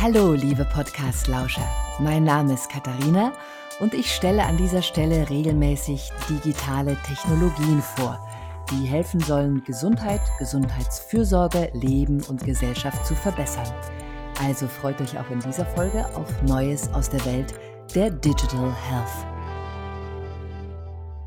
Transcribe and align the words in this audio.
Hallo, 0.00 0.32
liebe 0.32 0.64
Podcast-Lauscher. 0.64 1.68
Mein 1.98 2.22
Name 2.22 2.54
ist 2.54 2.70
Katharina 2.70 3.32
und 3.80 3.94
ich 3.94 4.14
stelle 4.14 4.44
an 4.44 4.56
dieser 4.56 4.80
Stelle 4.80 5.28
regelmäßig 5.28 6.12
digitale 6.28 6.96
Technologien 7.02 7.82
vor, 7.82 8.24
die 8.70 8.86
helfen 8.86 9.18
sollen, 9.18 9.64
Gesundheit, 9.64 10.20
Gesundheitsfürsorge, 10.38 11.72
Leben 11.72 12.22
und 12.28 12.44
Gesellschaft 12.44 13.04
zu 13.04 13.16
verbessern. 13.16 13.66
Also 14.40 14.68
freut 14.68 15.00
euch 15.00 15.18
auch 15.18 15.30
in 15.30 15.40
dieser 15.40 15.66
Folge 15.66 16.06
auf 16.14 16.42
Neues 16.42 16.88
aus 16.92 17.10
der 17.10 17.24
Welt 17.24 17.52
der 17.92 18.10
Digital 18.10 18.72
Health. 18.88 19.37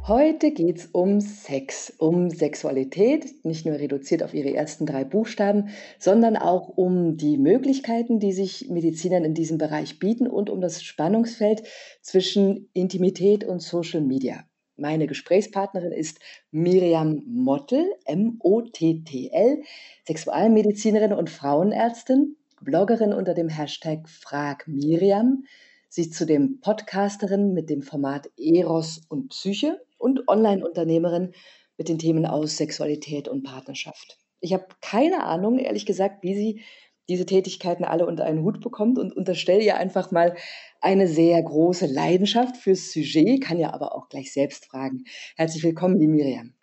Heute 0.07 0.49
geht 0.49 0.77
es 0.79 0.85
um 0.87 1.21
Sex, 1.21 1.93
um 1.99 2.31
Sexualität, 2.31 3.45
nicht 3.45 3.67
nur 3.67 3.75
reduziert 3.75 4.23
auf 4.23 4.33
ihre 4.33 4.51
ersten 4.51 4.87
drei 4.87 5.03
Buchstaben, 5.03 5.69
sondern 5.99 6.37
auch 6.37 6.69
um 6.69 7.17
die 7.17 7.37
Möglichkeiten, 7.37 8.19
die 8.19 8.33
sich 8.33 8.67
Medizinern 8.67 9.23
in 9.23 9.35
diesem 9.35 9.59
Bereich 9.59 9.99
bieten 9.99 10.25
und 10.25 10.49
um 10.49 10.59
das 10.59 10.81
Spannungsfeld 10.81 11.61
zwischen 12.01 12.67
Intimität 12.73 13.43
und 13.43 13.61
Social 13.61 14.01
Media. 14.01 14.43
Meine 14.75 15.05
Gesprächspartnerin 15.05 15.91
ist 15.91 16.19
Miriam 16.49 17.21
Mottel, 17.27 17.85
M-O-T-T-L, 18.05 19.61
Sexualmedizinerin 20.07 21.13
und 21.13 21.29
Frauenärztin, 21.29 22.37
Bloggerin 22.59 23.13
unter 23.13 23.35
dem 23.35 23.49
Hashtag 23.49 24.09
Frag 24.09 24.67
Miriam. 24.67 25.43
Sie 25.89 26.01
ist 26.01 26.15
zudem 26.15 26.59
Podcasterin 26.59 27.53
mit 27.53 27.69
dem 27.69 27.83
Format 27.83 28.31
Eros 28.37 29.01
und 29.07 29.29
Psyche 29.29 29.79
und 30.01 30.27
Online-Unternehmerin 30.27 31.33
mit 31.77 31.89
den 31.89 31.99
Themen 31.99 32.25
aus 32.25 32.57
Sexualität 32.57 33.27
und 33.27 33.43
Partnerschaft. 33.43 34.17
Ich 34.39 34.53
habe 34.53 34.65
keine 34.81 35.23
Ahnung, 35.23 35.59
ehrlich 35.59 35.85
gesagt, 35.85 36.23
wie 36.23 36.35
sie 36.35 36.63
diese 37.09 37.25
Tätigkeiten 37.25 37.83
alle 37.83 38.05
unter 38.05 38.25
einen 38.25 38.43
Hut 38.43 38.61
bekommt 38.61 38.97
und 38.97 39.15
unterstelle 39.15 39.61
ihr 39.61 39.77
einfach 39.77 40.11
mal 40.11 40.35
eine 40.79 41.07
sehr 41.07 41.41
große 41.41 41.85
Leidenschaft 41.85 42.57
fürs 42.57 42.91
Sujet, 42.91 43.41
kann 43.43 43.57
ja 43.57 43.73
aber 43.73 43.95
auch 43.95 44.09
gleich 44.09 44.31
selbst 44.31 44.65
fragen. 44.65 45.03
Herzlich 45.35 45.63
willkommen, 45.63 45.99
die 45.99 46.07
Miriam. 46.07 46.53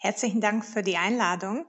Herzlichen 0.00 0.40
Dank 0.40 0.64
für 0.64 0.82
die 0.82 0.96
Einladung. 0.96 1.66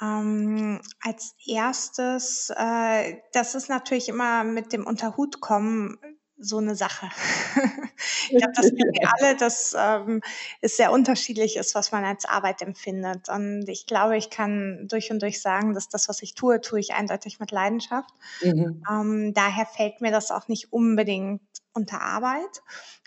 Ähm, 0.00 0.80
als 1.00 1.36
erstes, 1.46 2.50
äh, 2.56 3.18
das 3.32 3.54
ist 3.54 3.68
natürlich 3.68 4.08
immer 4.08 4.42
mit 4.42 4.72
dem 4.72 4.84
Unterhutkommen 4.84 5.98
so 6.42 6.58
eine 6.58 6.74
Sache. 6.74 7.08
ich 8.30 8.38
glaube, 8.38 8.52
das 8.54 8.66
kennen 8.66 8.92
wir 8.92 9.10
alle, 9.18 9.36
dass 9.36 9.74
ähm, 9.78 10.20
es 10.60 10.76
sehr 10.76 10.92
unterschiedlich 10.92 11.56
ist, 11.56 11.74
was 11.74 11.92
man 11.92 12.04
als 12.04 12.24
Arbeit 12.24 12.62
empfindet. 12.62 13.28
Und 13.28 13.68
ich 13.68 13.86
glaube, 13.86 14.16
ich 14.16 14.30
kann 14.30 14.86
durch 14.88 15.10
und 15.10 15.22
durch 15.22 15.40
sagen, 15.40 15.74
dass 15.74 15.88
das, 15.88 16.08
was 16.08 16.22
ich 16.22 16.34
tue, 16.34 16.60
tue 16.60 16.80
ich 16.80 16.92
eindeutig 16.92 17.40
mit 17.40 17.50
Leidenschaft. 17.50 18.10
Mhm. 18.42 18.82
Ähm, 18.90 19.34
daher 19.34 19.66
fällt 19.66 20.00
mir 20.00 20.10
das 20.10 20.30
auch 20.30 20.48
nicht 20.48 20.72
unbedingt 20.72 21.42
unter 21.72 22.02
Arbeit. 22.02 22.62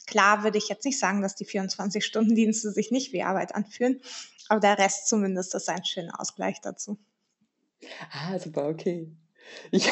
Klar 0.07 0.43
würde 0.43 0.57
ich 0.57 0.69
jetzt 0.69 0.85
nicht 0.85 0.99
sagen, 0.99 1.21
dass 1.21 1.35
die 1.35 1.45
24-Stunden-Dienste 1.45 2.71
sich 2.71 2.91
nicht 2.91 3.11
wie 3.13 3.23
Arbeit 3.23 3.55
anfühlen, 3.55 4.01
aber 4.49 4.59
der 4.59 4.77
Rest 4.77 5.07
zumindest 5.07 5.55
ist 5.55 5.69
ein 5.69 5.83
schöner 5.83 6.19
Ausgleich 6.19 6.61
dazu. 6.61 6.97
Ah, 8.11 8.37
super, 8.39 8.67
okay. 8.67 9.11
Ich, 9.71 9.89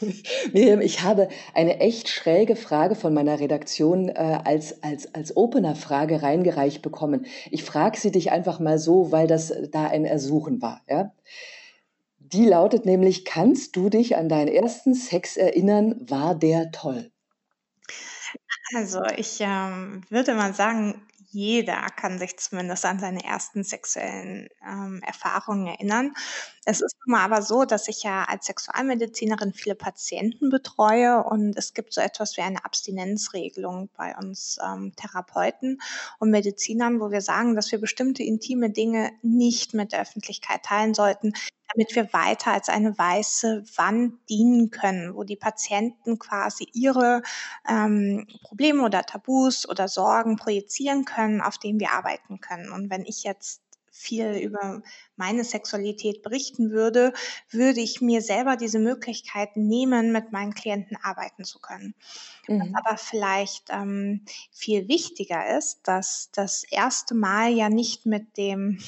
Miriam, 0.52 0.80
ich 0.80 1.02
habe 1.02 1.28
eine 1.54 1.80
echt 1.80 2.08
schräge 2.08 2.56
Frage 2.56 2.94
von 2.94 3.14
meiner 3.14 3.40
Redaktion 3.40 4.08
äh, 4.08 4.40
als, 4.44 4.82
als, 4.82 5.14
als 5.14 5.36
Opener-Frage 5.36 6.22
reingereicht 6.22 6.82
bekommen. 6.82 7.26
Ich 7.50 7.64
frage 7.64 7.98
sie 7.98 8.10
dich 8.10 8.30
einfach 8.32 8.60
mal 8.60 8.78
so, 8.78 9.12
weil 9.12 9.26
das 9.26 9.52
da 9.70 9.86
ein 9.86 10.04
Ersuchen 10.04 10.60
war. 10.62 10.82
Ja? 10.88 11.12
Die 12.18 12.46
lautet 12.46 12.86
nämlich, 12.86 13.24
kannst 13.24 13.76
du 13.76 13.88
dich 13.88 14.16
an 14.16 14.28
deinen 14.28 14.48
ersten 14.48 14.94
Sex 14.94 15.36
erinnern? 15.36 15.96
War 16.08 16.34
der 16.34 16.72
toll? 16.72 17.10
Also 18.74 19.00
ich 19.16 19.38
ähm, 19.40 20.02
würde 20.10 20.34
mal 20.34 20.52
sagen, 20.52 21.05
jeder 21.36 21.86
kann 21.94 22.18
sich 22.18 22.38
zumindest 22.38 22.86
an 22.86 22.98
seine 22.98 23.22
ersten 23.22 23.62
sexuellen 23.62 24.48
ähm, 24.66 25.02
Erfahrungen 25.06 25.66
erinnern. 25.66 26.14
Es 26.64 26.80
ist 26.80 26.96
nun 27.04 27.12
mal 27.12 27.24
aber 27.24 27.42
so, 27.42 27.66
dass 27.66 27.88
ich 27.88 28.02
ja 28.02 28.24
als 28.24 28.46
Sexualmedizinerin 28.46 29.52
viele 29.52 29.74
Patienten 29.74 30.48
betreue 30.48 31.22
und 31.22 31.54
es 31.58 31.74
gibt 31.74 31.92
so 31.92 32.00
etwas 32.00 32.38
wie 32.38 32.40
eine 32.40 32.64
Abstinenzregelung 32.64 33.90
bei 33.94 34.16
uns 34.16 34.58
ähm, 34.64 34.94
Therapeuten 34.96 35.82
und 36.18 36.30
Medizinern, 36.30 37.00
wo 37.00 37.10
wir 37.10 37.20
sagen, 37.20 37.54
dass 37.54 37.70
wir 37.70 37.82
bestimmte 37.82 38.22
intime 38.22 38.70
Dinge 38.70 39.12
nicht 39.20 39.74
mit 39.74 39.92
der 39.92 40.00
Öffentlichkeit 40.00 40.62
teilen 40.62 40.94
sollten, 40.94 41.34
damit 41.76 41.94
wir 41.94 42.12
weiter 42.12 42.52
als 42.52 42.68
eine 42.68 42.96
weiße 42.96 43.64
Wand 43.76 44.14
dienen 44.28 44.70
können, 44.70 45.14
wo 45.14 45.24
die 45.24 45.36
Patienten 45.36 46.18
quasi 46.18 46.66
ihre 46.72 47.22
ähm, 47.68 48.26
Probleme 48.42 48.82
oder 48.82 49.02
Tabus 49.02 49.68
oder 49.68 49.86
Sorgen 49.86 50.36
projizieren 50.36 51.04
können, 51.04 51.42
auf 51.42 51.58
denen 51.58 51.78
wir 51.78 51.92
arbeiten 51.92 52.40
können. 52.40 52.72
Und 52.72 52.90
wenn 52.90 53.04
ich 53.04 53.24
jetzt 53.24 53.60
viel 53.90 54.32
über 54.36 54.82
meine 55.16 55.42
Sexualität 55.42 56.22
berichten 56.22 56.70
würde, 56.70 57.12
würde 57.50 57.80
ich 57.80 58.00
mir 58.00 58.20
selber 58.20 58.56
diese 58.56 58.78
Möglichkeit 58.78 59.56
nehmen, 59.56 60.12
mit 60.12 60.32
meinen 60.32 60.54
Klienten 60.54 60.98
arbeiten 61.02 61.44
zu 61.44 61.58
können. 61.60 61.94
Mhm. 62.46 62.60
Was 62.60 62.84
aber 62.84 62.96
vielleicht 62.98 63.68
ähm, 63.70 64.24
viel 64.52 64.88
wichtiger 64.88 65.56
ist, 65.56 65.80
dass 65.84 66.30
das 66.32 66.64
erste 66.64 67.14
Mal 67.14 67.52
ja 67.52 67.70
nicht 67.70 68.04
mit 68.04 68.36
dem 68.36 68.78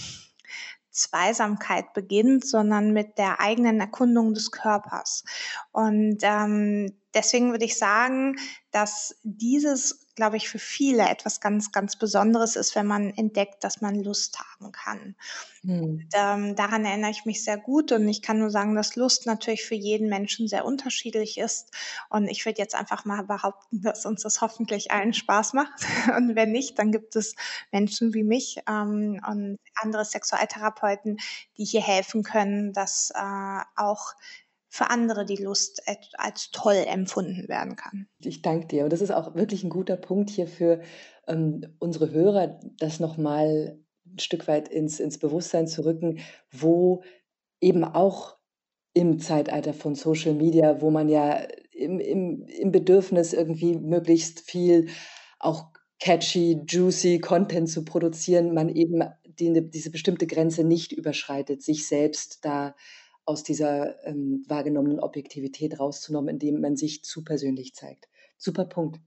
Zweisamkeit 0.98 1.92
beginnt, 1.94 2.46
sondern 2.46 2.92
mit 2.92 3.18
der 3.18 3.40
eigenen 3.40 3.80
Erkundung 3.80 4.34
des 4.34 4.50
Körpers. 4.50 5.24
Und 5.72 6.18
ähm, 6.22 6.92
deswegen 7.18 7.50
würde 7.50 7.64
ich 7.64 7.78
sagen, 7.78 8.36
dass 8.70 9.16
dieses 9.22 10.08
glaube 10.18 10.36
ich, 10.36 10.48
für 10.48 10.58
viele 10.58 11.08
etwas 11.08 11.40
ganz, 11.40 11.70
ganz 11.70 11.96
Besonderes 11.96 12.56
ist, 12.56 12.74
wenn 12.74 12.88
man 12.88 13.10
entdeckt, 13.10 13.62
dass 13.62 13.80
man 13.80 13.94
Lust 13.94 14.40
haben 14.40 14.72
kann. 14.72 15.14
Mhm. 15.62 15.82
Und, 15.82 16.06
ähm, 16.12 16.56
daran 16.56 16.84
erinnere 16.84 17.12
ich 17.12 17.24
mich 17.24 17.44
sehr 17.44 17.56
gut 17.56 17.92
und 17.92 18.08
ich 18.08 18.20
kann 18.20 18.40
nur 18.40 18.50
sagen, 18.50 18.74
dass 18.74 18.96
Lust 18.96 19.26
natürlich 19.26 19.64
für 19.64 19.76
jeden 19.76 20.08
Menschen 20.08 20.48
sehr 20.48 20.64
unterschiedlich 20.64 21.38
ist. 21.38 21.70
Und 22.10 22.26
ich 22.26 22.44
würde 22.44 22.58
jetzt 22.58 22.74
einfach 22.74 23.04
mal 23.04 23.22
behaupten, 23.22 23.80
dass 23.80 24.06
uns 24.06 24.22
das 24.22 24.40
hoffentlich 24.40 24.90
allen 24.90 25.14
Spaß 25.14 25.52
macht. 25.52 25.72
Und 26.16 26.34
wenn 26.34 26.50
nicht, 26.50 26.80
dann 26.80 26.90
gibt 26.90 27.14
es 27.14 27.36
Menschen 27.70 28.12
wie 28.12 28.24
mich 28.24 28.58
ähm, 28.68 29.20
und 29.24 29.58
andere 29.76 30.04
Sexualtherapeuten, 30.04 31.18
die 31.56 31.64
hier 31.64 31.82
helfen 31.82 32.24
können, 32.24 32.72
dass 32.72 33.12
äh, 33.14 33.60
auch 33.76 34.14
für 34.68 34.90
andere 34.90 35.24
die 35.24 35.42
Lust 35.42 35.82
als 36.14 36.50
toll 36.50 36.84
empfunden 36.86 37.48
werden 37.48 37.76
kann. 37.76 38.06
Ich 38.20 38.42
danke 38.42 38.66
dir. 38.66 38.84
Und 38.84 38.92
das 38.92 39.00
ist 39.00 39.10
auch 39.10 39.34
wirklich 39.34 39.64
ein 39.64 39.70
guter 39.70 39.96
Punkt 39.96 40.30
hier 40.30 40.46
für 40.46 40.80
ähm, 41.26 41.74
unsere 41.78 42.10
Hörer, 42.10 42.60
das 42.78 43.00
nochmal 43.00 43.78
ein 44.06 44.18
Stück 44.18 44.46
weit 44.46 44.68
ins, 44.68 45.00
ins 45.00 45.18
Bewusstsein 45.18 45.66
zu 45.66 45.84
rücken, 45.84 46.20
wo 46.50 47.02
eben 47.60 47.84
auch 47.84 48.36
im 48.94 49.18
Zeitalter 49.18 49.74
von 49.74 49.94
Social 49.94 50.34
Media, 50.34 50.80
wo 50.80 50.90
man 50.90 51.08
ja 51.08 51.46
im, 51.72 52.00
im, 52.00 52.46
im 52.46 52.72
Bedürfnis 52.72 53.32
irgendwie 53.32 53.76
möglichst 53.76 54.40
viel 54.40 54.88
auch 55.38 55.68
catchy, 56.00 56.62
juicy 56.66 57.18
Content 57.18 57.68
zu 57.68 57.84
produzieren, 57.84 58.54
man 58.54 58.68
eben 58.68 59.02
die, 59.24 59.70
diese 59.70 59.90
bestimmte 59.90 60.26
Grenze 60.26 60.64
nicht 60.64 60.92
überschreitet, 60.92 61.62
sich 61.62 61.86
selbst 61.86 62.44
da 62.44 62.74
aus 63.28 63.42
dieser 63.42 64.02
ähm, 64.06 64.42
wahrgenommenen 64.48 65.00
Objektivität 65.00 65.78
rauszunehmen, 65.78 66.28
indem 66.28 66.62
man 66.62 66.76
sich 66.76 67.04
zu 67.04 67.22
persönlich 67.22 67.74
zeigt. 67.74 68.08
Super 68.38 68.64
Punkt. 68.64 69.00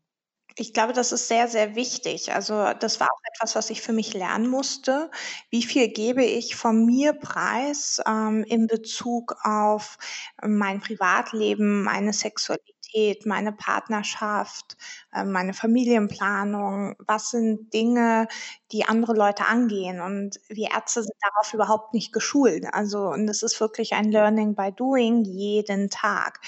Ich 0.57 0.73
glaube, 0.73 0.93
das 0.93 1.11
ist 1.11 1.27
sehr, 1.27 1.47
sehr 1.47 1.75
wichtig. 1.75 2.31
Also 2.31 2.53
das 2.79 2.99
war 2.99 3.07
auch 3.07 3.21
etwas, 3.33 3.55
was 3.55 3.71
ich 3.71 3.81
für 3.81 3.93
mich 3.93 4.13
lernen 4.13 4.47
musste. 4.47 5.09
Wie 5.49 5.63
viel 5.63 5.87
gebe 5.87 6.23
ich 6.23 6.55
von 6.55 6.85
mir 6.85 7.13
preis 7.13 7.99
ähm, 8.05 8.43
in 8.43 8.67
Bezug 8.67 9.35
auf 9.43 9.97
mein 10.43 10.81
Privatleben, 10.81 11.81
meine 11.83 12.13
Sexualität? 12.13 12.70
Sexualität, 12.91 13.25
meine 13.25 13.51
Partnerschaft, 13.51 14.77
ähm, 15.13 15.31
meine 15.31 15.53
Familienplanung, 15.53 16.95
was 16.99 17.31
sind 17.31 17.73
Dinge, 17.73 18.27
die 18.71 18.85
andere 18.85 19.13
Leute 19.13 19.45
angehen. 19.45 20.01
Und 20.01 20.39
wir 20.49 20.71
Ärzte 20.71 21.03
sind 21.03 21.15
darauf 21.21 21.53
überhaupt 21.53 21.93
nicht 21.93 22.13
geschult. 22.13 22.65
Also, 22.71 23.07
und 23.07 23.27
es 23.29 23.43
ist 23.43 23.59
wirklich 23.59 23.93
ein 23.93 24.11
Learning 24.11 24.55
by 24.55 24.71
Doing 24.71 25.23
jeden 25.23 25.89
Tag. 25.89 26.39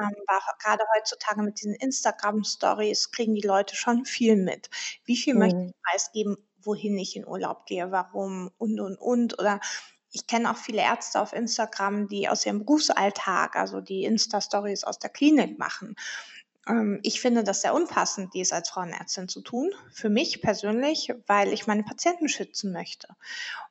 Ähm, 0.00 0.10
gerade 0.58 0.82
heutzutage 0.96 1.42
mit 1.42 1.60
diesen 1.60 1.74
Instagram-Stories 1.74 3.12
kriegen 3.12 3.34
die 3.34 3.46
Leute 3.46 3.76
schon 3.76 4.04
viel 4.04 4.36
mit. 4.36 4.68
Wie 5.04 5.16
viel 5.16 5.34
mhm. 5.34 5.40
möchte 5.40 5.64
ich 5.66 5.72
preisgeben, 5.82 6.36
wohin 6.62 6.98
ich 6.98 7.14
in 7.14 7.26
Urlaub 7.26 7.66
gehe, 7.66 7.92
warum 7.92 8.50
und 8.58 8.80
und 8.80 8.96
und 8.96 9.38
oder 9.38 9.60
ich 10.14 10.28
kenne 10.28 10.50
auch 10.50 10.56
viele 10.56 10.80
Ärzte 10.80 11.20
auf 11.20 11.32
Instagram, 11.32 12.06
die 12.06 12.28
aus 12.28 12.46
ihrem 12.46 12.60
Berufsalltag, 12.60 13.56
also 13.56 13.80
die 13.80 14.04
Insta-Stories 14.04 14.84
aus 14.84 15.00
der 15.00 15.10
Klinik 15.10 15.58
machen. 15.58 15.96
Ähm, 16.68 17.00
ich 17.02 17.20
finde 17.20 17.42
das 17.42 17.62
sehr 17.62 17.74
unpassend, 17.74 18.32
dies 18.32 18.52
als 18.52 18.70
Frauenärztin 18.70 19.28
zu 19.28 19.42
tun, 19.42 19.72
für 19.90 20.08
mich 20.08 20.40
persönlich, 20.40 21.12
weil 21.26 21.52
ich 21.52 21.66
meine 21.66 21.82
Patienten 21.82 22.28
schützen 22.28 22.72
möchte. 22.72 23.08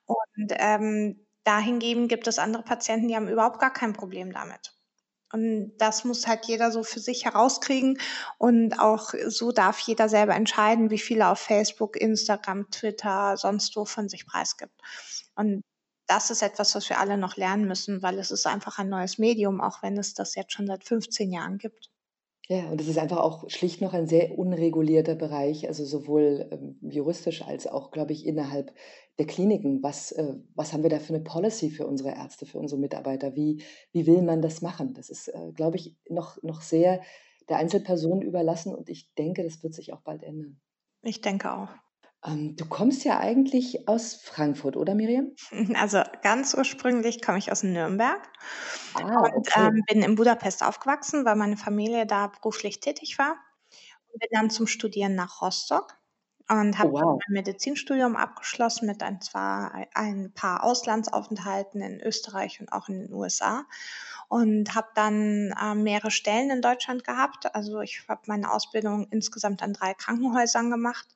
Und 0.06 0.52
ähm, 0.58 1.26
dahingehend 1.46 2.10
gibt 2.10 2.28
es 2.28 2.40
andere 2.40 2.64
Patienten, 2.64 3.08
die 3.08 3.16
haben 3.16 3.30
überhaupt 3.30 3.60
gar 3.60 3.72
kein 3.72 3.94
Problem 3.94 4.34
damit. 4.34 4.76
Und 5.32 5.74
das 5.78 6.04
muss 6.04 6.28
halt 6.28 6.46
jeder 6.46 6.72
so 6.72 6.84
für 6.84 7.00
sich 7.00 7.26
herauskriegen. 7.26 8.00
Und 8.38 8.80
auch 8.80 9.14
so 9.28 9.52
darf 9.52 9.80
jeder 9.80 10.08
selber 10.08 10.36
entscheiden, 10.36 10.92
wie 10.92 11.00
viel 11.00 11.22
er 11.22 11.32
auf 11.32 11.40
Facebook, 11.40 11.96
Instagram, 11.96 12.70
Twitter, 12.70 13.36
sonst 13.38 13.76
wo 13.76 13.86
von 13.86 14.10
sich 14.10 14.28
preisgibt. 14.28 14.80
Und 15.36 15.64
das 16.14 16.30
ist 16.30 16.44
etwas, 16.44 16.76
was 16.76 16.90
wir 16.90 17.00
alle 17.00 17.18
noch 17.18 17.38
lernen 17.38 17.68
müssen, 17.68 18.04
weil 18.04 18.20
es 18.20 18.30
ist 18.30 18.46
einfach 18.46 18.78
ein 18.78 18.90
neues 18.90 19.18
Medium, 19.18 19.62
auch 19.62 19.82
wenn 19.82 19.98
es 19.98 20.14
das 20.14 20.36
jetzt 20.36 20.54
schon 20.54 20.68
seit 20.68 20.84
15 20.84 21.32
Jahren 21.32 21.58
gibt. 21.58 21.90
Ja, 22.50 22.70
und 22.70 22.80
es 22.80 22.88
ist 22.88 23.00
einfach 23.00 23.18
auch 23.18 23.50
schlicht 23.50 23.82
noch 23.82 23.94
ein 23.94 24.06
sehr 24.06 24.38
unregulierter 24.38 25.16
Bereich, 25.16 25.68
also 25.68 25.86
sowohl 25.86 26.50
ähm, 26.52 26.78
juristisch 26.82 27.42
als 27.42 27.66
auch, 27.66 27.90
glaube 27.90 28.12
ich, 28.12 28.28
innerhalb 28.28 28.74
der 29.18 29.26
Kliniken. 29.26 29.82
Was, 29.82 30.12
äh, 30.12 30.36
was 30.54 30.72
haben 30.72 30.84
wir 30.84 30.90
da 30.90 31.00
für 31.00 31.16
eine 31.16 31.24
Policy 31.24 31.72
für 31.72 31.88
unsere 31.88 32.10
Ärzte, 32.10 32.46
für 32.46 32.60
unsere 32.60 32.80
Mitarbeiter? 32.80 33.36
Wie, 33.36 33.64
wie 33.92 34.06
will 34.06 34.22
man 34.22 34.42
das 34.42 34.62
machen? 34.62 34.94
Das 34.94 35.10
ist, 35.10 35.30
äh, 35.30 35.52
glaube 35.54 35.78
ich, 35.78 35.96
noch, 36.10 36.38
noch 36.44 36.62
sehr 36.62 37.02
der 37.50 37.58
Einzelperson 37.58 38.22
überlassen 38.22 38.76
und 38.76 38.90
ich 38.90 39.14
denke, 39.16 39.44
das 39.44 39.64
wird 39.64 39.74
sich 39.74 39.94
auch 39.94 40.02
bald 40.02 40.22
ändern. 40.22 40.60
Ich 41.02 41.22
denke 41.22 41.52
auch. 41.52 41.70
Ähm, 42.26 42.56
du 42.58 42.66
kommst 42.66 43.04
ja 43.06 43.20
eigentlich 43.20 43.88
aus 43.88 44.16
Frankfurt, 44.16 44.76
oder 44.78 44.94
Miriam? 44.96 45.36
Also 45.76 46.04
ganz 46.22 46.54
ursprünglich 46.54 47.22
komme 47.22 47.38
ich 47.38 47.52
aus 47.52 47.64
Nürnberg 47.64 48.30
Ah, 48.96 49.30
und 49.36 49.38
okay. 49.38 49.68
ähm, 49.68 49.84
bin 49.88 50.02
in 50.04 50.16
Budapest 50.16 50.64
aufgewachsen, 50.64 51.26
weil 51.26 51.36
meine 51.36 51.58
Familie 51.58 52.06
da 52.06 52.28
beruflich 52.28 52.80
tätig 52.80 53.18
war. 53.20 53.38
Und 54.12 54.20
bin 54.20 54.30
dann 54.32 54.50
zum 54.50 54.68
Studieren 54.68 55.16
nach 55.16 55.42
Rostock 55.42 55.98
und 56.50 56.78
Oh, 56.82 56.88
habe 56.88 56.92
wow. 56.92 57.24
mein 57.28 57.36
Medizinstudium 57.44 58.16
abgeschlossen 58.18 58.88
mit 58.88 59.04
ein, 59.04 59.22
zwar 59.22 59.74
ein 59.96 60.34
paar 60.34 60.64
Auslandsaufenthalten 60.64 61.82
in 61.82 62.02
Österreich 62.02 62.60
und 62.62 62.72
auch 62.74 62.90
in 62.90 63.04
den 63.08 63.14
USA 63.14 63.66
und 64.30 64.76
habe 64.76 64.90
dann 64.96 65.54
äh, 65.62 65.76
mehrere 65.76 66.12
Stellen 66.12 66.52
in 66.52 66.62
Deutschland 66.62 67.04
gehabt. 67.06 67.54
Also 67.56 67.82
ich 67.82 68.04
habe 68.10 68.22
meine 68.28 68.52
Ausbildung 68.52 69.08
insgesamt 69.12 69.64
an 69.64 69.74
drei 69.74 69.94
Krankenhäusern 69.94 70.70
gemacht 70.72 71.08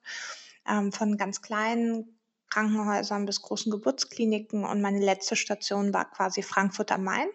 ähm, 0.68 0.92
von 0.92 1.16
ganz 1.16 1.42
kleinen 1.42 2.18
Krankenhäusern 2.50 3.26
bis 3.26 3.42
großen 3.42 3.70
Geburtskliniken 3.70 4.64
und 4.64 4.80
meine 4.80 5.00
letzte 5.00 5.36
Station 5.36 5.92
war 5.92 6.10
quasi 6.10 6.42
Frankfurt 6.42 6.92
am 6.92 7.04
Main. 7.04 7.28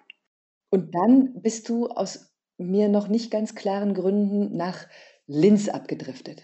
Und 0.69 0.93
dann 0.95 1.41
bist 1.41 1.69
du 1.69 1.87
aus 1.87 2.33
mir 2.57 2.89
noch 2.89 3.07
nicht 3.07 3.31
ganz 3.31 3.53
klaren 3.55 3.93
Gründen 3.93 4.55
nach 4.57 4.87
Linz 5.27 5.69
abgedriftet. 5.69 6.41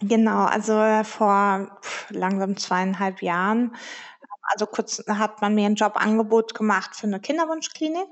Genau, 0.00 0.44
also 0.44 0.74
vor 1.04 1.78
langsam 2.10 2.56
zweieinhalb 2.56 3.22
Jahren, 3.22 3.74
also 4.50 4.66
kurz 4.66 5.04
hat 5.08 5.40
man 5.42 5.54
mir 5.54 5.66
ein 5.66 5.74
Jobangebot 5.74 6.54
gemacht 6.54 6.96
für 6.96 7.06
eine 7.06 7.20
Kinderwunschklinik. 7.20 8.08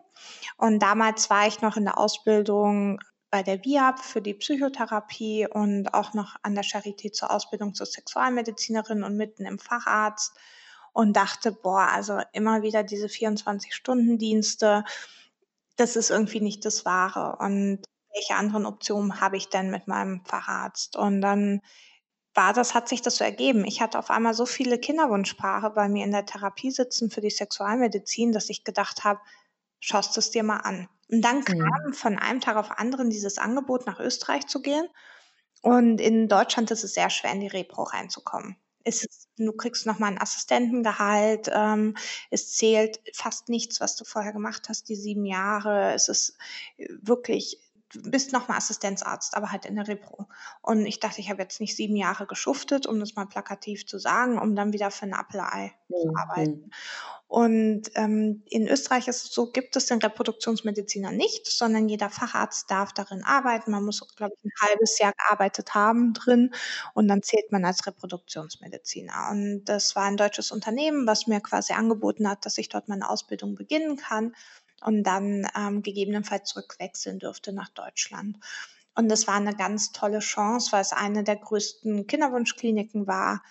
Und 0.58 0.80
damals 0.80 1.30
war 1.30 1.46
ich 1.46 1.62
noch 1.62 1.76
in 1.76 1.84
der 1.84 1.98
Ausbildung 1.98 2.98
bei 3.36 3.42
der 3.42 3.62
VIAP 3.62 3.98
für 3.98 4.22
die 4.22 4.32
Psychotherapie 4.32 5.46
und 5.46 5.92
auch 5.92 6.14
noch 6.14 6.36
an 6.40 6.54
der 6.54 6.64
Charité 6.64 7.12
zur 7.12 7.30
Ausbildung 7.30 7.74
zur 7.74 7.84
Sexualmedizinerin 7.84 9.02
und 9.02 9.18
mitten 9.18 9.44
im 9.44 9.58
Facharzt 9.58 10.32
und 10.94 11.14
dachte, 11.14 11.52
boah, 11.52 11.86
also 11.92 12.18
immer 12.32 12.62
wieder 12.62 12.82
diese 12.82 13.08
24-Stunden-Dienste, 13.08 14.84
das 15.76 15.96
ist 15.96 16.08
irgendwie 16.08 16.40
nicht 16.40 16.64
das 16.64 16.86
Wahre. 16.86 17.36
Und 17.36 17.84
welche 18.14 18.36
anderen 18.36 18.64
Optionen 18.64 19.20
habe 19.20 19.36
ich 19.36 19.50
denn 19.50 19.70
mit 19.70 19.86
meinem 19.86 20.24
Facharzt? 20.24 20.96
Und 20.96 21.20
dann 21.20 21.60
war 22.32 22.54
das, 22.54 22.72
hat 22.72 22.88
sich 22.88 23.02
das 23.02 23.16
so 23.16 23.24
ergeben. 23.24 23.66
Ich 23.66 23.82
hatte 23.82 23.98
auf 23.98 24.08
einmal 24.08 24.32
so 24.32 24.46
viele 24.46 24.78
Kinderwunschpaare 24.78 25.74
bei 25.74 25.90
mir 25.90 26.06
in 26.06 26.12
der 26.12 26.24
Therapie 26.24 26.70
sitzen 26.70 27.10
für 27.10 27.20
die 27.20 27.28
Sexualmedizin, 27.28 28.32
dass 28.32 28.48
ich 28.48 28.64
gedacht 28.64 29.04
habe, 29.04 29.20
schaust 29.78 30.16
es 30.16 30.30
dir 30.30 30.42
mal 30.42 30.60
an. 30.60 30.88
Und 31.10 31.22
dann 31.22 31.44
kam 31.44 31.54
Mhm. 31.86 31.92
von 31.92 32.18
einem 32.18 32.40
Tag 32.40 32.56
auf 32.56 32.78
anderen 32.78 33.10
dieses 33.10 33.38
Angebot, 33.38 33.86
nach 33.86 34.00
Österreich 34.00 34.46
zu 34.46 34.60
gehen. 34.62 34.86
Und 35.62 36.00
in 36.00 36.28
Deutschland 36.28 36.70
ist 36.70 36.84
es 36.84 36.94
sehr 36.94 37.10
schwer, 37.10 37.32
in 37.32 37.40
die 37.40 37.46
Repro 37.48 37.82
reinzukommen. 37.84 38.56
Es 38.84 39.02
ist, 39.02 39.28
du 39.36 39.52
kriegst 39.52 39.84
nochmal 39.86 40.12
ein 40.12 40.20
Assistentengehalt, 40.20 41.50
ähm, 41.52 41.96
es 42.30 42.52
zählt 42.54 43.00
fast 43.12 43.48
nichts, 43.48 43.80
was 43.80 43.96
du 43.96 44.04
vorher 44.04 44.32
gemacht 44.32 44.68
hast, 44.68 44.88
die 44.88 44.94
sieben 44.96 45.24
Jahre. 45.26 45.92
Es 45.92 46.08
ist 46.08 46.36
äh, 46.76 46.86
wirklich, 47.02 47.60
bist 47.94 48.32
nochmal 48.32 48.58
Assistenzarzt, 48.58 49.36
aber 49.36 49.52
halt 49.52 49.64
in 49.66 49.76
der 49.76 49.88
Repro. 49.88 50.26
Und 50.62 50.86
ich 50.86 51.00
dachte, 51.00 51.20
ich 51.20 51.30
habe 51.30 51.42
jetzt 51.42 51.60
nicht 51.60 51.76
sieben 51.76 51.96
Jahre 51.96 52.26
geschuftet, 52.26 52.86
um 52.86 53.00
das 53.00 53.14
mal 53.14 53.26
plakativ 53.26 53.86
zu 53.86 53.98
sagen, 53.98 54.38
um 54.38 54.54
dann 54.56 54.72
wieder 54.72 54.90
für 54.90 55.06
ein 55.06 55.12
Apple-Ei 55.12 55.72
zu 55.98 56.08
Mhm. 56.08 56.14
arbeiten. 56.14 56.60
Mhm. 56.64 56.70
Und 57.28 57.90
ähm, 57.96 58.42
in 58.46 58.68
Österreich 58.68 59.08
ist 59.08 59.24
es 59.24 59.32
so, 59.32 59.50
gibt 59.50 59.74
es 59.76 59.86
den 59.86 59.98
Reproduktionsmediziner 59.98 61.10
nicht, 61.10 61.46
sondern 61.48 61.88
jeder 61.88 62.08
Facharzt 62.08 62.70
darf 62.70 62.92
darin 62.92 63.24
arbeiten. 63.24 63.72
Man 63.72 63.84
muss, 63.84 64.00
glaube 64.16 64.34
ich, 64.38 64.44
ein 64.44 64.68
halbes 64.68 64.98
Jahr 65.00 65.12
gearbeitet 65.12 65.74
haben 65.74 66.14
drin 66.14 66.54
und 66.94 67.08
dann 67.08 67.22
zählt 67.22 67.50
man 67.50 67.64
als 67.64 67.84
Reproduktionsmediziner. 67.86 69.28
Und 69.32 69.64
das 69.64 69.96
war 69.96 70.04
ein 70.04 70.16
deutsches 70.16 70.52
Unternehmen, 70.52 71.06
was 71.06 71.26
mir 71.26 71.40
quasi 71.40 71.72
angeboten 71.72 72.28
hat, 72.28 72.46
dass 72.46 72.58
ich 72.58 72.68
dort 72.68 72.88
meine 72.88 73.08
Ausbildung 73.10 73.56
beginnen 73.56 73.96
kann 73.96 74.32
und 74.82 75.02
dann 75.04 75.46
ähm, 75.56 75.82
gegebenenfalls 75.82 76.48
zurückwechseln 76.50 77.18
dürfte 77.18 77.52
nach 77.52 77.68
Deutschland. 77.70 78.38
Und 78.94 79.08
das 79.08 79.26
war 79.26 79.34
eine 79.34 79.54
ganz 79.54 79.92
tolle 79.92 80.20
Chance, 80.20 80.72
weil 80.72 80.80
es 80.80 80.92
eine 80.92 81.22
der 81.22 81.36
größten 81.36 82.06
Kinderwunschkliniken 82.06 83.06
war 83.06 83.42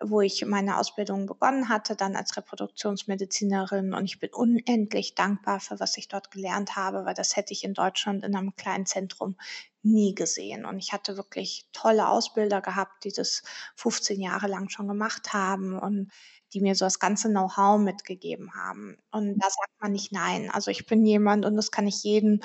wo 0.00 0.20
ich 0.20 0.44
meine 0.44 0.78
Ausbildung 0.78 1.26
begonnen 1.26 1.68
hatte, 1.68 1.94
dann 1.94 2.16
als 2.16 2.36
Reproduktionsmedizinerin. 2.36 3.94
Und 3.94 4.04
ich 4.04 4.18
bin 4.18 4.30
unendlich 4.32 5.14
dankbar 5.14 5.60
für 5.60 5.78
was 5.80 5.96
ich 5.96 6.08
dort 6.08 6.30
gelernt 6.30 6.76
habe, 6.76 7.04
weil 7.04 7.14
das 7.14 7.36
hätte 7.36 7.52
ich 7.52 7.64
in 7.64 7.74
Deutschland 7.74 8.24
in 8.24 8.34
einem 8.34 8.56
kleinen 8.56 8.86
Zentrum 8.86 9.36
nie 9.82 10.14
gesehen. 10.14 10.64
Und 10.64 10.78
ich 10.78 10.92
hatte 10.92 11.16
wirklich 11.16 11.68
tolle 11.72 12.08
Ausbilder 12.08 12.60
gehabt, 12.60 13.04
die 13.04 13.12
das 13.12 13.42
15 13.76 14.20
Jahre 14.20 14.48
lang 14.48 14.68
schon 14.68 14.88
gemacht 14.88 15.32
haben 15.32 15.78
und 15.78 16.10
die 16.54 16.60
mir 16.62 16.74
so 16.76 16.86
das 16.86 17.00
ganze 17.00 17.28
Know-how 17.30 17.78
mitgegeben 17.80 18.54
haben. 18.54 18.98
Und 19.12 19.36
da 19.42 19.48
sagt 19.50 19.72
man 19.80 19.92
nicht 19.92 20.12
nein. 20.12 20.50
Also 20.50 20.70
ich 20.70 20.86
bin 20.86 21.04
jemand 21.06 21.44
und 21.46 21.56
das 21.56 21.70
kann 21.72 21.86
ich 21.88 22.02
jedem 22.04 22.40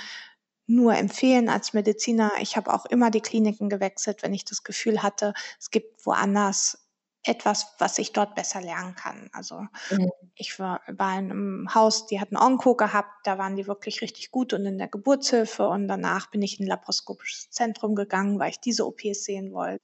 nur 0.68 0.96
empfehlen 0.96 1.50
als 1.50 1.74
Mediziner. 1.74 2.32
Ich 2.42 2.56
habe 2.58 2.74
auch 2.74 2.86
immer 2.86 3.12
die 3.12 3.22
Kliniken 3.22 3.70
gewechselt, 3.70 4.24
wenn 4.24 4.34
ich 4.34 4.46
das 4.46 4.64
Gefühl 4.64 5.04
hatte, 5.04 5.34
es 5.60 5.72
gibt 5.72 6.06
woanders 6.06 6.88
etwas, 7.24 7.76
was 7.80 7.98
ich 8.00 8.14
dort 8.14 8.36
besser 8.36 8.62
lernen 8.62 8.96
kann. 8.96 9.30
Also 9.34 9.66
Mhm. 9.92 10.30
ich 10.36 10.60
war 10.60 10.82
in 10.88 11.00
einem 11.00 11.76
Haus, 11.76 12.08
die 12.08 12.20
hatten 12.22 12.38
Onko 12.38 12.76
gehabt, 12.76 13.12
da 13.26 13.38
waren 13.38 13.56
die 13.58 13.68
wirklich 13.68 14.02
richtig 14.02 14.32
gut 14.32 14.54
und 14.54 14.66
in 14.66 14.78
der 14.78 14.88
Geburtshilfe 14.88 15.68
und 15.68 15.88
danach 15.88 16.32
bin 16.32 16.42
ich 16.42 16.60
in 16.60 16.66
'n 16.66 16.70
laparoskopisches 16.70 17.52
Zentrum 17.52 17.96
gegangen, 17.96 18.40
weil 18.40 18.52
ich 18.52 18.60
diese 18.62 18.86
OPs 18.88 19.24
sehen 19.26 19.54
wollte. 19.54 19.84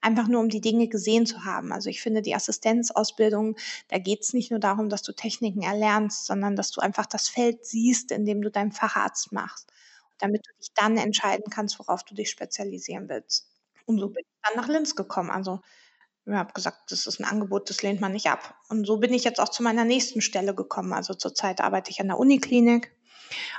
Einfach 0.00 0.28
nur, 0.28 0.40
um 0.40 0.48
die 0.48 0.60
Dinge 0.60 0.88
gesehen 0.88 1.26
zu 1.26 1.44
haben. 1.44 1.72
Also, 1.72 1.90
ich 1.90 2.00
finde, 2.00 2.22
die 2.22 2.34
Assistenzausbildung, 2.34 3.56
da 3.88 3.98
geht's 3.98 4.32
nicht 4.34 4.50
nur 4.50 4.60
darum, 4.60 4.88
dass 4.88 5.02
du 5.02 5.12
Techniken 5.12 5.62
erlernst, 5.62 6.26
sondern 6.26 6.54
dass 6.56 6.70
du 6.70 6.80
einfach 6.80 7.06
das 7.06 7.28
Feld 7.28 7.64
siehst, 7.66 8.12
in 8.12 8.24
dem 8.24 8.42
du 8.42 8.50
deinen 8.50 8.72
Facharzt 8.72 9.32
machst, 9.32 9.72
damit 10.18 10.46
du 10.46 10.50
dich 10.60 10.72
dann 10.74 10.96
entscheiden 10.96 11.50
kannst, 11.50 11.78
worauf 11.78 12.04
du 12.04 12.14
dich 12.14 12.30
spezialisieren 12.30 13.08
willst. 13.08 13.48
Und 13.86 13.98
so 13.98 14.08
bin 14.08 14.24
ich 14.24 14.48
dann 14.48 14.56
nach 14.62 14.68
Linz 14.68 14.94
gekommen. 14.94 15.30
Also 15.30 15.60
ich 16.26 16.34
habe 16.34 16.52
gesagt, 16.52 16.90
das 16.90 17.06
ist 17.06 17.20
ein 17.20 17.24
Angebot, 17.24 17.70
das 17.70 17.82
lehnt 17.82 18.00
man 18.00 18.12
nicht 18.12 18.26
ab. 18.28 18.56
Und 18.68 18.86
so 18.86 18.98
bin 18.98 19.14
ich 19.14 19.24
jetzt 19.24 19.40
auch 19.40 19.48
zu 19.48 19.62
meiner 19.62 19.84
nächsten 19.84 20.20
Stelle 20.20 20.54
gekommen. 20.54 20.92
Also 20.92 21.14
zurzeit 21.14 21.60
arbeite 21.60 21.90
ich 21.90 22.00
an 22.00 22.08
der 22.08 22.18
Uniklinik, 22.18 22.92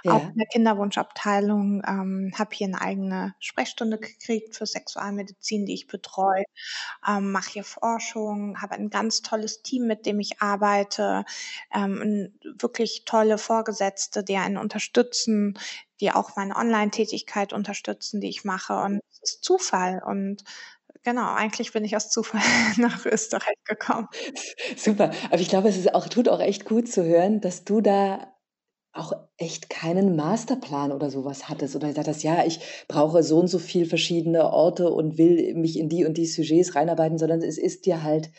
auch 0.05 0.23
Ja. 0.23 0.31
in 0.31 0.37
der 0.37 0.47
Kinderwunschabteilung, 0.47 1.81
ähm, 1.87 2.31
habe 2.37 2.55
hier 2.55 2.67
eine 2.67 2.81
eigene 2.81 3.35
Sprechstunde 3.39 3.97
gekriegt 3.99 4.55
für 4.55 4.65
Sexualmedizin, 4.65 5.65
die 5.65 5.73
ich 5.73 5.87
betreue, 5.87 6.43
ähm, 7.07 7.31
mache 7.31 7.51
hier 7.53 7.63
Forschung, 7.63 8.61
habe 8.61 8.75
ein 8.75 8.89
ganz 8.89 9.21
tolles 9.21 9.61
Team, 9.61 9.87
mit 9.87 10.05
dem 10.05 10.19
ich 10.19 10.41
arbeite, 10.41 11.25
ähm, 11.73 12.33
wirklich 12.43 13.03
tolle 13.05 13.37
Vorgesetzte, 13.37 14.23
die 14.23 14.37
einen 14.37 14.57
unterstützen, 14.57 15.57
die 15.99 16.11
auch 16.11 16.35
meine 16.35 16.55
Online-Tätigkeit 16.55 17.53
unterstützen, 17.53 18.21
die 18.21 18.29
ich 18.29 18.43
mache. 18.43 18.75
Und 18.81 19.01
es 19.11 19.33
ist 19.33 19.43
Zufall 19.43 20.01
und 20.05 20.43
Genau, 21.03 21.33
eigentlich 21.33 21.71
bin 21.71 21.85
ich 21.85 21.95
aus 21.95 22.09
Zufall 22.09 22.41
nach 22.77 23.05
Österreich 23.05 23.55
gekommen. 23.65 24.07
Super. 24.75 25.11
Aber 25.29 25.39
ich 25.39 25.49
glaube, 25.49 25.69
es 25.69 25.77
ist 25.77 25.93
auch 25.93 26.07
tut 26.07 26.29
auch 26.29 26.39
echt 26.39 26.65
gut 26.65 26.87
zu 26.89 27.03
hören, 27.03 27.41
dass 27.41 27.63
du 27.63 27.81
da 27.81 28.33
auch 28.93 29.13
echt 29.37 29.69
keinen 29.69 30.15
Masterplan 30.15 30.91
oder 30.91 31.09
so 31.11 31.25
was 31.25 31.49
hattest 31.49 31.75
oder 31.75 31.89
gesagt 31.89 32.07
hast: 32.07 32.23
„Ja, 32.23 32.45
ich 32.45 32.59
brauche 32.87 33.23
so 33.23 33.39
und 33.39 33.47
so 33.47 33.59
viel 33.59 33.85
verschiedene 33.85 34.51
Orte 34.51 34.89
und 34.91 35.17
will 35.17 35.53
mich 35.55 35.77
in 35.79 35.89
die 35.89 36.05
und 36.05 36.17
die 36.17 36.25
Sujets 36.25 36.75
reinarbeiten“, 36.75 37.17
sondern 37.19 37.41
es 37.41 37.57
ist 37.57 37.85
dir 37.85 38.03
halt 38.03 38.31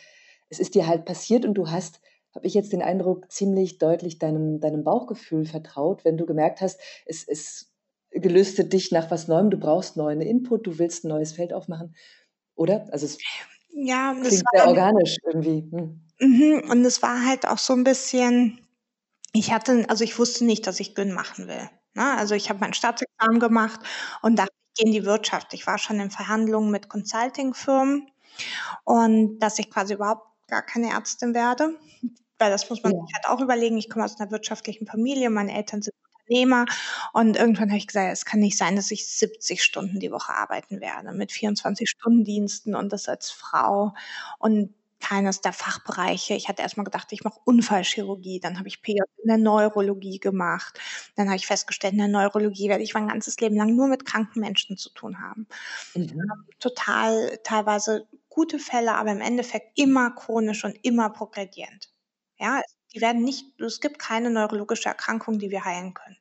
es 0.51 0.59
ist 0.61 0.75
dir 0.75 0.87
halt 0.87 1.05
passiert 1.07 1.45
und 1.47 1.55
du 1.55 1.71
hast, 1.71 2.01
habe 2.35 2.47
ich 2.47 2.55
jetzt 2.55 2.73
den 2.73 2.83
Eindruck, 2.83 3.31
ziemlich 3.33 3.79
deutlich 3.79 4.19
deinem 4.19 4.61
deinem 4.61 4.85
Bauchgefühl 4.85 5.45
vertraut, 5.47 6.05
wenn 6.05 6.17
du 6.19 6.27
gemerkt 6.27 6.61
hast, 6.63 6.81
es 7.07 7.27
es 7.29 7.73
gelüstet 8.11 8.73
dich 8.73 8.91
nach 8.93 9.11
was 9.11 9.29
Neuem, 9.29 9.51
du 9.51 9.59
brauchst 9.59 9.97
neuen 9.97 10.21
Input, 10.23 10.67
du 10.67 10.79
willst 10.79 11.05
'n 11.05 11.09
neues 11.11 11.33
Feld 11.33 11.53
aufmachen, 11.53 11.95
oder? 12.57 12.87
Also, 12.93 13.07
es 13.07 13.27
Ja, 13.71 14.15
klingt 14.23 14.49
sehr 14.53 14.67
dann 14.67 14.69
organisch 14.69 15.17
irgendwie. 15.27 15.63
Mhm. 15.73 16.09
Mhm, 16.21 16.63
und 16.69 16.85
es 16.85 17.01
war 17.03 17.25
halt 17.25 17.47
auch 17.47 17.59
so 17.59 17.73
'n 17.75 17.85
bisschen 17.85 18.59
ich 19.39 19.53
hatte 19.53 19.87
also, 19.89 20.05
ich 20.05 20.19
wusste 20.19 20.45
nicht, 20.45 20.67
dass 20.67 20.81
ich 20.81 20.95
Gyn 20.95 21.13
machen 21.13 21.49
will, 21.49 21.71
Ne? 21.99 22.17
Also 22.17 22.35
ich 22.35 22.49
habe 22.49 22.61
mein 22.61 22.75
Staatsexamen 22.75 23.41
gemacht 23.41 23.81
und 24.23 24.39
dachte, 24.39 24.53
ich 24.75 24.81
gehe 24.81 24.87
in 24.87 24.93
die 24.93 25.05
Wirtschaft. 25.05 25.53
Ich 25.53 25.67
war 25.67 25.79
schon 25.79 25.99
in 25.99 26.11
Verhandlungen 26.11 26.71
mit 26.71 26.89
Consulting-Firmen 26.89 28.09
und 28.85 29.41
dass 29.41 29.59
ich 29.59 29.69
quasi 29.69 29.95
überhaupt 29.95 30.29
gar 30.47 30.63
keine 30.63 30.91
Ärztin 30.91 31.35
werde. 31.35 31.77
Weil 32.39 32.53
das 32.53 32.71
muss 32.71 32.85
man 32.85 32.93
ja. 32.93 33.01
sich 33.01 33.15
halt 33.17 33.27
auch 33.27 33.43
überlegen. 33.43 33.77
Ich 33.79 33.91
komme 33.91 34.05
aus 34.05 34.21
einer 34.21 34.31
wirtschaftlichen 34.31 34.87
Familie, 34.87 35.29
meine 35.29 35.53
Eltern 35.57 35.83
sind 35.83 35.95
Unternehmer 36.21 36.67
und 37.13 37.37
irgendwann 37.37 37.71
habe 37.71 37.79
ich 37.79 37.89
gesagt, 37.89 38.13
es 38.13 38.25
kann 38.25 38.39
nicht 38.39 38.57
sein, 38.57 38.77
dass 38.77 38.93
ich 38.93 39.09
70 39.09 39.65
Stunden 39.65 39.99
die 39.99 40.13
Woche 40.13 40.33
arbeiten 40.33 40.81
werde 40.81 41.13
mit 41.13 41.33
24 41.33 41.91
Stunden 41.91 42.23
Diensten 42.23 42.77
und 42.77 42.93
das 42.93 43.09
als 43.09 43.31
Frau 43.31 43.95
und 44.39 44.73
keines 45.01 45.41
der 45.41 45.53
Fachbereiche. 45.53 46.35
Ich 46.35 46.49
hatte 46.49 46.63
erstmal 46.63 46.85
gedacht, 46.85 47.09
ich 47.13 47.25
mache 47.25 47.41
Unfallchirurgie, 47.45 48.41
dann 48.41 48.59
habe 48.59 48.69
ich 48.69 48.83
PJ 48.83 49.01
in 49.23 49.29
der 49.29 49.39
Neurologie 49.39 50.19
gemacht. 50.19 50.79
Dann 51.17 51.29
habe 51.29 51.37
ich 51.37 51.47
festgestellt, 51.47 51.93
in 51.93 51.99
der 51.99 52.09
Neurologie 52.09 52.69
werde 52.69 52.83
ich 52.83 52.95
mein 52.95 53.09
ganzes 53.09 53.39
Leben 53.41 53.57
lang 53.57 53.75
nur 53.75 53.89
mit 53.89 54.05
kranken 54.05 54.41
Menschen 54.41 54.77
zu 54.77 54.91
tun 54.91 55.21
haben. 55.21 55.47
Mhm. 55.95 56.21
Total 56.59 57.39
teilweise 57.45 58.07
gute 58.29 58.59
Fälle, 58.59 58.95
aber 58.95 59.13
im 59.13 59.21
Endeffekt 59.21 59.79
immer 59.79 60.11
chronisch 60.11 60.65
und 60.65 60.79
immer 60.85 61.11
progredient. 61.11 61.91
Ja, 62.39 62.63
die 62.95 63.01
werden 63.01 63.23
nicht, 63.23 63.61
es 63.61 63.81
gibt 63.81 63.99
keine 63.99 64.31
neurologische 64.31 64.89
Erkrankung, 64.89 65.39
die 65.39 65.51
wir 65.51 65.65
heilen 65.65 65.95
können. 65.95 66.17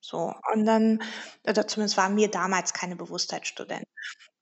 So, 0.00 0.34
und 0.52 0.66
dann, 0.66 1.02
oder 1.46 1.66
zumindest 1.68 1.96
war 1.96 2.08
mir 2.08 2.28
damals 2.28 2.74
keine 2.74 2.96
Bewusstheitsstudent. 2.96 3.84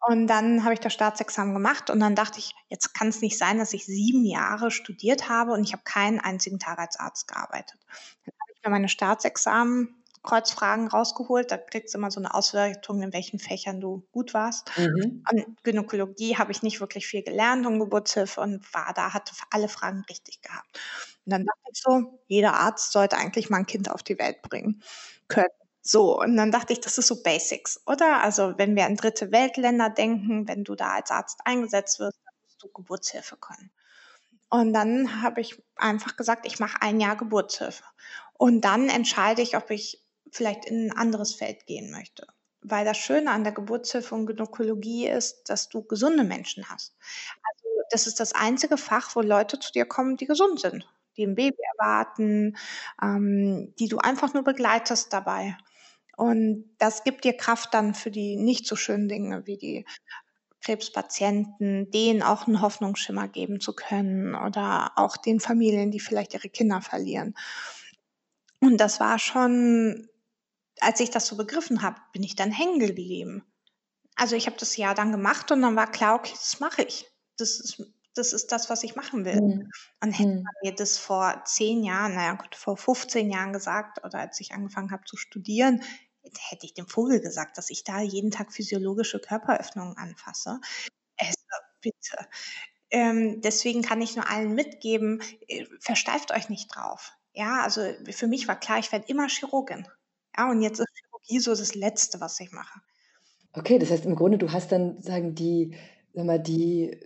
Und 0.07 0.27
dann 0.27 0.65
habe 0.65 0.75
ich 0.75 0.81
das 0.81 0.95
Staatsexamen 0.95 1.53
gemacht 1.55 1.91
und 1.91 2.01
dann 2.01 2.15
dachte 2.15 2.39
ich, 2.39 2.55
jetzt 2.69 2.95
kann 2.95 3.09
es 3.09 3.21
nicht 3.21 3.37
sein, 3.37 3.59
dass 3.59 3.75
ich 3.75 3.85
sieben 3.85 4.25
Jahre 4.25 4.71
studiert 4.71 5.29
habe 5.29 5.53
und 5.53 5.63
ich 5.63 5.73
habe 5.73 5.83
keinen 5.85 6.21
einzigen 6.21 6.59
Tag 6.59 6.79
als 6.79 6.99
Arzt 6.99 7.29
gearbeitet. 7.29 7.79
Dann 8.25 8.35
habe 8.41 8.53
ich 8.55 8.63
mir 8.65 8.71
meine 8.71 8.89
Staatsexamen 8.89 10.01
Kreuzfragen 10.23 10.89
rausgeholt. 10.89 11.51
Da 11.51 11.57
kriegst 11.57 11.95
du 11.95 11.99
immer 11.99 12.11
so 12.11 12.21
eine 12.21 12.35
Auswertung, 12.35 13.03
in 13.03 13.13
welchen 13.13 13.39
Fächern 13.39 13.81
du 13.81 14.07
gut 14.13 14.35
warst. 14.35 14.71
Mhm. 14.77 15.25
Und 15.31 15.63
Gynäkologie 15.63 16.37
habe 16.37 16.53
ich 16.53 16.63
nicht 16.63 16.81
wirklich 16.81 17.07
viel 17.07 17.23
gelernt 17.23 17.67
und 17.67 17.79
Geburtshilfe 17.79 18.41
und 18.41 18.73
war 18.75 18.93
da, 18.95 19.15
hatte 19.15 19.33
alle 19.51 19.69
Fragen 19.69 20.05
richtig 20.09 20.43
gehabt. 20.43 20.79
Und 21.25 21.33
dann 21.33 21.45
dachte 21.45 21.71
ich 21.73 21.81
so, 21.81 22.21
jeder 22.27 22.55
Arzt 22.55 22.93
sollte 22.93 23.17
eigentlich 23.17 23.51
mal 23.51 23.59
ein 23.59 23.67
Kind 23.67 23.91
auf 23.91 24.03
die 24.03 24.19
Welt 24.19 24.43
bringen 24.43 24.83
können. 25.29 25.47
So, 25.93 26.21
und 26.21 26.37
dann 26.37 26.53
dachte 26.53 26.73
ich, 26.73 26.79
das 26.79 26.99
ist 26.99 27.09
so 27.09 27.21
Basics, 27.21 27.81
oder? 27.85 28.23
Also 28.23 28.55
wenn 28.59 28.77
wir 28.77 28.87
an 28.87 28.95
dritte 28.95 29.33
Weltländer 29.33 29.91
denken, 29.91 30.47
wenn 30.47 30.63
du 30.63 30.77
da 30.77 30.93
als 30.93 31.11
Arzt 31.11 31.41
eingesetzt 31.45 31.99
wirst, 31.99 32.17
dann 32.25 32.35
musst 32.45 32.63
du 32.63 32.69
Geburtshilfe 32.69 33.37
können. 33.37 33.73
Und 34.51 34.73
dann 34.73 35.23
habe 35.23 35.41
ich 35.41 35.61
einfach 35.77 36.17
gesagt, 36.17 36.47
ich 36.47 36.61
mache 36.61 36.81
ein 36.81 37.01
Jahr 37.01 37.17
Geburtshilfe. 37.17 37.83
Und 38.35 38.61
dann 38.63 38.89
entscheide 38.89 39.43
ich, 39.43 39.57
ob 39.57 39.71
ich 39.73 40.01
vielleicht 40.31 40.65
in 40.65 40.87
ein 40.91 40.97
anderes 40.97 41.35
Feld 41.35 41.67
gehen 41.67 41.91
möchte. 41.91 42.25
Weil 42.63 42.85
das 42.85 42.99
Schöne 42.99 43.33
an 43.33 43.43
der 43.43 43.53
Geburtshilfe 43.53 44.15
und 44.15 44.27
Gynäkologie 44.27 45.09
ist, 45.09 45.51
dass 45.51 45.69
du 45.71 45.83
gesunde 45.83 46.23
Menschen 46.23 46.69
hast. 46.71 46.95
Also 47.43 47.69
das 47.91 48.07
ist 48.07 48.21
das 48.21 48.33
einzige 48.33 48.77
Fach, 48.77 49.17
wo 49.17 49.23
Leute 49.23 49.59
zu 49.59 49.73
dir 49.73 49.87
kommen, 49.87 50.17
die 50.17 50.27
gesund 50.27 50.61
sind, 50.61 50.89
die 51.17 51.27
ein 51.27 51.35
Baby 51.35 51.59
erwarten, 51.79 52.57
ähm, 53.03 53.75
die 53.81 53.89
du 53.89 53.99
einfach 53.99 54.35
nur 54.35 54.45
begleitest 54.45 55.13
dabei. 55.13 55.57
Und 56.21 56.71
das 56.77 57.03
gibt 57.03 57.25
dir 57.25 57.33
Kraft 57.33 57.73
dann 57.73 57.95
für 57.95 58.11
die 58.11 58.37
nicht 58.37 58.67
so 58.67 58.77
schönen 58.77 59.09
Dinge 59.09 59.47
wie 59.47 59.57
die 59.57 59.87
Krebspatienten, 60.61 61.91
denen 61.91 62.23
auch 62.23 62.47
einen 62.47 62.61
Hoffnungsschimmer 62.61 63.27
geben 63.27 63.59
zu 63.59 63.73
können 63.75 64.35
oder 64.35 64.93
auch 64.97 65.17
den 65.17 65.41
Familien, 65.41 65.91
die 65.91 65.99
vielleicht 65.99 66.35
ihre 66.35 66.51
Kinder 66.51 66.83
verlieren. 66.83 67.35
Und 68.61 68.77
das 68.77 69.01
war 69.01 69.19
schon, 69.19 70.11
als 70.81 71.01
ich 71.01 71.09
das 71.09 71.27
so 71.27 71.39
begriffen 71.39 71.81
habe, 71.81 71.97
bin 72.13 72.23
ich 72.23 72.37
dann 72.37 72.53
hängen 72.53 72.81
geblieben. 72.81 73.43
Also 74.15 74.37
ich 74.37 74.45
habe 74.45 74.59
das 74.61 74.77
Jahr 74.77 74.95
dann 74.95 75.13
gemacht 75.13 75.51
und 75.51 75.63
dann 75.63 75.75
war 75.75 75.91
klar, 75.91 76.17
okay, 76.17 76.35
das 76.35 76.61
mache 76.61 76.83
ich. 76.83 77.07
Das 77.39 77.59
ist, 77.61 77.83
das 78.15 78.35
ist 78.35 78.53
das, 78.53 78.69
was 78.69 78.83
ich 78.83 78.95
machen 78.95 79.25
will. 79.25 79.41
Mhm. 79.41 79.71
Und 80.03 80.13
hätte 80.13 80.29
mhm. 80.29 80.43
man 80.43 80.55
mir 80.63 80.75
das 80.75 80.99
vor 80.99 81.43
zehn 81.47 81.83
Jahren, 81.83 82.15
naja 82.15 82.35
gut, 82.35 82.55
vor 82.55 82.77
15 82.77 83.31
Jahren 83.31 83.55
gesagt 83.55 84.05
oder 84.05 84.19
als 84.19 84.39
ich 84.39 84.53
angefangen 84.53 84.91
habe 84.91 85.05
zu 85.05 85.17
studieren, 85.17 85.83
hätte 86.39 86.67
ich 86.67 86.75
dem 86.75 86.87
Vogel 86.87 87.21
gesagt, 87.21 87.59
dass 87.59 87.71
ich 87.71 87.85
da 87.85 88.01
jeden 88.01 88.31
Tag 88.31 88.53
physiologische 88.53 89.19
Körperöffnungen 89.19 89.97
anfasse. 89.97 90.61
Also 91.17 91.37
bitte. 91.81 92.27
Ähm, 92.91 93.41
deswegen 93.41 93.83
kann 93.83 94.01
ich 94.01 94.17
nur 94.17 94.29
allen 94.29 94.55
mitgeben, 94.55 95.23
äh, 95.47 95.65
versteift 95.79 96.33
euch 96.33 96.49
nicht 96.49 96.75
drauf. 96.75 97.13
Ja, 97.33 97.63
also 97.63 97.83
für 98.11 98.27
mich 98.27 98.49
war 98.49 98.59
klar, 98.59 98.79
ich 98.79 98.91
werde 98.91 99.07
immer 99.09 99.29
Chirurgin. 99.29 99.87
Ja, 100.37 100.51
und 100.51 100.63
jetzt 100.63 100.81
ist 100.81 100.89
Chirurgie 100.95 101.39
so 101.39 101.51
das 101.51 101.75
Letzte, 101.75 102.21
was 102.21 102.41
ich 102.41 102.51
mache. 102.51 102.81
Okay, 103.53 103.79
das 103.79 103.91
heißt 103.91 104.07
im 104.07 104.17
Grunde, 104.17 104.39
du 104.39 104.53
hast 104.53 104.73
dann 104.73 105.01
sagen 105.03 105.35
die, 105.35 105.77
sag 106.13 106.25
mal, 106.25 106.41
die 106.41 106.99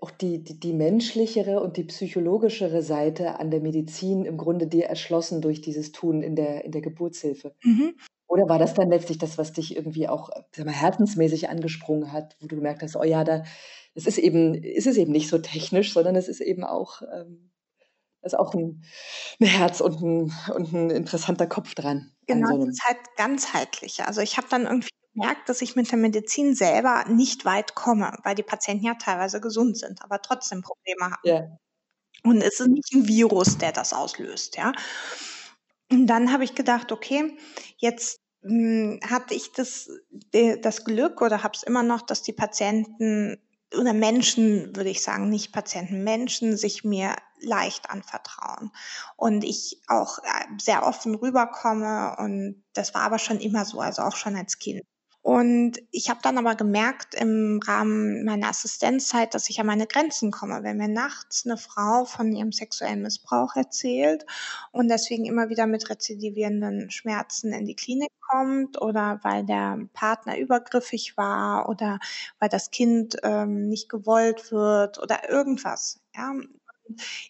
auch 0.00 0.10
die, 0.10 0.42
die, 0.42 0.58
die 0.58 0.72
menschlichere 0.72 1.60
und 1.60 1.76
die 1.76 1.84
psychologischere 1.84 2.82
Seite 2.82 3.38
an 3.38 3.50
der 3.50 3.60
Medizin 3.60 4.24
im 4.24 4.36
Grunde 4.36 4.66
dir 4.66 4.86
erschlossen 4.86 5.42
durch 5.42 5.60
dieses 5.60 5.92
Tun 5.92 6.22
in 6.22 6.36
der, 6.36 6.64
in 6.64 6.72
der 6.72 6.82
Geburtshilfe. 6.82 7.54
Mhm. 7.62 7.94
Oder 8.32 8.48
war 8.48 8.58
das 8.58 8.72
dann 8.72 8.88
letztlich 8.88 9.18
das, 9.18 9.36
was 9.36 9.52
dich 9.52 9.76
irgendwie 9.76 10.08
auch 10.08 10.30
sag 10.52 10.64
mal, 10.64 10.72
herzensmäßig 10.72 11.50
angesprungen 11.50 12.12
hat, 12.12 12.34
wo 12.40 12.46
du 12.46 12.56
gemerkt 12.56 12.80
hast, 12.82 12.96
oh 12.96 13.04
ja, 13.04 13.24
da 13.24 13.44
es 13.94 14.06
ist 14.06 14.16
eben, 14.16 14.54
ist 14.54 14.86
es 14.86 14.96
eben 14.96 15.12
nicht 15.12 15.28
so 15.28 15.36
technisch, 15.36 15.92
sondern 15.92 16.16
es 16.16 16.28
ist 16.28 16.40
eben 16.40 16.64
auch, 16.64 17.02
ähm, 17.02 17.52
ist 18.22 18.38
auch 18.38 18.54
ein, 18.54 18.84
ein 19.38 19.46
Herz 19.46 19.82
und 19.82 20.00
ein, 20.00 20.32
und 20.54 20.72
ein 20.72 20.88
interessanter 20.88 21.46
Kopf 21.46 21.74
dran. 21.74 22.10
Genau, 22.26 22.56
so 22.56 22.62
es 22.62 22.70
ist 22.70 22.84
halt 22.86 23.00
ganzheitlich. 23.18 24.02
Also 24.02 24.22
ich 24.22 24.38
habe 24.38 24.46
dann 24.48 24.62
irgendwie 24.62 24.88
gemerkt, 25.12 25.50
dass 25.50 25.60
ich 25.60 25.76
mit 25.76 25.90
der 25.90 25.98
Medizin 25.98 26.54
selber 26.54 27.04
nicht 27.10 27.44
weit 27.44 27.74
komme, 27.74 28.16
weil 28.24 28.34
die 28.34 28.42
Patienten 28.42 28.86
ja 28.86 28.94
teilweise 28.94 29.42
gesund 29.42 29.76
sind, 29.76 30.02
aber 30.02 30.22
trotzdem 30.22 30.62
Probleme 30.62 31.12
haben. 31.12 31.20
Ja. 31.24 31.58
Und 32.24 32.40
es 32.40 32.60
ist 32.60 32.68
nicht 32.68 32.94
ein 32.94 33.06
Virus, 33.06 33.58
der 33.58 33.72
das 33.72 33.92
auslöst, 33.92 34.56
ja. 34.56 34.72
Und 35.90 36.06
dann 36.06 36.32
habe 36.32 36.44
ich 36.44 36.54
gedacht, 36.54 36.92
okay, 36.92 37.36
jetzt 37.76 38.21
hatte 38.44 39.34
ich 39.34 39.52
das, 39.52 39.88
das 40.32 40.84
Glück 40.84 41.22
oder 41.22 41.42
habe 41.42 41.54
es 41.54 41.62
immer 41.62 41.82
noch, 41.82 42.02
dass 42.02 42.22
die 42.22 42.32
Patienten 42.32 43.38
oder 43.78 43.92
Menschen, 43.94 44.76
würde 44.76 44.90
ich 44.90 45.02
sagen, 45.02 45.28
nicht 45.30 45.52
Patienten, 45.52 46.04
Menschen 46.04 46.56
sich 46.56 46.84
mir 46.84 47.16
leicht 47.40 47.90
anvertrauen 47.90 48.70
und 49.16 49.44
ich 49.44 49.80
auch 49.88 50.18
äh, 50.18 50.44
sehr 50.60 50.84
offen 50.84 51.14
rüberkomme 51.14 52.16
und 52.18 52.62
das 52.74 52.94
war 52.94 53.02
aber 53.02 53.18
schon 53.18 53.40
immer 53.40 53.64
so, 53.64 53.80
also 53.80 54.02
auch 54.02 54.16
schon 54.16 54.36
als 54.36 54.58
Kind. 54.58 54.82
Und 55.22 55.78
ich 55.92 56.10
habe 56.10 56.18
dann 56.20 56.36
aber 56.36 56.56
gemerkt 56.56 57.14
im 57.14 57.60
Rahmen 57.64 58.24
meiner 58.24 58.48
Assistenzzeit, 58.48 59.34
dass 59.34 59.48
ich 59.48 59.60
an 59.60 59.66
meine 59.66 59.86
Grenzen 59.86 60.32
komme. 60.32 60.64
Wenn 60.64 60.78
mir 60.78 60.88
nachts 60.88 61.46
eine 61.46 61.56
Frau 61.56 62.04
von 62.04 62.32
ihrem 62.32 62.50
sexuellen 62.50 63.02
Missbrauch 63.02 63.54
erzählt 63.54 64.26
und 64.72 64.88
deswegen 64.88 65.24
immer 65.24 65.48
wieder 65.48 65.66
mit 65.68 65.88
rezidivierenden 65.88 66.90
Schmerzen 66.90 67.52
in 67.52 67.66
die 67.66 67.76
Klinik 67.76 68.10
kommt 68.32 68.82
oder 68.82 69.20
weil 69.22 69.44
der 69.44 69.78
Partner 69.92 70.36
übergriffig 70.38 71.16
war 71.16 71.68
oder 71.68 72.00
weil 72.40 72.48
das 72.48 72.72
Kind 72.72 73.16
ähm, 73.22 73.68
nicht 73.68 73.88
gewollt 73.88 74.50
wird 74.50 74.98
oder 74.98 75.30
irgendwas. 75.30 76.00
Ja, 76.16 76.34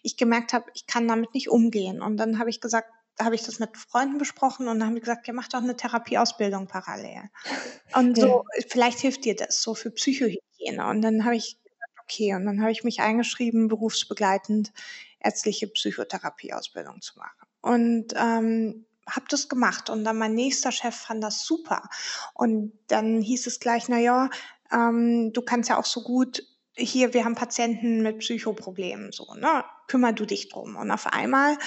ich 0.01 0.17
gemerkt 0.17 0.53
habe, 0.53 0.65
ich 0.73 0.87
kann 0.87 1.07
damit 1.07 1.35
nicht 1.35 1.49
umgehen. 1.49 2.01
Und 2.01 2.17
dann 2.17 2.39
habe 2.39 2.49
ich 2.49 2.59
gesagt, 2.59 2.89
habe 3.19 3.35
ich 3.35 3.43
das 3.43 3.59
mit 3.59 3.77
Freunden 3.77 4.17
besprochen 4.17 4.67
und 4.67 4.79
dann 4.79 4.87
haben 4.87 4.95
die 4.95 5.01
gesagt, 5.01 5.27
ja, 5.27 5.33
mach 5.33 5.47
doch 5.47 5.61
eine 5.61 5.75
Therapieausbildung 5.75 6.67
parallel. 6.67 7.29
Und 7.95 8.17
so, 8.17 8.45
ja. 8.55 8.65
vielleicht 8.69 8.99
hilft 8.99 9.23
dir 9.25 9.35
das 9.35 9.61
so 9.61 9.75
für 9.75 9.91
Psychohygiene. 9.91 10.87
Und 10.87 11.01
dann 11.01 11.23
habe 11.25 11.35
ich 11.35 11.57
gesagt, 11.63 11.99
okay, 12.01 12.33
und 12.33 12.45
dann 12.45 12.59
habe 12.61 12.71
ich 12.71 12.83
mich 12.83 13.01
eingeschrieben, 13.01 13.67
berufsbegleitend 13.67 14.73
ärztliche 15.19 15.67
Psychotherapieausbildung 15.67 17.01
zu 17.01 17.19
machen. 17.19 17.47
Und 17.61 18.13
ähm, 18.15 18.85
habe 19.07 19.25
das 19.29 19.49
gemacht 19.49 19.89
und 19.89 20.03
dann 20.03 20.17
mein 20.17 20.33
nächster 20.33 20.71
Chef 20.71 20.95
fand 20.95 21.23
das 21.23 21.45
super 21.45 21.89
und 22.33 22.73
dann 22.87 23.21
hieß 23.21 23.47
es 23.47 23.59
gleich, 23.59 23.89
na 23.89 23.99
ja, 23.99 24.29
ähm, 24.71 25.33
du 25.33 25.41
kannst 25.41 25.69
ja 25.69 25.77
auch 25.77 25.85
so 25.85 26.01
gut 26.01 26.43
hier, 26.75 27.13
wir 27.13 27.25
haben 27.25 27.35
Patienten 27.35 28.01
mit 28.01 28.19
Psychoproblemen, 28.19 29.11
so, 29.11 29.33
ne, 29.35 29.63
kümmer 29.87 30.13
du 30.13 30.25
dich 30.25 30.49
drum. 30.49 30.75
Und 30.75 30.89
auf 30.89 31.05
einmal 31.07 31.57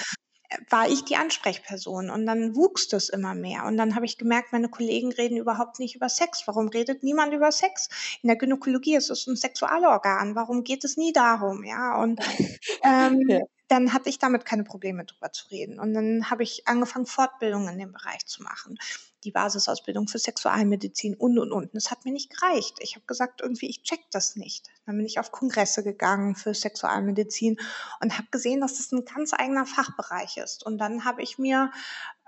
war 0.69 0.87
ich 0.89 1.03
die 1.03 1.15
Ansprechperson 1.15 2.09
und 2.09 2.25
dann 2.25 2.55
wuchs 2.55 2.87
das 2.87 3.09
immer 3.09 3.35
mehr 3.35 3.65
und 3.65 3.77
dann 3.77 3.95
habe 3.95 4.05
ich 4.05 4.17
gemerkt, 4.17 4.53
meine 4.53 4.69
Kollegen 4.69 5.11
reden 5.11 5.37
überhaupt 5.37 5.79
nicht 5.79 5.95
über 5.95 6.09
Sex. 6.09 6.43
Warum 6.45 6.67
redet 6.69 7.03
niemand 7.03 7.33
über 7.33 7.51
Sex? 7.51 7.89
In 8.21 8.27
der 8.27 8.37
Gynäkologie 8.37 8.95
ist 8.95 9.09
es 9.09 9.27
ein 9.27 9.35
Sexualorgan. 9.35 10.35
Warum 10.35 10.63
geht 10.63 10.83
es 10.83 10.97
nie 10.97 11.13
darum? 11.13 11.63
Ja 11.63 12.01
und 12.01 12.19
ähm, 12.83 13.23
ja. 13.27 13.39
Dann 13.67 13.93
hatte 13.93 14.09
ich 14.09 14.19
damit 14.19 14.45
keine 14.45 14.63
Probleme 14.63 15.05
drüber 15.05 15.31
zu 15.31 15.47
reden 15.49 15.79
und 15.79 15.93
dann 15.93 16.29
habe 16.29 16.43
ich 16.43 16.67
angefangen 16.67 17.05
Fortbildungen 17.05 17.73
in 17.73 17.79
dem 17.79 17.91
Bereich 17.91 18.25
zu 18.25 18.43
machen 18.43 18.77
die 19.23 19.31
Basisausbildung 19.31 20.07
für 20.07 20.19
Sexualmedizin 20.19 21.15
und, 21.15 21.37
und, 21.37 21.51
und. 21.51 21.75
Es 21.75 21.91
hat 21.91 22.05
mir 22.05 22.11
nicht 22.11 22.29
gereicht. 22.29 22.77
Ich 22.79 22.95
habe 22.95 23.05
gesagt, 23.05 23.41
irgendwie, 23.41 23.67
ich 23.67 23.83
check 23.83 23.99
das 24.11 24.35
nicht. 24.35 24.67
Dann 24.85 24.95
bin 24.95 25.05
ich 25.05 25.19
auf 25.19 25.31
Kongresse 25.31 25.83
gegangen 25.83 26.35
für 26.35 26.53
Sexualmedizin 26.53 27.57
und 27.99 28.17
habe 28.17 28.27
gesehen, 28.31 28.61
dass 28.61 28.77
das 28.77 28.91
ein 28.91 29.05
ganz 29.05 29.33
eigener 29.33 29.65
Fachbereich 29.65 30.37
ist. 30.37 30.65
Und 30.65 30.77
dann 30.77 31.03
habe 31.03 31.21
ich 31.21 31.37
mir 31.37 31.71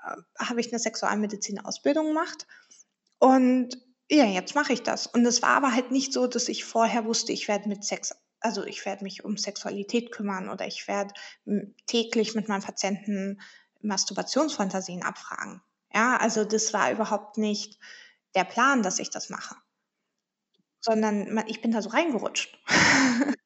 äh, 0.03 0.43
habe 0.43 0.59
ich 0.59 0.71
eine 0.71 0.79
Sexualmedizin-Ausbildung 0.79 2.07
gemacht 2.07 2.47
und 3.19 3.77
ja, 4.11 4.25
jetzt 4.25 4.55
mache 4.55 4.73
ich 4.73 4.81
das. 4.81 5.05
Und 5.05 5.25
es 5.25 5.41
war 5.41 5.51
aber 5.55 5.71
halt 5.71 5.91
nicht 5.91 6.13
so, 6.13 6.25
dass 6.25 6.49
ich 6.49 6.65
vorher 6.65 7.05
wusste, 7.05 7.31
ich 7.31 7.47
werde 7.47 7.69
mit 7.69 7.83
Sex, 7.83 8.15
also 8.41 8.63
ich 8.63 8.85
werde 8.85 9.03
mich 9.03 9.23
um 9.23 9.37
Sexualität 9.37 10.11
kümmern 10.11 10.49
oder 10.49 10.65
ich 10.65 10.87
werde 10.87 11.13
täglich 11.87 12.35
mit 12.35 12.47
meinen 12.47 12.63
Patienten 12.63 13.41
Masturbationsfantasien 13.81 15.03
abfragen. 15.03 15.61
Ja, 15.93 16.17
also 16.17 16.45
das 16.45 16.73
war 16.73 16.91
überhaupt 16.91 17.37
nicht 17.37 17.79
der 18.35 18.43
Plan, 18.43 18.83
dass 18.83 18.99
ich 18.99 19.09
das 19.09 19.29
mache, 19.29 19.55
sondern 20.79 21.43
ich 21.47 21.61
bin 21.61 21.71
da 21.71 21.81
so 21.81 21.89
reingerutscht. 21.89 22.57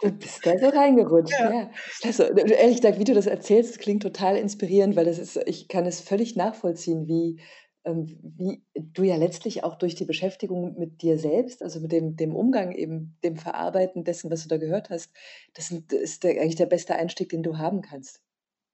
Du 0.00 0.10
bist 0.10 0.44
da 0.44 0.58
so 0.58 0.68
reingerutscht, 0.68 1.38
ja. 1.38 1.52
ja. 1.52 1.70
Also, 2.02 2.24
ehrlich 2.24 2.80
gesagt, 2.80 2.98
wie 2.98 3.04
du 3.04 3.14
das 3.14 3.26
erzählst, 3.26 3.78
klingt 3.78 4.02
total 4.02 4.36
inspirierend, 4.36 4.96
weil 4.96 5.04
das 5.04 5.18
ist, 5.18 5.36
ich 5.46 5.68
kann 5.68 5.86
es 5.86 6.00
völlig 6.00 6.34
nachvollziehen, 6.34 7.06
wie, 7.06 7.40
wie 7.84 8.62
du 8.74 9.02
ja 9.02 9.16
letztlich 9.16 9.64
auch 9.64 9.74
durch 9.74 9.94
die 9.94 10.04
Beschäftigung 10.04 10.78
mit 10.78 11.02
dir 11.02 11.18
selbst, 11.18 11.62
also 11.62 11.80
mit 11.80 11.90
dem, 11.92 12.16
dem 12.16 12.34
Umgang, 12.36 12.72
eben 12.72 13.16
dem 13.24 13.36
Verarbeiten 13.36 14.04
dessen, 14.04 14.30
was 14.30 14.42
du 14.42 14.48
da 14.48 14.56
gehört 14.56 14.90
hast, 14.90 15.12
das 15.54 15.70
ist 15.70 16.22
der, 16.22 16.40
eigentlich 16.40 16.56
der 16.56 16.66
beste 16.66 16.94
Einstieg, 16.94 17.30
den 17.30 17.42
du 17.42 17.58
haben 17.58 17.82
kannst. 17.82 18.20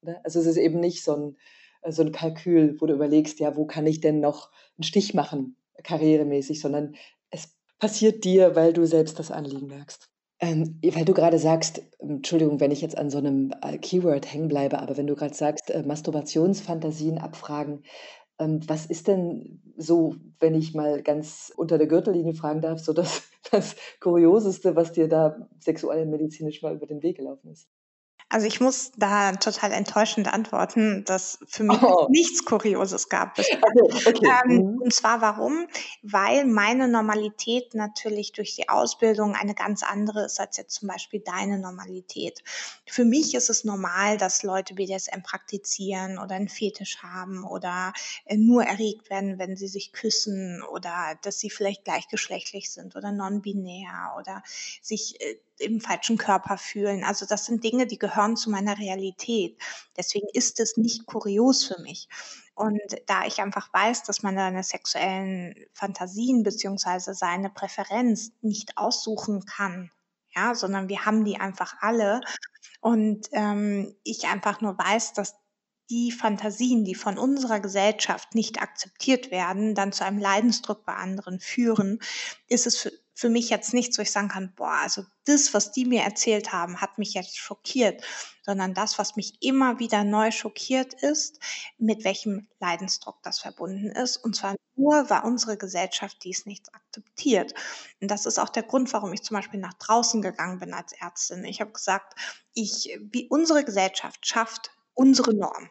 Oder? 0.03 0.21
Also 0.25 0.41
es 0.41 0.47
ist 0.47 0.59
eben 0.59 0.81
nicht 0.81 1.03
so 1.03 1.15
ein, 1.15 1.37
so 1.91 2.03
ein 2.03 2.13
Kalkül, 2.13 2.77
wo 2.81 2.87
du 2.87 2.95
überlegst, 2.95 3.41
ja, 3.41 3.57
wo 3.57 3.65
kann 3.65 3.87
ich 3.87 4.01
denn 4.01 4.21
noch 4.21 4.51
einen 4.77 4.85
Stich 4.85 5.15
machen, 5.15 5.57
karrieremäßig, 5.83 6.61
sondern 6.61 6.95
es 7.31 7.57
passiert 7.79 8.25
dir, 8.25 8.57
weil 8.57 8.73
du 8.73 8.87
selbst 8.87 9.19
das 9.19 9.31
Anliegen 9.31 9.69
merkst. 9.69 10.11
Ähm, 10.41 10.79
weil 10.83 11.05
du 11.05 11.15
gerade 11.15 11.39
sagst, 11.39 11.83
Entschuldigung, 11.99 12.61
wenn 12.61 12.71
ich 12.71 12.81
jetzt 12.81 12.97
an 12.97 13.11
so 13.11 13.19
einem 13.19 13.53
äh, 13.63 13.77
Keyword 13.79 14.33
hängen 14.33 14.47
bleibe, 14.47 14.79
aber 14.79 14.97
wenn 14.97 15.09
du 15.09 15.17
gerade 15.17 15.35
sagst, 15.35 15.71
äh, 15.71 15.83
Masturbationsfantasien 15.83 17.19
abfragen, 17.19 17.83
ähm, 17.83 17.83
was 18.39 18.87
ist 18.87 19.09
denn 19.09 19.61
so, 19.77 20.15
wenn 20.39 20.55
ich 20.55 20.75
mal 20.75 21.03
ganz 21.03 21.53
unter 21.57 21.79
der 21.79 21.87
Gürtellinie 21.87 22.35
fragen 22.35 22.61
darf, 22.61 22.79
so 22.81 22.93
das, 22.93 23.23
das 23.51 23.77
Kurioseste, 24.01 24.77
was 24.77 24.93
dir 24.93 25.09
da 25.09 25.49
sexualmedizinisch 25.59 26.63
mal 26.63 26.75
über 26.75 26.87
den 26.87 27.03
Weg 27.03 27.17
gelaufen 27.17 27.51
ist? 27.51 27.69
Also 28.31 28.47
ich 28.47 28.61
muss 28.61 28.93
da 28.97 29.33
total 29.33 29.73
enttäuschend 29.73 30.31
antworten, 30.31 31.03
dass 31.07 31.39
für 31.47 31.63
mich 31.63 31.81
oh. 31.83 32.09
nichts 32.11 32.45
Kurioses 32.45 33.09
gab. 33.09 33.39
Okay, 33.69 34.09
okay. 34.09 34.33
Ähm, 34.45 34.57
mhm. 34.57 34.83
Und 34.83 34.95
zwar 34.95 35.21
warum? 35.21 35.67
Weil 36.03 36.45
meine 36.45 36.89
Normalität 36.89 37.75
natürlich 37.75 38.33
durch 38.33 38.55
die 38.57 38.69
Ausbildung 38.69 39.35
eine 39.35 39.55
ganz 39.55 39.83
andere 39.83 40.25
ist 40.25 40.41
als 40.41 40.57
jetzt 40.57 40.75
zum 40.75 40.89
Beispiel 40.89 41.21
deine 41.21 41.59
Normalität. 41.59 42.43
Für 42.87 43.05
mich 43.05 43.35
ist 43.35 43.51
es 43.51 43.65
normal, 43.65 44.17
dass 44.17 44.43
Leute 44.43 44.75
BDSM 44.75 45.23
praktizieren 45.23 46.19
oder 46.19 46.35
einen 46.35 46.49
Fetisch 46.49 47.03
haben 47.03 47.45
oder 47.45 47.93
äh, 48.25 48.37
nur 48.37 48.65
erregt 48.65 49.11
werden, 49.11 49.39
wenn 49.39 49.57
sie 49.57 49.69
sich 49.69 49.93
küssen 49.93 50.63
oder 50.63 51.19
dass 51.23 51.39
sie 51.39 51.51
vielleicht 51.51 51.85
gleichgeschlechtlich 51.85 52.71
sind 52.71 52.97
oder 52.97 53.13
non-binär 53.13 54.15
oder 54.19 54.43
sich 54.83 55.21
äh, 55.21 55.37
im 55.61 55.81
falschen 55.81 56.19
Körper 56.19 56.59
fühlen. 56.59 57.05
Also 57.05 57.27
das 57.27 57.47
sind 57.47 57.65
Dinge, 57.65 57.87
die 57.87 57.99
gehören 57.99 58.37
zu 58.37 58.51
meiner 58.51 58.79
Realität. 58.79 59.61
Deswegen 59.97 60.29
ist 60.33 60.61
es 60.61 60.77
nicht 60.77 61.07
kurios 61.07 61.65
für 61.65 61.81
mich. 61.81 62.09
Und 62.55 62.81
da 63.07 63.25
ich 63.25 63.41
einfach 63.41 63.73
weiß, 63.73 64.03
dass 64.03 64.23
man 64.23 64.35
seine 64.35 64.65
sexuellen 64.65 65.55
Fantasien 65.73 66.43
beziehungsweise 66.43 67.15
seine 67.15 67.51
Präferenz 67.51 68.33
nicht 68.41 68.77
aussuchen 68.77 69.45
kann, 69.45 69.91
ja, 70.35 70.55
sondern 70.55 70.89
wir 70.89 71.05
haben 71.05 71.25
die 71.25 71.39
einfach 71.39 71.77
alle. 71.81 72.21
Und 72.81 73.29
ähm, 73.33 73.95
ich 74.03 74.27
einfach 74.27 74.61
nur 74.61 74.77
weiß, 74.77 75.13
dass 75.13 75.37
die 75.91 76.13
Fantasien, 76.13 76.85
die 76.85 76.95
von 76.95 77.17
unserer 77.17 77.61
Gesellschaft 77.61 78.35
nicht 78.35 78.61
akzeptiert 78.61 79.31
werden, 79.31 79.75
dann 79.75 79.93
zu 79.93 80.05
einem 80.05 80.19
Leidensdruck 80.19 80.85
bei 80.85 80.95
anderen 80.95 81.41
führen, 81.41 81.99
ist 82.49 82.67
es 82.67 82.77
für, 82.77 82.93
für 83.19 83.31
mich 83.31 83.51
jetzt 83.51 83.75
nichts, 83.75 83.99
wo 83.99 84.03
ich 84.03 84.13
sagen 84.13 84.29
kann, 84.29 84.55
boah, 84.55 84.79
also 84.81 85.05
das, 85.25 85.53
was 85.53 85.73
die 85.73 85.85
mir 85.85 86.03
erzählt 86.03 86.53
haben, 86.53 86.81
hat 86.81 86.99
mich 86.99 87.15
jetzt 87.15 87.37
schockiert, 87.37 88.01
sondern 88.47 88.75
das, 88.75 88.97
was 88.97 89.17
mich 89.17 89.43
immer 89.43 89.81
wieder 89.81 90.05
neu 90.05 90.31
schockiert 90.31 90.95
ist, 90.95 91.41
mit 91.79 92.05
welchem 92.05 92.47
Leidensdruck 92.61 93.21
das 93.25 93.41
verbunden 93.41 93.91
ist. 93.91 94.19
Und 94.19 94.37
zwar 94.37 94.55
nur, 94.77 95.11
weil 95.11 95.25
unsere 95.25 95.57
Gesellschaft 95.57 96.19
dies 96.23 96.47
nicht 96.47 96.73
akzeptiert. 96.73 97.55
Und 98.01 98.09
das 98.09 98.25
ist 98.25 98.39
auch 98.39 98.51
der 98.51 98.63
Grund, 98.63 98.93
warum 98.93 99.13
ich 99.13 99.25
zum 99.25 99.37
Beispiel 99.37 99.59
nach 99.59 99.75
draußen 99.75 100.23
gegangen 100.23 100.61
bin 100.61 100.73
als 100.73 100.93
Ärztin. 100.93 101.45
Ich 101.45 101.61
habe 101.61 101.73
gesagt, 101.73 102.15
ich, 102.55 102.97
wie 103.01 103.27
unsere 103.27 103.65
Gesellschaft 103.65 104.29
schafft 104.29 104.71
unsere 104.95 105.35
Norm. 105.35 105.69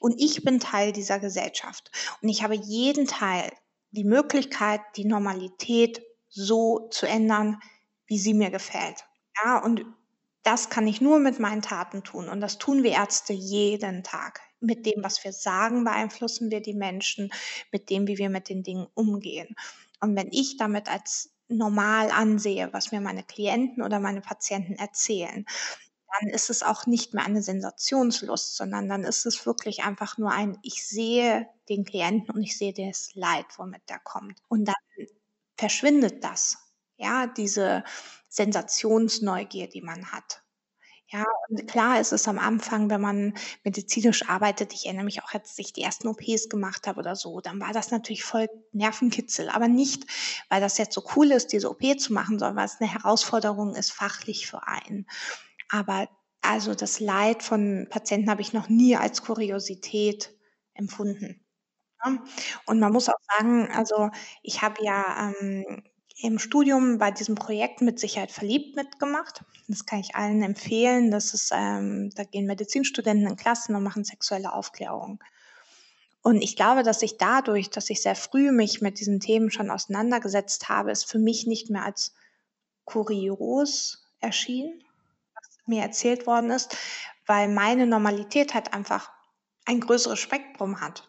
Und 0.00 0.18
ich 0.18 0.44
bin 0.44 0.60
Teil 0.60 0.92
dieser 0.92 1.18
Gesellschaft. 1.18 1.90
Und 2.22 2.30
ich 2.30 2.42
habe 2.42 2.54
jeden 2.54 3.06
Teil 3.06 3.52
die 3.90 4.04
Möglichkeit, 4.04 4.80
die 4.96 5.04
Normalität 5.04 6.05
so 6.36 6.88
zu 6.90 7.06
ändern, 7.06 7.60
wie 8.06 8.18
sie 8.18 8.34
mir 8.34 8.50
gefällt. 8.50 9.04
Ja, 9.44 9.58
und 9.58 9.84
das 10.42 10.70
kann 10.70 10.86
ich 10.86 11.00
nur 11.00 11.18
mit 11.18 11.40
meinen 11.40 11.62
Taten 11.62 12.04
tun. 12.04 12.28
Und 12.28 12.40
das 12.40 12.58
tun 12.58 12.82
wir 12.84 12.92
Ärzte 12.92 13.32
jeden 13.32 14.04
Tag. 14.04 14.40
Mit 14.60 14.86
dem, 14.86 15.02
was 15.02 15.22
wir 15.24 15.32
sagen, 15.32 15.84
beeinflussen 15.84 16.50
wir 16.50 16.60
die 16.62 16.74
Menschen, 16.74 17.32
mit 17.72 17.90
dem, 17.90 18.06
wie 18.06 18.18
wir 18.18 18.30
mit 18.30 18.48
den 18.48 18.62
Dingen 18.62 18.86
umgehen. 18.94 19.56
Und 20.00 20.16
wenn 20.16 20.28
ich 20.30 20.56
damit 20.56 20.88
als 20.88 21.30
normal 21.48 22.10
ansehe, 22.10 22.72
was 22.72 22.92
mir 22.92 23.00
meine 23.00 23.24
Klienten 23.24 23.82
oder 23.82 24.00
meine 24.00 24.20
Patienten 24.20 24.74
erzählen, 24.74 25.44
dann 26.20 26.30
ist 26.30 26.50
es 26.50 26.62
auch 26.62 26.86
nicht 26.86 27.14
mehr 27.14 27.24
eine 27.24 27.42
Sensationslust, 27.42 28.56
sondern 28.56 28.88
dann 28.88 29.04
ist 29.04 29.26
es 29.26 29.46
wirklich 29.46 29.84
einfach 29.84 30.18
nur 30.18 30.30
ein, 30.32 30.58
ich 30.62 30.86
sehe 30.86 31.48
den 31.68 31.84
Klienten 31.84 32.34
und 32.34 32.42
ich 32.42 32.56
sehe 32.56 32.72
das 32.72 33.14
Leid, 33.14 33.46
womit 33.58 33.82
der 33.88 33.98
kommt. 33.98 34.40
Und 34.48 34.66
dann 34.66 34.74
verschwindet 35.56 36.24
das. 36.24 36.58
Ja, 36.96 37.26
diese 37.26 37.84
Sensationsneugier, 38.28 39.68
die 39.68 39.82
man 39.82 40.12
hat. 40.12 40.42
Ja, 41.08 41.24
und 41.48 41.68
klar 41.68 42.00
ist 42.00 42.12
es 42.12 42.26
am 42.26 42.38
Anfang, 42.38 42.90
wenn 42.90 43.00
man 43.00 43.34
medizinisch 43.62 44.28
arbeitet, 44.28 44.72
ich 44.72 44.86
erinnere 44.86 45.04
mich 45.04 45.22
auch, 45.22 45.32
als 45.32 45.56
ich 45.56 45.72
die 45.72 45.82
ersten 45.82 46.08
OPs 46.08 46.48
gemacht 46.48 46.88
habe 46.88 46.98
oder 46.98 47.14
so, 47.14 47.40
dann 47.40 47.60
war 47.60 47.72
das 47.72 47.92
natürlich 47.92 48.24
voll 48.24 48.48
Nervenkitzel. 48.72 49.48
Aber 49.48 49.68
nicht, 49.68 50.04
weil 50.48 50.60
das 50.60 50.78
jetzt 50.78 50.94
so 50.94 51.04
cool 51.14 51.30
ist, 51.30 51.52
diese 51.52 51.70
OP 51.70 51.82
zu 52.00 52.12
machen, 52.12 52.40
sondern 52.40 52.56
weil 52.56 52.64
es 52.66 52.80
eine 52.80 52.92
Herausforderung 52.92 53.76
ist, 53.76 53.92
fachlich 53.92 54.48
für 54.48 54.66
einen. 54.66 55.06
Aber 55.68 56.08
also 56.40 56.74
das 56.74 56.98
Leid 56.98 57.44
von 57.44 57.86
Patienten 57.88 58.28
habe 58.28 58.42
ich 58.42 58.52
noch 58.52 58.68
nie 58.68 58.96
als 58.96 59.22
Kuriosität 59.22 60.36
empfunden. 60.74 61.45
Und 62.66 62.80
man 62.80 62.92
muss 62.92 63.08
auch 63.08 63.20
sagen, 63.36 63.68
also 63.72 64.10
ich 64.42 64.62
habe 64.62 64.84
ja 64.84 65.32
ähm, 65.40 65.82
im 66.22 66.38
Studium 66.38 66.98
bei 66.98 67.10
diesem 67.10 67.34
Projekt 67.34 67.82
mit 67.82 67.98
Sicherheit 67.98 68.30
verliebt 68.30 68.76
mitgemacht. 68.76 69.44
Das 69.68 69.84
kann 69.84 70.00
ich 70.00 70.14
allen 70.14 70.42
empfehlen. 70.42 71.10
Das 71.10 71.34
ist, 71.34 71.50
ähm, 71.54 72.10
da 72.14 72.24
gehen 72.24 72.46
Medizinstudenten 72.46 73.26
in 73.26 73.36
Klassen 73.36 73.74
und 73.74 73.82
machen 73.82 74.04
sexuelle 74.04 74.52
Aufklärung. 74.52 75.22
Und 76.22 76.42
ich 76.42 76.56
glaube, 76.56 76.82
dass 76.82 77.02
ich 77.02 77.18
dadurch, 77.18 77.70
dass 77.70 77.90
ich 77.90 78.02
sehr 78.02 78.16
früh 78.16 78.50
mich 78.50 78.80
mit 78.80 78.98
diesen 78.98 79.20
Themen 79.20 79.50
schon 79.50 79.70
auseinandergesetzt 79.70 80.68
habe, 80.68 80.90
es 80.90 81.04
für 81.04 81.18
mich 81.18 81.46
nicht 81.46 81.70
mehr 81.70 81.84
als 81.84 82.14
kurios 82.84 84.04
erschien, 84.20 84.82
was 85.34 85.58
mir 85.66 85.82
erzählt 85.82 86.26
worden 86.26 86.50
ist, 86.50 86.76
weil 87.26 87.48
meine 87.48 87.86
Normalität 87.86 88.54
halt 88.54 88.72
einfach 88.72 89.12
ein 89.66 89.80
größeres 89.80 90.18
Spektrum 90.18 90.80
hat. 90.80 91.06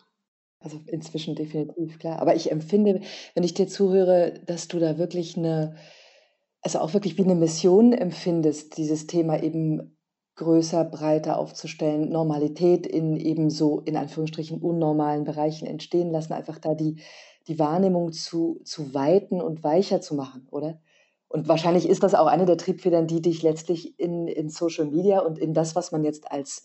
Also 0.59 0.79
inzwischen 0.87 1.35
definitiv, 1.35 1.99
klar. 1.99 2.19
Aber 2.19 2.35
ich 2.35 2.51
empfinde, 2.51 3.01
wenn 3.35 3.43
ich 3.43 3.53
dir 3.53 3.67
zuhöre, 3.67 4.33
dass 4.45 4.67
du 4.67 4.79
da 4.79 4.97
wirklich 4.97 5.37
eine, 5.37 5.75
also 6.61 6.79
auch 6.79 6.93
wirklich 6.93 7.17
wie 7.17 7.23
eine 7.23 7.35
Mission 7.35 7.93
empfindest, 7.93 8.77
dieses 8.77 9.07
Thema 9.07 9.41
eben 9.41 9.97
größer, 10.35 10.85
breiter 10.85 11.37
aufzustellen, 11.37 12.09
Normalität 12.09 12.87
in 12.87 13.17
eben 13.17 13.49
so, 13.49 13.81
in 13.81 13.97
Anführungsstrichen, 13.97 14.61
unnormalen 14.61 15.23
Bereichen 15.23 15.67
entstehen 15.67 16.11
lassen, 16.11 16.33
einfach 16.33 16.59
da 16.59 16.75
die, 16.75 17.01
die 17.47 17.59
Wahrnehmung 17.59 18.11
zu, 18.11 18.59
zu 18.63 18.93
weiten 18.93 19.41
und 19.41 19.63
weicher 19.63 19.99
zu 19.99 20.15
machen, 20.15 20.47
oder? 20.51 20.79
Und 21.29 21.47
wahrscheinlich 21.47 21.89
ist 21.89 22.03
das 22.03 22.15
auch 22.15 22.27
eine 22.27 22.45
der 22.45 22.57
Triebfedern, 22.57 23.07
die 23.07 23.21
dich 23.21 23.43
letztlich 23.43 23.99
in, 23.99 24.27
in 24.27 24.49
Social 24.49 24.85
Media 24.85 25.19
und 25.19 25.37
in 25.37 25.53
das, 25.53 25.75
was 25.75 25.91
man 25.91 26.03
jetzt 26.03 26.31
als 26.31 26.63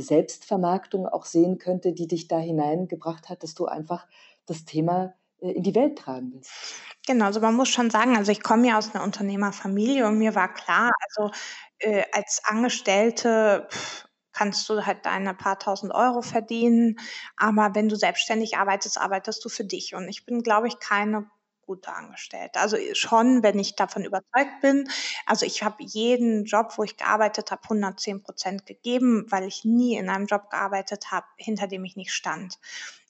Selbstvermarktung 0.00 1.06
auch 1.06 1.24
sehen 1.26 1.58
könnte, 1.58 1.92
die 1.92 2.06
dich 2.08 2.28
da 2.28 2.38
hineingebracht 2.38 3.28
hat, 3.28 3.42
dass 3.42 3.54
du 3.54 3.66
einfach 3.66 4.06
das 4.46 4.64
Thema 4.64 5.14
äh, 5.40 5.52
in 5.52 5.62
die 5.62 5.74
Welt 5.74 5.98
tragen 5.98 6.32
willst. 6.32 6.58
Genau, 7.06 7.26
also 7.26 7.40
man 7.40 7.54
muss 7.54 7.68
schon 7.68 7.90
sagen, 7.90 8.16
also 8.16 8.30
ich 8.30 8.42
komme 8.42 8.68
ja 8.68 8.78
aus 8.78 8.94
einer 8.94 9.02
Unternehmerfamilie 9.04 10.06
und 10.06 10.18
mir 10.18 10.34
war 10.34 10.52
klar, 10.54 10.92
also 11.08 11.32
äh, 11.78 12.04
als 12.12 12.42
Angestellte 12.44 13.66
pff, 13.70 14.06
kannst 14.32 14.68
du 14.68 14.86
halt 14.86 15.04
deine 15.04 15.34
paar 15.34 15.58
tausend 15.58 15.92
Euro 15.92 16.22
verdienen, 16.22 16.96
aber 17.36 17.74
wenn 17.74 17.88
du 17.88 17.96
selbstständig 17.96 18.56
arbeitest, 18.56 18.98
arbeitest 18.98 19.44
du 19.44 19.48
für 19.48 19.64
dich. 19.64 19.94
Und 19.94 20.08
ich 20.08 20.24
bin, 20.24 20.42
glaube 20.42 20.68
ich, 20.68 20.78
keine 20.78 21.28
gute 21.72 21.94
Angestellte. 21.94 22.60
Also 22.60 22.76
schon, 22.92 23.42
wenn 23.42 23.58
ich 23.58 23.76
davon 23.76 24.04
überzeugt 24.04 24.60
bin. 24.60 24.86
Also 25.24 25.46
ich 25.46 25.62
habe 25.62 25.82
jeden 25.82 26.44
Job, 26.44 26.74
wo 26.76 26.84
ich 26.84 26.98
gearbeitet 26.98 27.50
habe, 27.50 27.62
110 27.64 28.22
Prozent 28.22 28.66
gegeben, 28.66 29.24
weil 29.30 29.44
ich 29.44 29.64
nie 29.64 29.96
in 29.96 30.10
einem 30.10 30.26
Job 30.26 30.50
gearbeitet 30.50 31.10
habe, 31.10 31.26
hinter 31.38 31.66
dem 31.66 31.84
ich 31.86 31.96
nicht 31.96 32.12
stand. 32.12 32.58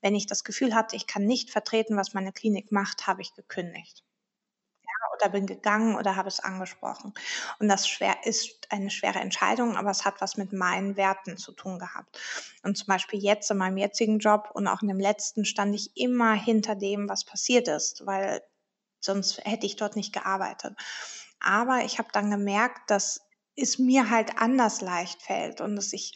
Wenn 0.01 0.15
ich 0.15 0.27
das 0.27 0.45
Gefühl 0.45 0.77
hatte, 0.77 0.95
ich 0.95 1.09
kann 1.09 1.25
nicht 1.27 1.51
vertreten, 1.51 1.97
was 1.97 2.15
meine 2.15 2.33
Klinik 2.33 2.71
macht, 2.71 3.09
habe 3.09 3.23
ich 3.23 3.35
gekündigt 3.35 4.05
oder 5.23 5.31
bin 5.31 5.47
gegangen 5.47 5.97
oder 5.97 6.17
habe 6.17 6.29
es 6.29 6.41
angesprochen. 6.41 7.15
Und 7.59 7.69
das 7.69 7.89
schwer 7.89 8.17
ist 8.25 8.71
eine 8.71 8.91
schwere 8.91 9.21
Entscheidung, 9.21 9.77
aber 9.77 9.91
es 9.91 10.05
hat 10.05 10.21
was 10.21 10.37
mit 10.37 10.53
meinen 10.53 10.97
Werten 10.97 11.37
zu 11.37 11.53
tun 11.53 11.79
gehabt. 11.79 12.19
Und 12.63 12.77
zum 12.77 12.87
Beispiel 12.87 13.21
jetzt 13.21 13.51
in 13.51 13.59
meinem 13.59 13.77
jetzigen 13.77 14.19
Job 14.19 14.51
und 14.53 14.67
auch 14.67 14.83
in 14.83 14.89
dem 14.89 15.01
letzten 15.01 15.45
stand 15.45 15.75
ich 15.75 15.97
immer 15.97 16.35
hinter 16.35 16.75
dem, 16.75 17.09
was 17.09 17.25
passiert 17.25 17.69
ist, 17.69 18.07
weil 18.07 18.43
sonst 19.05 19.45
hätte 19.45 19.67
ich 19.67 19.77
dort 19.77 19.97
nicht 19.97 20.13
gearbeitet. 20.13 20.77
Aber 21.41 21.85
ich 21.85 21.99
habe 21.99 22.09
dann 22.13 22.31
gemerkt, 22.31 22.91
dass 22.91 23.23
es 23.57 23.79
mir 23.79 24.11
halt 24.11 24.39
anders 24.39 24.81
leicht 24.81 25.23
fällt 25.23 25.61
und 25.61 25.77
dass 25.77 25.93
ich 25.93 26.15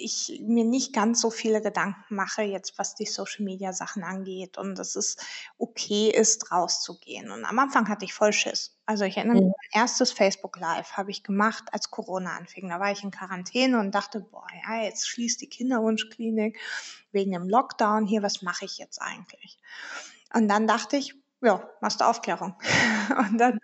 ich 0.00 0.40
mir 0.42 0.64
nicht 0.64 0.92
ganz 0.92 1.20
so 1.20 1.30
viele 1.30 1.60
Gedanken 1.60 2.14
mache, 2.14 2.42
jetzt 2.42 2.78
was 2.78 2.94
die 2.94 3.06
Social 3.06 3.44
Media 3.44 3.72
Sachen 3.72 4.02
angeht 4.02 4.58
und 4.58 4.76
dass 4.76 4.96
es 4.96 5.16
okay 5.58 6.10
ist, 6.10 6.50
rauszugehen. 6.50 7.30
Und 7.30 7.44
am 7.44 7.58
Anfang 7.58 7.88
hatte 7.88 8.04
ich 8.04 8.14
voll 8.14 8.32
Schiss. 8.32 8.78
Also 8.86 9.04
ich 9.04 9.16
erinnere 9.16 9.36
mich, 9.36 9.44
mhm. 9.44 9.52
mein 9.72 9.82
erstes 9.82 10.12
Facebook 10.12 10.58
Live 10.58 10.92
habe 10.92 11.10
ich 11.10 11.22
gemacht, 11.22 11.64
als 11.72 11.90
Corona 11.90 12.36
anfing. 12.36 12.68
Da 12.68 12.80
war 12.80 12.90
ich 12.90 13.04
in 13.04 13.10
Quarantäne 13.10 13.78
und 13.78 13.94
dachte, 13.94 14.20
boah, 14.20 14.46
ja, 14.66 14.82
jetzt 14.82 15.08
schließt 15.08 15.40
die 15.40 15.48
Kinderwunschklinik 15.48 16.58
wegen 17.12 17.32
dem 17.32 17.48
Lockdown 17.48 18.06
hier, 18.06 18.22
was 18.22 18.42
mache 18.42 18.64
ich 18.64 18.78
jetzt 18.78 19.00
eigentlich? 19.00 19.58
Und 20.32 20.48
dann 20.48 20.66
dachte 20.66 20.96
ich, 20.96 21.14
ja, 21.42 21.68
machst 21.80 22.00
du 22.00 22.04
Aufklärung. 22.04 22.54
Und 23.18 23.38
dann 23.38 23.58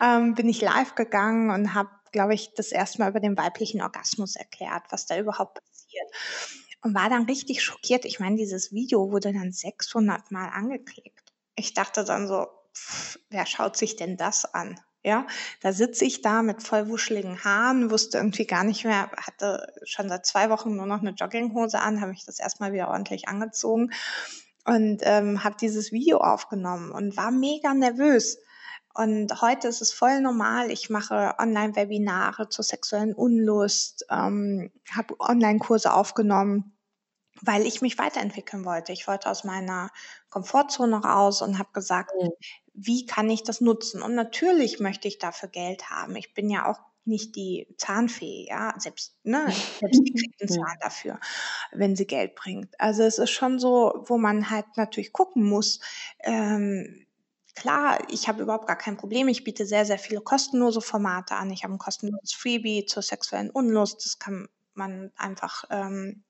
ähm, 0.00 0.34
bin 0.34 0.48
ich 0.48 0.60
live 0.60 0.94
gegangen 0.94 1.50
und 1.50 1.74
habe 1.74 1.90
glaube 2.12 2.34
ich, 2.34 2.54
das 2.54 2.72
erste 2.72 3.00
Mal 3.00 3.10
über 3.10 3.20
den 3.20 3.36
weiblichen 3.36 3.82
Orgasmus 3.82 4.36
erklärt, 4.36 4.84
was 4.90 5.06
da 5.06 5.18
überhaupt 5.18 5.58
passiert. 5.60 6.10
Und 6.82 6.94
war 6.94 7.10
dann 7.10 7.24
richtig 7.24 7.62
schockiert. 7.62 8.04
Ich 8.04 8.20
meine, 8.20 8.36
dieses 8.36 8.72
Video 8.72 9.10
wurde 9.10 9.32
dann 9.32 9.52
600 9.52 10.30
Mal 10.30 10.48
angeklickt. 10.48 11.32
Ich 11.56 11.74
dachte 11.74 12.04
dann 12.04 12.28
so, 12.28 12.46
pff, 12.74 13.18
wer 13.30 13.46
schaut 13.46 13.76
sich 13.76 13.96
denn 13.96 14.16
das 14.16 14.44
an? 14.54 14.80
Ja, 15.02 15.26
da 15.60 15.72
sitze 15.72 16.04
ich 16.04 16.22
da 16.22 16.42
mit 16.42 16.62
voll 16.62 16.88
wuscheligen 16.88 17.42
Haaren, 17.44 17.90
wusste 17.90 18.18
irgendwie 18.18 18.46
gar 18.46 18.64
nicht 18.64 18.84
mehr, 18.84 19.10
hatte 19.16 19.72
schon 19.84 20.08
seit 20.08 20.26
zwei 20.26 20.50
Wochen 20.50 20.76
nur 20.76 20.86
noch 20.86 21.00
eine 21.00 21.10
Jogginghose 21.10 21.80
an, 21.80 22.00
habe 22.00 22.10
mich 22.10 22.24
das 22.24 22.40
erstmal 22.40 22.72
wieder 22.72 22.88
ordentlich 22.88 23.28
angezogen 23.28 23.92
und 24.68 25.00
ähm, 25.02 25.42
habe 25.44 25.56
dieses 25.58 25.92
Video 25.92 26.18
aufgenommen 26.18 26.92
und 26.92 27.16
war 27.16 27.30
mega 27.30 27.72
nervös. 27.72 28.38
Und 28.94 29.40
heute 29.40 29.66
ist 29.68 29.80
es 29.80 29.92
voll 29.92 30.20
normal. 30.20 30.70
Ich 30.70 30.90
mache 30.90 31.34
Online-Webinare 31.38 32.50
zur 32.50 32.64
sexuellen 32.64 33.14
Unlust, 33.14 34.04
ähm, 34.10 34.70
habe 34.94 35.14
Online-Kurse 35.20 35.94
aufgenommen, 35.94 36.76
weil 37.40 37.64
ich 37.64 37.80
mich 37.80 37.96
weiterentwickeln 37.96 38.66
wollte. 38.66 38.92
Ich 38.92 39.08
wollte 39.08 39.30
aus 39.30 39.42
meiner 39.42 39.88
Komfortzone 40.28 40.96
raus 40.96 41.40
und 41.40 41.58
habe 41.58 41.70
gesagt, 41.72 42.12
mhm. 42.20 42.28
wie 42.74 43.06
kann 43.06 43.30
ich 43.30 43.44
das 43.44 43.62
nutzen? 43.62 44.02
Und 44.02 44.14
natürlich 44.14 44.80
möchte 44.80 45.08
ich 45.08 45.18
dafür 45.18 45.48
Geld 45.48 45.88
haben. 45.88 46.14
Ich 46.14 46.34
bin 46.34 46.50
ja 46.50 46.66
auch 46.66 46.80
nicht 47.08 47.36
die 47.36 47.66
Zahnfee, 47.76 48.46
ja, 48.48 48.74
selbst, 48.78 49.16
ne, 49.24 49.46
selbst 49.80 50.02
die 50.04 50.12
kriegt 50.12 50.40
einen 50.40 50.48
Zahn 50.48 50.76
dafür, 50.80 51.18
wenn 51.72 51.96
sie 51.96 52.06
Geld 52.06 52.34
bringt. 52.34 52.78
Also 52.80 53.02
es 53.02 53.18
ist 53.18 53.30
schon 53.30 53.58
so, 53.58 54.04
wo 54.06 54.18
man 54.18 54.50
halt 54.50 54.66
natürlich 54.76 55.12
gucken 55.12 55.44
muss, 55.44 55.80
ähm, 56.20 57.06
klar, 57.58 57.98
ich 58.08 58.28
habe 58.28 58.42
überhaupt 58.42 58.66
gar 58.66 58.78
kein 58.78 58.96
Problem. 58.96 59.28
Ich 59.28 59.44
biete 59.44 59.66
sehr, 59.66 59.84
sehr 59.84 59.98
viele 59.98 60.20
kostenlose 60.20 60.80
Formate 60.80 61.34
an. 61.34 61.50
Ich 61.50 61.64
habe 61.64 61.74
ein 61.74 61.78
kostenloses 61.78 62.32
Freebie 62.32 62.86
zur 62.86 63.02
sexuellen 63.02 63.50
Unlust. 63.50 64.04
Das 64.04 64.18
kann 64.18 64.48
man 64.74 65.10
einfach 65.16 65.64
ähm, 65.70 66.22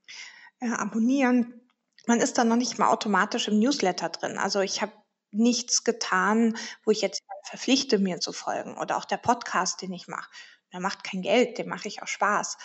äh, 0.61 0.71
abonnieren. 0.71 1.61
Man 2.07 2.21
ist 2.21 2.39
dann 2.39 2.49
noch 2.49 2.57
nicht 2.57 2.79
mal 2.79 2.89
automatisch 2.89 3.49
im 3.49 3.59
Newsletter 3.59 4.09
drin. 4.09 4.39
Also 4.39 4.61
ich 4.61 4.81
habe 4.81 4.93
nichts 5.31 5.85
getan, 5.85 6.57
wo 6.85 6.91
ich 6.91 7.03
jetzt 7.03 7.23
verpflichte, 7.45 7.99
mir 7.99 8.21
zu 8.21 8.33
folgen. 8.33 8.79
Oder 8.79 8.97
auch 8.97 9.05
der 9.05 9.19
Podcast, 9.19 9.83
den 9.83 9.93
ich 9.93 10.09
mache. 10.09 10.31
Der 10.73 10.81
macht 10.81 11.05
kein 11.05 11.23
Geld, 11.23 11.59
den 11.59 11.69
mache 11.69 11.89
ich 11.89 12.03
auch 12.03 12.09
Spaß. 12.09 12.57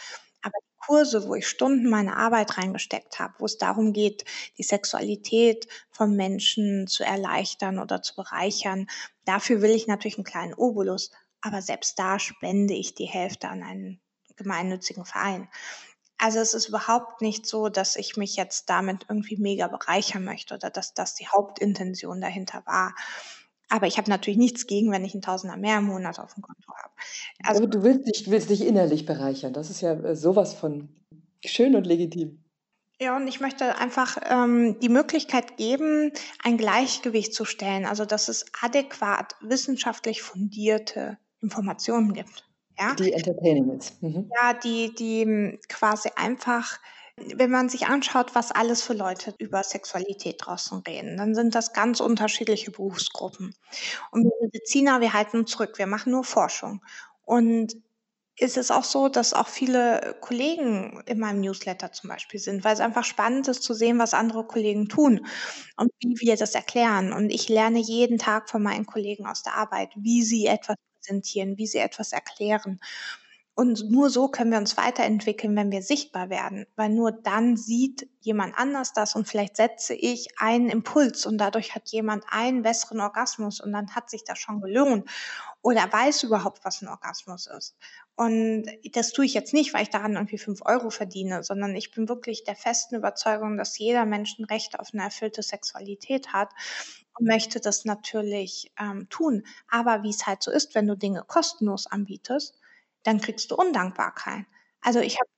Aber 0.42 0.58
Kurse, 0.86 1.28
wo 1.28 1.36
ich 1.36 1.48
Stunden 1.48 1.90
meine 1.90 2.18
Arbeit 2.18 2.58
reingesteckt 2.58 3.20
habe, 3.20 3.34
wo 3.40 3.46
es 3.46 3.58
darum 3.58 3.94
geht, 3.94 4.26
die 4.58 4.64
Sexualität 4.64 5.68
von 5.92 6.16
Menschen 6.16 6.88
zu 6.88 7.04
erleichtern 7.06 7.80
oder 7.80 8.02
zu 8.02 8.16
bereichern. 8.16 8.88
Dafür 9.26 9.62
will 9.62 9.72
ich 9.72 9.88
natürlich 9.88 10.18
einen 10.18 10.26
kleinen 10.26 10.54
Obolus, 10.54 11.12
aber 11.42 11.62
selbst 11.62 11.98
da 12.00 12.20
spende 12.20 12.74
ich 12.74 12.96
die 12.96 13.06
Hälfte 13.06 13.48
an 13.48 13.64
einen 13.64 14.02
gemeinnützigen 14.36 15.06
Verein. 15.06 15.48
Also 16.18 16.40
es 16.40 16.54
ist 16.54 16.70
überhaupt 16.70 17.22
nicht 17.22 17.46
so, 17.46 17.70
dass 17.70 17.96
ich 17.96 18.18
mich 18.18 18.36
jetzt 18.36 18.70
damit 18.70 19.06
irgendwie 19.10 19.38
mega 19.38 19.68
bereichern 19.68 20.24
möchte 20.24 20.54
oder 20.56 20.70
dass 20.70 20.94
das 20.94 21.16
die 21.16 21.28
Hauptintention 21.28 22.22
dahinter 22.22 22.64
war. 22.66 22.96
Aber 23.70 23.88
ich 23.88 23.98
habe 23.98 24.10
natürlich 24.10 24.38
nichts 24.38 24.68
gegen, 24.68 24.92
wenn 24.92 25.06
ich 25.06 25.14
einen 25.14 25.22
Tausender 25.22 25.58
mehr 25.58 25.80
im 25.80 25.86
Monat 25.86 26.20
auf 26.20 26.34
dem 26.34 26.44
Konto 26.44 26.74
habe. 26.76 26.94
Also, 27.44 27.64
Aber 27.64 27.70
du 27.70 27.84
willst 27.84 28.08
dich, 28.08 28.30
willst 28.30 28.50
dich 28.50 28.66
innerlich 28.66 29.06
bereichern. 29.06 29.54
Das 29.54 29.70
ist 29.70 29.82
ja 29.82 29.94
äh, 29.94 30.16
sowas 30.16 30.54
von 30.54 30.90
schön 31.44 31.76
und 31.76 31.86
legitim. 31.86 32.44
Ja, 33.00 33.18
und 33.18 33.28
ich 33.28 33.40
möchte 33.40 33.78
einfach 33.78 34.18
ähm, 34.30 34.80
die 34.80 34.90
Möglichkeit 34.90 35.58
geben, 35.58 36.12
ein 36.44 36.58
Gleichgewicht 36.58 37.34
zu 37.34 37.44
stellen, 37.44 37.86
also 37.86 38.06
dass 38.06 38.30
es 38.30 38.46
adäquat 38.62 39.36
wissenschaftlich 39.42 40.22
fundierte 40.22 41.18
Informationen 41.42 42.14
gibt. 42.14 42.48
Ja? 42.80 42.96
Die 42.96 43.12
entertaining 43.12 43.78
ist. 43.78 44.02
Mhm. 44.02 44.32
Ja, 44.36 44.54
die, 44.54 44.94
die 44.96 45.24
hm, 45.24 45.60
quasi 45.68 46.10
einfach 46.16 46.80
wenn 47.18 47.52
man 47.52 47.70
sich 47.70 47.88
anschaut, 47.88 48.36
was 48.36 48.52
alles 48.52 48.82
für 48.82 48.94
Leute 48.94 49.34
über 49.38 49.64
Sexualität 49.64 50.38
draußen 50.40 50.80
reden, 50.88 51.18
dann 51.18 51.36
sind 51.36 51.56
das 51.56 51.74
ganz 51.74 52.00
unterschiedliche 52.00 52.72
Berufsgruppen. 52.72 53.56
Und 54.12 54.24
wir 54.24 54.32
Mediziner, 54.42 55.02
wir 55.02 55.14
halten 55.14 55.46
zurück, 55.46 55.78
wir 55.78 55.88
machen 55.88 56.12
nur 56.12 56.24
Forschung. 56.24 56.82
Und 57.24 57.76
ist 58.38 58.58
es 58.58 58.72
auch 58.72 58.84
so, 58.84 59.10
dass 59.10 59.34
auch 59.34 59.48
viele 59.48 60.18
Kollegen 60.22 61.04
in 61.06 61.20
meinem 61.20 61.42
Newsletter 61.42 61.92
zum 61.92 62.10
Beispiel 62.10 62.40
sind, 62.40 62.64
weil 62.64 62.74
es 62.74 62.80
einfach 62.80 63.04
spannend 63.04 63.48
ist 63.48 63.62
zu 63.64 63.74
sehen, 63.76 64.00
was 64.00 64.16
andere 64.16 64.46
Kollegen 64.48 64.90
tun 64.90 65.26
und 65.78 65.92
wie 66.00 66.16
wir 66.20 66.36
das 66.36 66.56
erklären. 66.56 67.14
Und 67.14 67.30
ich 67.30 67.48
lerne 67.50 67.80
jeden 67.80 68.18
Tag 68.18 68.50
von 68.50 68.64
meinen 68.64 68.88
Kollegen 68.88 69.28
aus 69.28 69.44
der 69.44 69.54
Arbeit, 69.56 69.92
wie 69.96 70.24
sie 70.24 70.48
etwas 70.48 70.78
präsentieren, 71.00 71.58
wie 71.58 71.68
sie 71.68 71.78
etwas 71.78 72.12
erklären. 72.12 72.80
Und 73.56 73.92
nur 73.92 74.10
so 74.10 74.30
können 74.30 74.50
wir 74.50 74.58
uns 74.58 74.78
weiterentwickeln, 74.78 75.56
wenn 75.56 75.72
wir 75.72 75.84
sichtbar 75.84 76.32
werden, 76.32 76.66
weil 76.76 76.90
nur 76.90 77.12
dann 77.12 77.56
sieht 77.56 78.10
jemand 78.20 78.58
anders 78.58 78.94
das 78.94 79.16
und 79.16 79.28
vielleicht 79.28 79.58
setze 79.58 79.94
ich 79.94 80.28
einen 80.40 80.70
Impuls 80.70 81.28
und 81.28 81.38
dadurch 81.38 81.76
hat 81.76 81.90
jemand 81.90 82.24
einen 82.30 82.64
besseren 82.64 83.00
Orgasmus 83.00 83.60
und 83.60 83.72
dann 83.72 83.94
hat 83.94 84.10
sich 84.10 84.24
das 84.24 84.40
schon 84.40 84.60
gelohnt 84.60 85.08
oder 85.62 85.82
weiß 85.92 86.24
überhaupt, 86.24 86.66
was 86.66 86.82
ein 86.82 86.88
Orgasmus 86.88 87.46
ist. 87.46 87.76
Und 88.16 88.66
das 88.92 89.12
tue 89.12 89.26
ich 89.26 89.36
jetzt 89.36 89.54
nicht, 89.54 89.72
weil 89.76 89.84
ich 89.84 89.90
daran 89.92 90.14
irgendwie 90.14 90.40
fünf 90.40 90.62
Euro 90.66 90.90
verdiene, 90.90 91.44
sondern 91.44 91.76
ich 91.76 91.92
bin 91.92 92.10
wirklich 92.10 92.44
der 92.44 92.56
festen 92.56 92.96
Überzeugung, 92.96 93.58
dass 93.58 93.78
jeder 93.78 94.06
Mensch 94.06 94.38
ein 94.40 94.46
Recht 94.46 94.80
auf 94.80 94.90
eine 94.94 95.04
erfüllte 95.04 95.44
Sexualität 95.44 96.34
hat 96.34 96.50
und 97.20 97.28
möchte 97.28 97.60
das 97.60 97.86
natürlich 97.86 98.72
ähm, 98.80 99.08
tun. 99.10 99.44
Aber 99.70 100.02
wie 100.02 100.10
es 100.10 100.26
halt 100.26 100.42
so 100.42 100.50
ist, 100.50 100.74
wenn 100.74 100.88
du 100.88 100.98
Dinge 100.98 101.24
kostenlos 101.28 101.86
anbietest, 101.86 102.60
dann 103.04 103.22
kriegst 103.22 103.52
du 103.52 103.56
Undankbarkeit. 103.56 104.46
Also 104.82 105.00
ich 105.00 105.18
habe 105.20 105.30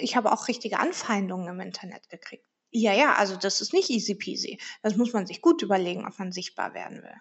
ich 0.00 0.16
hab 0.16 0.26
auch 0.26 0.48
richtige 0.48 0.78
Anfeindungen 0.78 1.48
im 1.48 1.60
Internet 1.60 2.08
gekriegt. 2.08 2.46
Ja, 2.70 2.92
ja, 2.92 3.14
also 3.14 3.36
das 3.36 3.60
ist 3.60 3.72
nicht 3.72 3.90
easy 3.90 4.14
peasy. 4.14 4.60
Das 4.82 4.96
muss 4.96 5.12
man 5.12 5.26
sich 5.26 5.42
gut 5.42 5.62
überlegen, 5.62 6.06
ob 6.06 6.18
man 6.18 6.32
sichtbar 6.32 6.74
werden 6.74 7.02
will. 7.02 7.16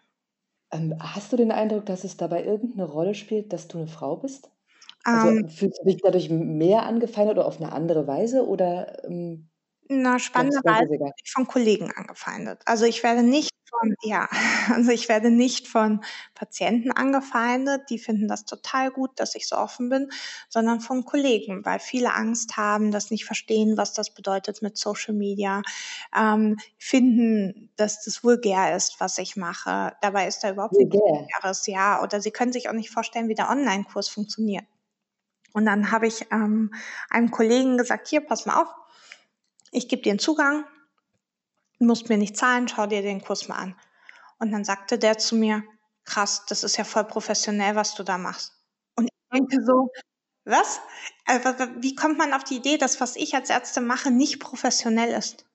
Ähm, 0.72 0.96
hast 1.00 1.34
du 1.34 1.38
den 1.38 1.52
Eindruck, 1.52 1.86
dass 1.86 2.04
es 2.04 2.18
dabei 2.18 2.44
irgendeine 2.44 2.86
Rolle 2.86 3.16
spielt, 3.16 3.52
dass 3.52 3.68
du 3.68 3.80
eine 3.80 3.88
Frau 3.88 4.18
bist? 4.18 4.52
Also 5.04 5.30
ähm, 5.30 5.50
fühlst 5.50 5.80
du 5.82 5.86
dich 5.86 6.02
dadurch 6.04 6.30
mehr 6.30 6.84
angefeindet 6.84 7.38
oder 7.38 7.48
auf 7.48 7.60
eine 7.60 7.72
andere 7.72 8.06
Weise 8.06 8.46
oder 8.46 9.04
ähm, 9.06 9.50
na, 9.88 10.20
spannenderweise 10.20 10.92
werde 10.92 11.14
ich 11.24 11.32
von 11.32 11.48
Kollegen 11.48 11.92
angefeindet. 11.92 12.62
Also 12.66 12.86
ich 12.86 13.02
werde 13.02 13.24
nicht 13.24 13.50
von, 13.70 13.96
ja, 14.02 14.28
also 14.74 14.92
ich 14.92 15.10
werde 15.10 15.32
nicht 15.32 15.68
von 15.68 16.04
Patienten 16.36 16.92
angefeindet, 16.92 17.90
die 17.90 18.00
finden 18.00 18.28
das 18.28 18.46
total 18.46 18.92
gut, 18.92 19.12
dass 19.20 19.36
ich 19.36 19.48
so 19.48 19.56
offen 19.58 19.90
bin, 19.90 20.10
sondern 20.50 20.82
von 20.82 21.06
Kollegen, 21.06 21.66
weil 21.66 21.80
viele 21.80 22.14
Angst 22.14 22.58
haben, 22.58 22.92
das 22.92 23.12
nicht 23.12 23.26
verstehen, 23.26 23.78
was 23.78 23.94
das 23.94 24.14
bedeutet 24.14 24.62
mit 24.62 24.78
Social 24.78 25.14
Media, 25.14 25.62
ähm, 26.16 26.58
finden, 26.78 27.72
dass 27.76 28.04
das 28.04 28.24
vulgär 28.24 28.76
ist, 28.76 29.00
was 29.00 29.18
ich 29.18 29.36
mache. 29.36 29.94
Dabei 30.02 30.28
ist 30.28 30.44
da 30.44 30.52
überhaupt 30.52 30.74
nichts 30.74 30.96
vulgäres, 30.96 31.68
ja. 31.68 32.02
Oder 32.04 32.22
sie 32.22 32.32
können 32.32 32.54
sich 32.54 32.70
auch 32.70 32.74
nicht 32.74 32.90
vorstellen, 32.90 33.30
wie 33.30 33.36
der 33.36 33.50
Online-Kurs 33.50 34.10
funktioniert. 34.10 34.66
Und 35.54 35.66
dann 35.66 35.92
habe 35.92 36.08
ich 36.08 36.28
ähm, 36.32 36.74
einem 37.10 37.32
Kollegen 37.32 37.78
gesagt, 37.78 38.08
hier, 38.08 38.22
pass 38.22 38.46
mal 38.46 38.62
auf, 38.62 38.68
ich 39.72 39.88
gebe 39.88 40.02
dir 40.02 40.12
einen 40.12 40.20
Zugang, 40.20 40.66
musst 41.86 42.10
mir 42.10 42.18
nicht 42.18 42.38
zahlen, 42.38 42.68
schau 42.68 42.88
dir 42.88 43.02
den 43.02 43.22
Kurs 43.22 43.48
mal 43.48 43.56
an. 43.56 43.76
Und 44.40 44.52
dann 44.52 44.64
sagte 44.64 44.98
der 44.98 45.18
zu 45.18 45.36
mir, 45.36 45.64
krass, 46.06 46.46
das 46.48 46.64
ist 46.64 46.78
ja 46.78 46.84
voll 46.84 47.06
professionell, 47.06 47.76
was 47.76 47.96
du 47.96 48.04
da 48.04 48.18
machst. 48.18 48.54
Und 48.96 49.06
ich 49.06 49.38
denke 49.38 49.64
so, 49.64 49.90
was? 50.46 50.80
Äh, 51.26 51.40
wie 51.78 51.96
kommt 51.96 52.18
man 52.18 52.34
auf 52.34 52.44
die 52.44 52.56
Idee, 52.56 52.78
dass 52.78 53.00
was 53.00 53.16
ich 53.16 53.36
als 53.36 53.50
Ärzte 53.50 53.82
mache, 53.82 54.12
nicht 54.12 54.40
professionell 54.40 55.14
ist? 55.14 55.46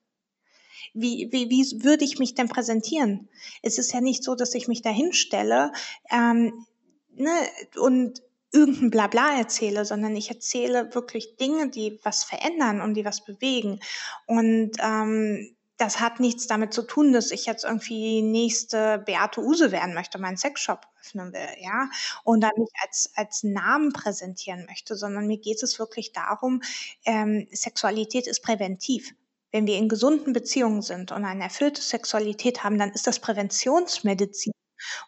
Wie, 0.92 1.28
wie, 1.32 1.50
wie 1.50 1.82
würde 1.82 2.04
ich 2.04 2.18
mich 2.18 2.34
denn 2.34 2.48
präsentieren? 2.48 3.28
Es 3.62 3.78
ist 3.78 3.92
ja 3.92 4.00
nicht 4.00 4.22
so, 4.22 4.37
dass 4.37 4.54
ich 4.54 4.68
mich 4.68 4.82
da 4.82 4.90
hinstelle 4.90 5.72
ähm, 6.10 6.66
ne, 7.10 7.32
und 7.76 8.22
irgendein 8.52 8.90
Blabla 8.90 9.37
erzähle, 9.37 9.84
sondern 9.84 10.14
ich 10.14 10.30
erzähle 10.30 10.94
wirklich 10.94 11.37
Dinge, 11.37 11.68
die 11.70 11.98
was 12.04 12.22
verändern 12.22 12.80
und 12.80 12.94
die 12.94 13.04
was 13.04 13.24
bewegen. 13.24 13.80
Und 14.26 14.72
ähm, 14.78 15.56
das 15.76 16.00
hat 16.00 16.20
nichts 16.20 16.46
damit 16.46 16.72
zu 16.72 16.82
tun, 16.82 17.12
dass 17.12 17.30
ich 17.30 17.46
jetzt 17.46 17.64
irgendwie 17.64 18.22
nächste 18.22 18.98
Beate 18.98 19.40
Use 19.40 19.72
werden 19.72 19.94
möchte, 19.94 20.18
meinen 20.18 20.37
Sexshop 20.37 20.87
öffnen 21.00 21.32
will, 21.32 21.48
ja, 21.60 21.88
und 22.22 22.40
dann 22.42 22.52
mich 22.56 22.70
als, 22.82 23.10
als 23.16 23.42
Namen 23.42 23.92
präsentieren 23.92 24.66
möchte, 24.66 24.96
sondern 24.96 25.26
mir 25.26 25.38
geht 25.38 25.62
es 25.62 25.78
wirklich 25.78 26.12
darum, 26.12 26.62
ähm, 27.04 27.48
Sexualität 27.52 28.26
ist 28.26 28.40
präventiv. 28.42 29.14
Wenn 29.50 29.66
wir 29.66 29.78
in 29.78 29.88
gesunden 29.88 30.32
Beziehungen 30.32 30.82
sind 30.82 31.12
und 31.12 31.24
eine 31.24 31.44
erfüllte 31.44 31.80
Sexualität 31.80 32.64
haben, 32.64 32.78
dann 32.78 32.90
ist 32.90 33.06
das 33.06 33.20
Präventionsmedizin. 33.20 34.52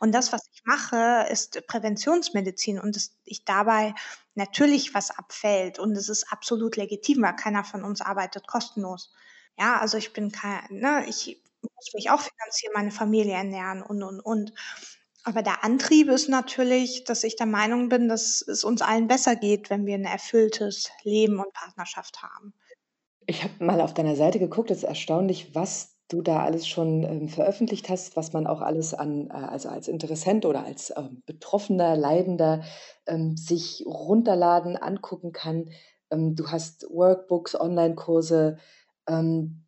Und 0.01 0.13
das, 0.13 0.33
was 0.33 0.49
ich 0.53 0.63
mache, 0.65 1.27
ist 1.31 1.67
Präventionsmedizin 1.67 2.81
und 2.81 2.97
dass 2.97 3.13
ich 3.25 3.45
dabei 3.45 3.95
natürlich 4.35 4.95
was 4.95 5.11
abfällt 5.11 5.79
und 5.79 5.97
es 5.97 6.09
ist 6.09 6.33
absolut 6.33 6.77
legitim, 6.77 7.23
weil 7.23 7.37
keiner 7.37 7.65
von 7.65 7.85
uns 7.85 8.01
arbeitet 8.01 8.47
kostenlos. 8.47 9.13
Ja, 9.59 9.81
also 9.81 9.97
ich 9.97 10.13
bin 10.13 10.33
kein, 10.33 10.63
ne, 10.71 11.05
ich 11.09 11.41
muss 11.63 11.95
mich 11.95 12.11
auch 12.11 12.21
finanzieren, 12.21 12.73
meine 12.75 12.91
Familie 12.91 13.35
ernähren 13.35 13.83
und, 13.83 14.03
und, 14.03 14.21
und. 14.21 14.53
Aber 15.25 15.43
der 15.43 15.65
Antrieb 15.65 16.09
ist 16.09 16.29
natürlich, 16.29 17.05
dass 17.05 17.25
ich 17.25 17.35
der 17.35 17.47
Meinung 17.47 17.89
bin, 17.89 18.09
dass 18.09 18.43
es 18.43 18.63
uns 18.63 18.81
allen 18.81 19.09
besser 19.09 19.35
geht, 19.35 19.71
wenn 19.71 19.85
wir 19.85 19.95
ein 19.95 20.05
erfülltes 20.05 20.91
Leben 21.03 21.41
und 21.41 21.53
Partnerschaft 21.53 22.23
haben. 22.23 22.55
Ich 23.27 23.43
habe 23.43 23.65
mal 23.65 23.81
auf 23.81 23.93
deiner 23.93 24.15
Seite 24.15 24.39
geguckt, 24.39 24.71
es 24.71 24.79
ist 24.79 24.85
erstaunlich, 24.85 25.55
was 25.55 25.97
du 26.09 26.23
da 26.23 26.45
alles 26.45 26.69
schon 26.69 27.03
ähm, 27.03 27.29
veröffentlicht 27.29 27.89
hast, 27.89 28.17
was 28.17 28.33
man 28.33 28.47
auch 28.47 28.61
alles 28.61 28.95
an, 28.95 29.29
äh, 29.31 29.33
also 29.33 29.69
als 29.69 29.89
Interessent 29.89 30.47
oder 30.47 30.65
als 30.65 30.91
äh, 30.91 31.03
Betroffener, 31.27 31.97
Leidender 31.97 32.63
ähm, 33.07 33.37
sich 33.37 33.85
runterladen, 33.85 34.77
angucken 34.77 35.33
kann. 35.33 35.71
Ähm, 36.11 36.37
du 36.37 36.49
hast 36.49 36.87
Workbooks, 36.89 37.59
Online-Kurse, 37.59 38.59
ähm, 39.09 39.65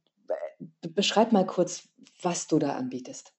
beschreib 0.80 1.32
mal 1.32 1.46
kurz, 1.46 1.88
was 2.22 2.46
du 2.46 2.58
da 2.58 2.76
anbietest. 2.76 3.32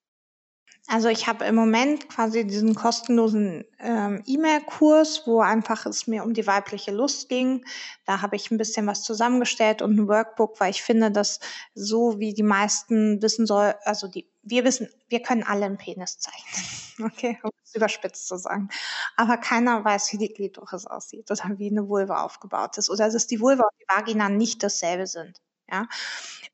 Also 0.92 1.08
ich 1.08 1.28
habe 1.28 1.46
im 1.46 1.54
Moment 1.54 2.10
quasi 2.10 2.48
diesen 2.48 2.74
kostenlosen 2.74 3.64
ähm, 3.80 4.24
E-Mail-Kurs, 4.26 5.28
wo 5.28 5.40
einfach 5.40 5.86
es 5.86 6.08
mir 6.08 6.24
um 6.24 6.34
die 6.34 6.48
weibliche 6.48 6.92
Lust 6.92 7.30
ging. 7.30 7.64
Da 8.06 8.24
habe 8.24 8.36
ich 8.36 8.50
ein 8.50 8.58
bisschen 8.58 8.88
was 8.88 9.04
zusammengestellt 9.04 9.84
und 9.84 10.00
ein 10.00 10.08
Workbook, 10.08 10.60
weil 10.60 10.72
ich 10.72 10.82
finde, 10.82 11.12
dass 11.12 11.42
so 11.76 12.18
wie 12.18 12.34
die 12.34 12.42
meisten 12.42 13.22
wissen 13.22 13.46
soll, 13.46 13.76
also 13.84 14.08
die, 14.08 14.28
wir 14.42 14.64
wissen, 14.64 14.90
wir 15.10 15.22
können 15.22 15.44
alle 15.44 15.66
einen 15.66 15.78
Penis 15.78 16.18
zeichnen. 16.20 16.66
Okay, 17.02 17.40
um 17.44 17.52
es 17.64 17.74
überspitzt 17.76 18.28
zu 18.28 18.36
sagen. 18.36 18.68
Aber 19.16 19.38
keiner 19.38 19.86
weiß, 19.86 20.12
wie 20.12 20.18
die 20.18 20.34
Klitoris 20.34 20.86
aussieht 20.86 21.32
oder 21.32 21.58
wie 21.58 21.70
eine 21.70 21.88
Vulva 21.88 22.24
aufgebaut 22.24 22.78
ist 22.78 22.90
oder 22.90 23.10
dass 23.10 23.26
die 23.26 23.40
Vulva 23.40 23.64
und 23.64 23.80
die 23.80 23.86
Vagina 23.88 24.28
nicht 24.28 24.64
dasselbe 24.64 25.08
sind. 25.08 25.40
Ja. 25.72 25.88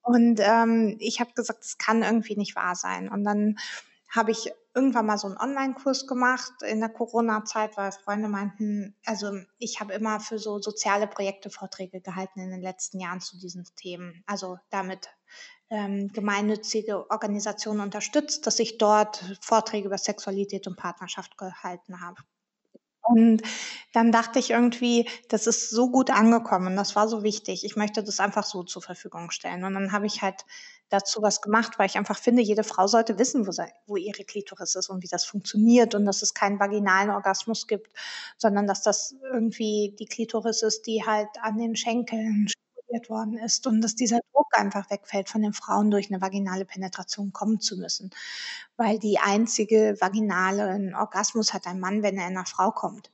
Und 0.02 0.40
ähm, 0.42 0.98
ich 1.00 1.20
habe 1.20 1.34
gesagt, 1.34 1.60
das 1.64 1.78
kann 1.78 2.04
irgendwie 2.04 2.36
nicht 2.36 2.56
wahr 2.56 2.76
sein. 2.76 3.10
Und 3.10 3.24
dann 3.24 3.58
habe 4.10 4.32
ich 4.32 4.52
irgendwann 4.74 5.06
mal 5.06 5.18
so 5.18 5.28
einen 5.28 5.38
Online-Kurs 5.38 6.06
gemacht 6.06 6.52
in 6.62 6.80
der 6.80 6.90
Corona-Zeit, 6.90 7.78
weil 7.78 7.92
Freunde 7.92 8.28
meinten, 8.28 8.96
also 9.06 9.32
ich 9.58 9.80
habe 9.80 9.94
immer 9.94 10.20
für 10.20 10.38
so 10.38 10.60
soziale 10.60 11.08
Projekte 11.08 11.50
Vorträge 11.50 12.02
gehalten 12.02 12.40
in 12.40 12.52
den 12.52 12.62
letzten 12.62 13.00
Jahren 13.00 13.22
zu 13.22 13.40
diesen 13.40 13.66
Themen. 13.76 14.24
Also 14.26 14.58
damit 14.70 15.10
ähm, 15.70 16.10
gemeinnützige 16.10 17.10
Organisationen 17.10 17.82
unterstützt, 17.82 18.46
dass 18.46 18.60
ich 18.60 18.78
dort 18.78 19.24
Vorträge 19.42 19.88
über 19.88 19.98
Sexualität 19.98 20.68
und 20.68 20.78
Partnerschaft 20.78 21.38
gehalten 21.38 22.02
habe. 22.02 22.18
Und 23.08 23.44
dann 23.94 24.12
dachte 24.12 24.40
ich 24.40 24.50
irgendwie, 24.50 25.08
das 25.30 25.46
ist 25.46 25.70
so 25.70 25.92
gut 25.92 26.10
angekommen, 26.10 26.76
das 26.76 26.96
war 26.96 27.08
so 27.08 27.22
wichtig. 27.24 27.64
Ich 27.64 27.76
möchte 27.76 28.04
das 28.04 28.20
einfach 28.20 28.44
so 28.44 28.64
zur 28.64 28.82
Verfügung 28.82 29.30
stellen. 29.30 29.64
Und 29.64 29.76
dann 29.76 29.92
habe 29.92 30.08
ich 30.08 30.24
halt 30.24 30.44
dazu 30.90 31.22
was 31.22 31.42
gemacht, 31.42 31.78
weil 31.78 31.88
ich 31.88 31.98
einfach 31.98 32.18
finde, 32.18 32.42
jede 32.42 32.64
Frau 32.64 32.88
sollte 32.88 33.20
wissen, 33.20 33.46
wo, 33.48 33.52
sie, 33.52 33.68
wo 33.86 33.96
ihre 33.96 34.24
Klitoris 34.24 34.76
ist 34.76 34.90
und 34.90 35.04
wie 35.04 35.08
das 35.08 35.24
funktioniert 35.26 35.94
und 35.94 36.06
dass 36.06 36.22
es 36.24 36.34
keinen 36.34 36.60
vaginalen 36.60 37.12
Orgasmus 37.12 37.68
gibt, 37.68 37.92
sondern 38.38 38.68
dass 38.68 38.82
das 38.82 39.16
irgendwie 39.32 39.96
die 40.00 40.06
Klitoris 40.06 40.64
ist, 40.64 40.88
die 40.88 41.04
halt 41.06 41.30
an 41.42 41.58
den 41.58 41.76
Schenkeln 41.76 42.48
stimuliert 42.96 43.10
worden 43.10 43.38
ist 43.38 43.68
und 43.68 43.82
dass 43.82 43.96
dieser 43.96 44.20
Druck 44.34 44.48
einfach 44.54 44.90
wegfällt, 44.90 45.30
von 45.30 45.42
den 45.42 45.54
Frauen 45.54 45.92
durch 45.92 46.10
eine 46.12 46.22
vaginale 46.22 46.66
Penetration 46.66 47.32
kommen 47.34 47.60
zu 47.60 47.78
müssen. 47.78 48.12
Weil 48.78 49.00
die 49.00 49.20
einzige 49.20 49.98
vaginale 50.00 50.94
Orgasmus 50.98 51.54
hat 51.54 51.68
ein 51.68 51.80
Mann, 51.80 52.04
wenn 52.04 52.18
er 52.18 52.28
in 52.28 52.38
einer 52.38 52.46
Frau 52.46 52.72
kommt. 52.72 53.12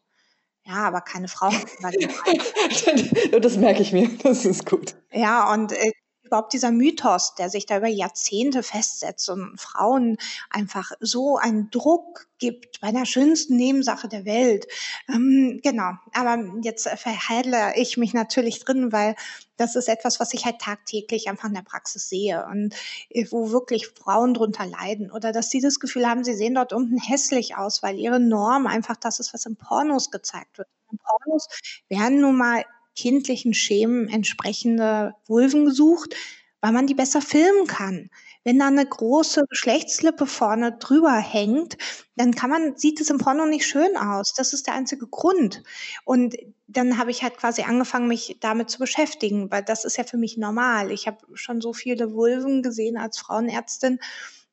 Ja, 0.63 0.87
aber 0.87 1.01
keine 1.01 1.27
Frau. 1.27 1.49
das 3.41 3.57
merke 3.57 3.81
ich 3.81 3.91
mir, 3.93 4.09
das 4.23 4.45
ist 4.45 4.65
gut. 4.65 4.95
Ja, 5.11 5.51
und 5.51 5.71
äh, 5.71 5.91
überhaupt 6.31 6.53
dieser 6.53 6.71
Mythos, 6.71 7.35
der 7.35 7.49
sich 7.49 7.65
da 7.65 7.77
über 7.77 7.89
Jahrzehnte 7.89 8.63
festsetzt 8.63 9.29
und 9.29 9.59
Frauen 9.59 10.15
einfach 10.49 10.93
so 11.01 11.35
einen 11.35 11.69
Druck 11.71 12.29
gibt 12.37 12.79
bei 12.79 12.93
der 12.93 13.05
schönsten 13.05 13.57
Nebensache 13.57 14.07
der 14.07 14.23
Welt. 14.23 14.65
Ähm, 15.09 15.59
genau, 15.61 15.91
aber 16.13 16.41
jetzt 16.63 16.87
verheile 16.87 17.75
ich 17.75 17.97
mich 17.97 18.13
natürlich 18.13 18.63
drin, 18.63 18.93
weil 18.93 19.15
das 19.57 19.75
ist 19.75 19.89
etwas, 19.89 20.21
was 20.21 20.33
ich 20.33 20.45
halt 20.45 20.59
tagtäglich 20.59 21.27
einfach 21.27 21.49
in 21.49 21.53
der 21.53 21.63
Praxis 21.63 22.07
sehe 22.07 22.45
und 22.45 22.73
äh, 23.09 23.25
wo 23.29 23.51
wirklich 23.51 23.89
Frauen 23.89 24.33
drunter 24.33 24.65
leiden 24.65 25.11
oder 25.11 25.33
dass 25.33 25.49
sie 25.49 25.59
das 25.59 25.81
Gefühl 25.81 26.07
haben, 26.07 26.23
sie 26.23 26.33
sehen 26.33 26.55
dort 26.55 26.71
unten 26.71 26.97
hässlich 26.97 27.57
aus, 27.57 27.83
weil 27.83 27.99
ihre 27.99 28.21
Norm 28.21 28.67
einfach 28.67 28.95
das 28.95 29.19
ist, 29.19 29.33
was 29.33 29.45
in 29.45 29.57
Pornos 29.57 30.11
gezeigt 30.11 30.57
wird. 30.57 30.69
Pornos 30.97 31.47
werden 31.89 32.21
nun 32.21 32.37
mal 32.37 32.63
kindlichen 33.01 33.55
Schemen 33.55 34.07
entsprechende 34.07 35.15
Vulven 35.25 35.65
gesucht, 35.65 36.15
weil 36.61 36.71
man 36.71 36.85
die 36.85 36.93
besser 36.93 37.21
filmen 37.21 37.65
kann. 37.65 38.11
Wenn 38.43 38.59
da 38.59 38.67
eine 38.67 38.85
große 38.85 39.45
Geschlechtslippe 39.49 40.27
vorne 40.27 40.77
drüber 40.77 41.17
hängt, 41.17 41.77
dann 42.15 42.35
kann 42.35 42.51
man, 42.51 42.77
sieht 42.77 43.01
es 43.01 43.09
im 43.09 43.17
Porno 43.17 43.47
nicht 43.47 43.65
schön 43.65 43.97
aus. 43.97 44.33
Das 44.35 44.53
ist 44.53 44.67
der 44.67 44.75
einzige 44.75 45.07
Grund. 45.07 45.63
Und 46.05 46.35
dann 46.67 46.99
habe 46.99 47.09
ich 47.09 47.23
halt 47.23 47.37
quasi 47.37 47.63
angefangen, 47.63 48.07
mich 48.07 48.37
damit 48.39 48.69
zu 48.69 48.77
beschäftigen, 48.77 49.49
weil 49.49 49.63
das 49.63 49.83
ist 49.83 49.97
ja 49.97 50.03
für 50.03 50.17
mich 50.17 50.37
normal. 50.37 50.91
Ich 50.91 51.07
habe 51.07 51.17
schon 51.33 51.59
so 51.59 51.73
viele 51.73 52.13
Vulven 52.13 52.61
gesehen 52.61 52.97
als 52.97 53.17
Frauenärztin, 53.17 53.99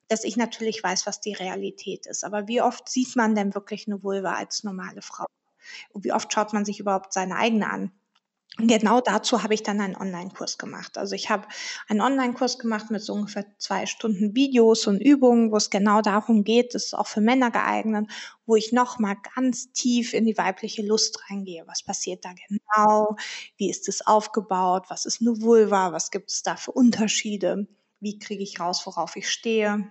dass 0.09 0.25
ich 0.25 0.39
natürlich 0.39 0.83
weiß, 0.83 1.07
was 1.07 1.21
die 1.21 1.35
Realität 1.35 2.07
ist. 2.07 2.25
Aber 2.25 2.49
wie 2.49 2.63
oft 2.63 2.89
sieht 2.89 3.15
man 3.17 3.35
denn 3.35 3.55
wirklich 3.55 3.87
eine 3.87 4.03
Vulva 4.03 4.35
als 4.35 4.65
normale 4.65 5.03
Frau? 5.03 5.27
Und 5.93 6.05
wie 6.05 6.13
oft 6.13 6.33
schaut 6.33 6.55
man 6.55 6.65
sich 6.65 6.81
überhaupt 6.81 7.13
seine 7.13 7.37
eigene 7.37 7.71
an? 7.71 7.93
Genau 8.59 9.01
dazu 9.01 9.43
habe 9.43 9.55
ich 9.55 9.63
dann 9.63 9.81
einen 9.81 9.97
Online-Kurs 9.97 10.59
gemacht. 10.59 10.99
Also 10.99 11.15
ich 11.15 11.31
habe 11.31 11.47
einen 11.89 12.01
Online-Kurs 12.01 12.59
gemacht 12.59 12.91
mit 12.91 13.03
so 13.03 13.15
ungefähr 13.15 13.47
zwei 13.59 13.87
Stunden 13.87 14.35
Videos 14.35 14.87
und 14.87 15.01
Übungen, 15.01 15.53
wo 15.53 15.57
es 15.57 15.71
genau 15.71 16.03
darum 16.03 16.43
geht, 16.43 16.75
das 16.75 16.87
ist 16.87 16.95
auch 16.95 17.07
für 17.07 17.21
Männer 17.21 17.51
geeignet, 17.51 18.11
wo 18.47 18.57
ich 18.57 18.73
nochmal 18.73 19.17
ganz 19.35 19.73
tief 19.73 20.13
in 20.13 20.25
die 20.25 20.37
weibliche 20.37 20.83
Lust 20.83 21.31
reingehe. 21.31 21.65
Was 21.67 21.83
passiert 21.85 22.25
da 22.25 22.31
genau? 22.33 23.17
Wie 23.57 23.71
ist 23.71 23.89
es 23.89 24.07
aufgebaut? 24.07 24.87
Was 24.89 25.07
ist 25.07 25.21
eine 25.21 25.41
Vulva? 25.41 25.93
Was 25.93 26.11
gibt 26.11 26.31
es 26.31 26.43
da 26.43 26.57
für 26.57 26.73
Unterschiede? 26.73 27.69
Wie 28.01 28.19
kriege 28.19 28.43
ich 28.43 28.59
raus, 28.59 28.85
worauf 28.87 29.15
ich 29.17 29.31
stehe? 29.31 29.91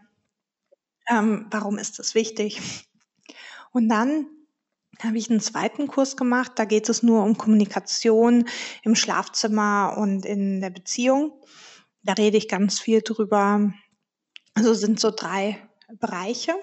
Ähm, 1.10 1.48
warum 1.52 1.78
ist 1.78 2.00
das 2.00 2.16
wichtig? 2.16 2.60
Und 3.72 3.88
dann 3.90 4.28
habe 5.04 5.18
ich 5.18 5.30
einen 5.30 5.40
zweiten 5.40 5.88
Kurs 5.88 6.18
gemacht. 6.18 6.54
Da 6.56 6.66
geht 6.66 6.90
es 6.90 7.04
nur 7.04 7.24
um 7.24 7.38
Kommunikation 7.38 8.48
im 8.84 8.96
Schlafzimmer 8.96 9.96
und 9.98 10.26
in 10.26 10.62
der 10.62 10.70
Beziehung. 10.70 11.34
Da 12.04 12.14
rede 12.14 12.38
ich 12.38 12.48
ganz 12.48 12.80
viel 12.80 13.02
drüber. 13.02 13.74
Also 14.54 14.74
sind 14.74 15.00
so 15.00 15.12
drei 15.12 15.60
Bereiche. 16.00 16.54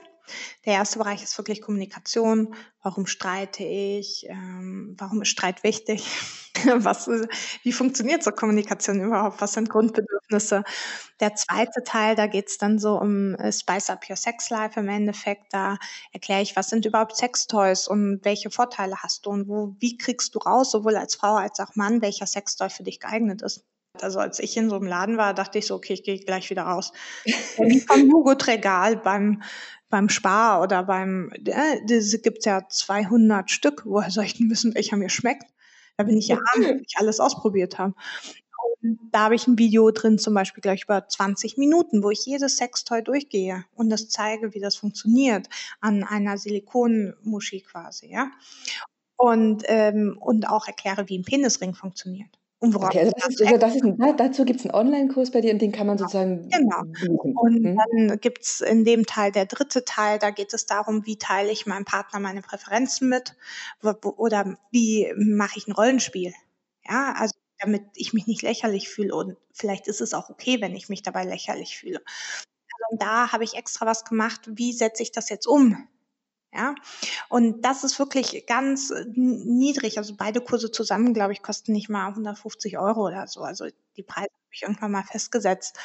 Der 0.64 0.74
erste 0.74 0.98
Bereich 0.98 1.22
ist 1.22 1.36
wirklich 1.38 1.60
Kommunikation. 1.60 2.54
Warum 2.82 3.06
streite 3.06 3.64
ich? 3.64 4.26
Ähm, 4.28 4.94
warum 4.98 5.22
ist 5.22 5.28
Streit 5.28 5.62
wichtig? 5.62 6.06
Was, 6.64 7.08
wie 7.62 7.72
funktioniert 7.72 8.22
so 8.22 8.30
Kommunikation 8.30 9.00
überhaupt? 9.00 9.40
Was 9.40 9.52
sind 9.52 9.68
Grundbedürfnisse? 9.68 10.64
Der 11.20 11.34
zweite 11.34 11.82
Teil, 11.84 12.14
da 12.14 12.26
geht 12.26 12.48
es 12.48 12.58
dann 12.58 12.78
so 12.78 12.98
um 12.98 13.34
äh, 13.34 13.52
Spice 13.52 13.90
Up 13.90 14.08
Your 14.08 14.16
Sex 14.16 14.50
Life 14.50 14.78
im 14.78 14.88
Endeffekt. 14.88 15.52
Da 15.52 15.78
erkläre 16.12 16.42
ich, 16.42 16.56
was 16.56 16.68
sind 16.68 16.86
überhaupt 16.86 17.16
Sextoys 17.16 17.88
und 17.88 18.20
welche 18.24 18.50
Vorteile 18.50 18.96
hast 19.02 19.26
du 19.26 19.30
und 19.30 19.48
wo, 19.48 19.76
wie 19.80 19.96
kriegst 19.96 20.34
du 20.34 20.38
raus, 20.38 20.70
sowohl 20.70 20.96
als 20.96 21.16
Frau 21.16 21.34
als 21.36 21.60
auch 21.60 21.74
Mann, 21.74 22.02
welcher 22.02 22.26
Sextoy 22.26 22.70
für 22.70 22.82
dich 22.82 23.00
geeignet 23.00 23.42
ist. 23.42 23.64
Also 24.00 24.18
als 24.18 24.38
ich 24.38 24.56
in 24.56 24.68
so 24.68 24.76
einem 24.76 24.86
Laden 24.86 25.16
war, 25.16 25.34
dachte 25.34 25.58
ich 25.58 25.66
so, 25.66 25.74
okay, 25.74 25.92
ich 25.92 26.02
gehe 26.02 26.18
gleich 26.18 26.50
wieder 26.50 26.62
raus. 26.62 26.92
Wie 27.58 27.80
vom 27.80 28.10
Joghurtregal 28.10 28.96
beim, 28.96 29.42
beim 29.88 30.08
Spar 30.08 30.62
oder 30.62 30.82
beim, 30.82 31.30
äh, 31.44 31.80
das 31.86 32.20
gibt's 32.22 32.44
ja 32.44 32.68
200 32.68 33.50
Stück. 33.50 33.82
Woher 33.86 34.10
soll 34.10 34.24
ich 34.24 34.36
denn 34.36 34.50
wissen, 34.50 34.74
welcher 34.74 34.96
mir 34.96 35.10
schmeckt? 35.10 35.44
Da 35.96 36.04
bin 36.04 36.16
ich 36.16 36.28
ja 36.28 36.36
arm, 36.36 36.64
wenn 36.64 36.82
ich 36.84 36.96
alles 36.98 37.20
ausprobiert 37.20 37.78
habe. 37.78 37.94
Und 38.82 38.98
da 39.12 39.20
habe 39.20 39.36
ich 39.36 39.46
ein 39.46 39.58
Video 39.58 39.90
drin, 39.90 40.18
zum 40.18 40.34
Beispiel 40.34 40.60
gleich 40.60 40.84
über 40.84 41.06
20 41.06 41.56
Minuten, 41.56 42.02
wo 42.02 42.10
ich 42.10 42.26
jedes 42.26 42.56
Sextoy 42.56 43.02
durchgehe 43.02 43.64
und 43.74 43.90
das 43.90 44.08
zeige, 44.08 44.54
wie 44.54 44.60
das 44.60 44.76
funktioniert 44.76 45.48
an 45.80 46.02
einer 46.02 46.36
Silikonmuschi 46.36 47.60
quasi, 47.60 48.10
ja. 48.10 48.30
Und, 49.16 49.62
ähm, 49.68 50.18
und 50.20 50.48
auch 50.48 50.66
erkläre, 50.66 51.08
wie 51.08 51.18
ein 51.18 51.24
Penisring 51.24 51.74
funktioniert. 51.74 52.36
Und 52.64 52.72
worauf 52.72 52.88
okay, 52.88 53.00
also 53.00 53.12
das 53.14 53.28
ist, 53.28 53.42
also 53.42 53.58
das 53.58 53.74
ist 53.76 53.84
ein, 53.84 54.16
dazu 54.16 54.44
gibt 54.46 54.60
es 54.60 54.66
einen 54.66 54.74
Online-Kurs 54.74 55.30
bei 55.30 55.42
dir 55.42 55.52
und 55.52 55.60
den 55.60 55.70
kann 55.70 55.86
man 55.86 55.98
sozusagen 55.98 56.48
genau. 56.48 56.82
buchen. 57.06 57.36
Und 57.36 57.64
hm? 57.64 57.76
dann 57.76 58.20
gibt 58.20 58.42
es 58.42 58.62
in 58.62 58.86
dem 58.86 59.04
Teil 59.04 59.32
der 59.32 59.44
dritte 59.44 59.84
Teil, 59.84 60.18
da 60.18 60.30
geht 60.30 60.54
es 60.54 60.64
darum, 60.64 61.04
wie 61.04 61.18
teile 61.18 61.50
ich 61.50 61.66
meinem 61.66 61.84
Partner 61.84 62.20
meine 62.20 62.40
Präferenzen 62.40 63.10
mit 63.10 63.36
oder 63.82 64.56
wie 64.70 65.12
mache 65.16 65.58
ich 65.58 65.68
ein 65.68 65.72
Rollenspiel. 65.72 66.32
Ja, 66.88 67.14
also 67.18 67.34
damit 67.58 67.82
ich 67.96 68.14
mich 68.14 68.26
nicht 68.26 68.40
lächerlich 68.40 68.88
fühle 68.88 69.14
und 69.14 69.36
vielleicht 69.52 69.86
ist 69.86 70.00
es 70.00 70.14
auch 70.14 70.30
okay, 70.30 70.62
wenn 70.62 70.74
ich 70.74 70.88
mich 70.88 71.02
dabei 71.02 71.24
lächerlich 71.24 71.76
fühle. 71.76 72.00
Also 72.06 72.98
da 72.98 73.30
habe 73.30 73.44
ich 73.44 73.54
extra 73.54 73.84
was 73.84 74.06
gemacht, 74.06 74.40
wie 74.46 74.72
setze 74.72 75.02
ich 75.02 75.12
das 75.12 75.28
jetzt 75.28 75.46
um? 75.46 75.86
Ja, 76.54 76.76
und 77.28 77.62
das 77.62 77.82
ist 77.82 77.98
wirklich 77.98 78.46
ganz 78.46 78.90
äh, 78.90 79.04
niedrig. 79.14 79.98
Also 79.98 80.14
beide 80.16 80.40
Kurse 80.40 80.70
zusammen, 80.70 81.12
glaube 81.12 81.32
ich, 81.32 81.42
kosten 81.42 81.72
nicht 81.72 81.88
mal 81.88 82.06
150 82.08 82.78
Euro 82.78 83.06
oder 83.08 83.26
so. 83.26 83.40
Also 83.40 83.66
die 83.96 84.04
Preise 84.04 84.28
habe 84.30 84.52
ich 84.52 84.62
irgendwann 84.62 84.92
mal 84.92 85.02
festgesetzt, 85.02 85.76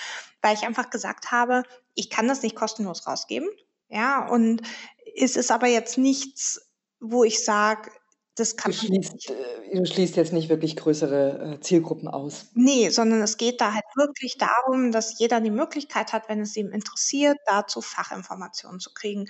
weil 0.43 0.53
ich 0.53 0.63
einfach 0.63 0.91
gesagt 0.91 1.32
habe, 1.32 1.63
ich 1.95 2.12
kann 2.12 2.27
das 2.27 2.43
nicht 2.43 2.55
kostenlos 2.55 3.08
rausgeben. 3.08 3.49
Ja, 3.89 4.27
und 4.27 4.62
es 5.15 5.36
ist 5.36 5.49
aber 5.49 5.67
jetzt 5.67 5.97
nichts, 5.97 6.69
wo 6.99 7.23
ich 7.23 7.43
sage, 7.43 7.89
das 8.39 8.56
kann 8.56 8.71
du 8.71 8.78
schließt, 8.78 9.30
äh, 9.30 9.78
du 9.78 9.86
schließt 9.86 10.15
jetzt 10.15 10.34
nicht 10.34 10.49
wirklich 10.49 10.75
größere 10.75 11.56
äh, 11.56 11.60
Zielgruppen 11.60 12.08
aus. 12.08 12.47
Nee, 12.54 12.89
sondern 12.89 13.21
es 13.21 13.38
geht 13.38 13.60
da 13.62 13.73
halt 13.73 13.84
wirklich 13.95 14.38
darum, 14.38 14.91
dass 14.91 15.19
jeder 15.19 15.41
die 15.41 15.52
Möglichkeit 15.52 16.13
hat, 16.13 16.30
wenn 16.30 16.39
es 16.39 16.56
ihm 16.56 16.71
interessiert, 16.71 17.38
dazu 17.45 17.82
Fachinformationen 17.82 18.80
zu 18.80 18.93
kriegen. 18.93 19.21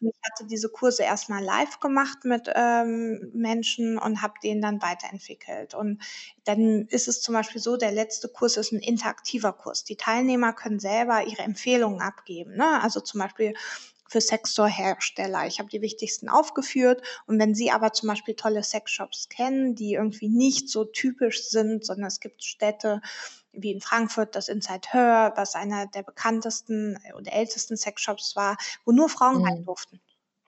Und 0.00 0.08
ich 0.08 0.20
hatte 0.30 0.46
diese 0.46 0.68
Kurse 0.68 1.02
erstmal 1.02 1.42
live 1.42 1.80
gemacht 1.80 2.18
mit 2.24 2.50
ähm, 2.54 3.30
Menschen 3.32 3.98
und 3.98 4.20
habe 4.22 4.34
den 4.42 4.60
dann 4.60 4.82
weiterentwickelt. 4.82 5.74
Und 5.74 6.02
dann 6.44 6.86
ist 6.88 7.08
es 7.08 7.22
zum 7.22 7.34
Beispiel 7.34 7.60
so, 7.60 7.76
der 7.76 7.92
letzte 7.92 8.28
Kurs 8.28 8.56
ist 8.56 8.72
ein 8.72 8.80
interaktiver 8.80 9.52
Kurs. 9.52 9.84
Die 9.84 9.96
Teilnehmer 9.96 10.52
können 10.52 10.78
selber 10.78 11.24
ihre 11.24 11.42
Empfehlungen 11.42 12.00
abgeben. 12.00 12.56
Ne? 12.56 12.82
Also 12.82 13.00
zum 13.00 13.20
Beispiel 13.20 13.54
für 14.08 14.20
Sextoy-Hersteller. 14.20 15.46
Ich 15.46 15.60
habe 15.60 15.68
die 15.68 15.82
wichtigsten 15.82 16.28
aufgeführt. 16.28 17.02
Und 17.26 17.38
wenn 17.38 17.54
Sie 17.54 17.70
aber 17.70 17.92
zum 17.92 18.08
Beispiel 18.08 18.34
tolle 18.34 18.64
Sexshops 18.64 19.28
kennen, 19.28 19.74
die 19.74 19.92
irgendwie 19.92 20.28
nicht 20.28 20.68
so 20.68 20.84
typisch 20.84 21.44
sind, 21.44 21.84
sondern 21.84 22.06
es 22.06 22.18
gibt 22.18 22.42
Städte 22.42 23.00
wie 23.52 23.72
in 23.72 23.80
Frankfurt 23.80 24.34
das 24.34 24.48
Inside 24.48 24.88
Her, 24.90 25.32
was 25.36 25.54
einer 25.54 25.86
der 25.86 26.02
bekanntesten 26.02 26.98
und 27.14 27.26
ältesten 27.26 27.76
Sexshops 27.76 28.36
war, 28.36 28.56
wo 28.84 28.92
nur 28.92 29.08
Frauen 29.08 29.38
mhm. 29.38 29.44
rein 29.44 29.64
durften. 29.64 30.00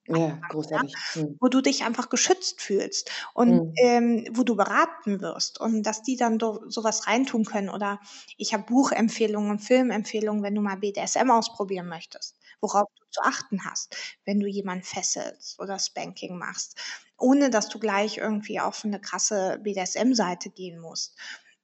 Ja, 0.07 0.39
großartig. 0.49 0.95
Ja, 1.15 1.23
mhm. 1.23 1.37
wo 1.41 1.49
du 1.49 1.61
dich 1.61 1.85
einfach 1.85 2.09
geschützt 2.09 2.61
fühlst 2.61 3.11
und 3.33 3.69
mhm. 3.69 3.75
ähm, 3.77 4.25
wo 4.33 4.43
du 4.43 4.57
beraten 4.57 5.21
wirst 5.21 5.61
und 5.61 5.85
dass 5.85 6.03
die 6.03 6.17
dann 6.17 6.39
sowas 6.41 7.07
reintun 7.07 7.45
können. 7.45 7.69
Oder 7.69 8.01
ich 8.37 8.53
habe 8.53 8.65
Buchempfehlungen, 8.65 9.59
Filmempfehlungen, 9.59 10.43
wenn 10.43 10.55
du 10.55 10.63
mal 10.63 10.79
BDSM 10.79 11.31
ausprobieren 11.31 11.87
möchtest, 11.87 12.37
worauf 12.61 12.89
du 12.97 13.05
zu 13.11 13.21
achten 13.23 13.65
hast, 13.65 13.97
wenn 14.25 14.41
du 14.41 14.47
jemanden 14.47 14.85
fesselst 14.85 15.59
oder 15.61 15.79
Spanking 15.79 16.39
machst, 16.39 16.79
ohne 17.19 17.51
dass 17.51 17.69
du 17.69 17.79
gleich 17.79 18.19
irgendwie 18.19 18.61
auf 18.61 18.85
eine 18.85 19.01
krasse 19.01 19.59
BDSM-Seite 19.63 20.51
gehen 20.51 20.81
musst 20.81 21.17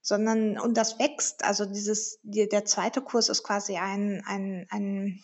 sondern 0.07 0.57
und 0.57 0.77
das 0.77 1.01
wächst. 1.01 1.45
Also 1.45 1.67
dieses, 1.67 2.21
die, 2.23 2.49
der 2.49 2.65
zweite 2.65 3.01
Kurs 3.01 3.29
ist 3.29 3.43
quasi 3.43 3.77
ein, 3.77 4.23
ein, 4.25 4.67
ein 4.71 5.21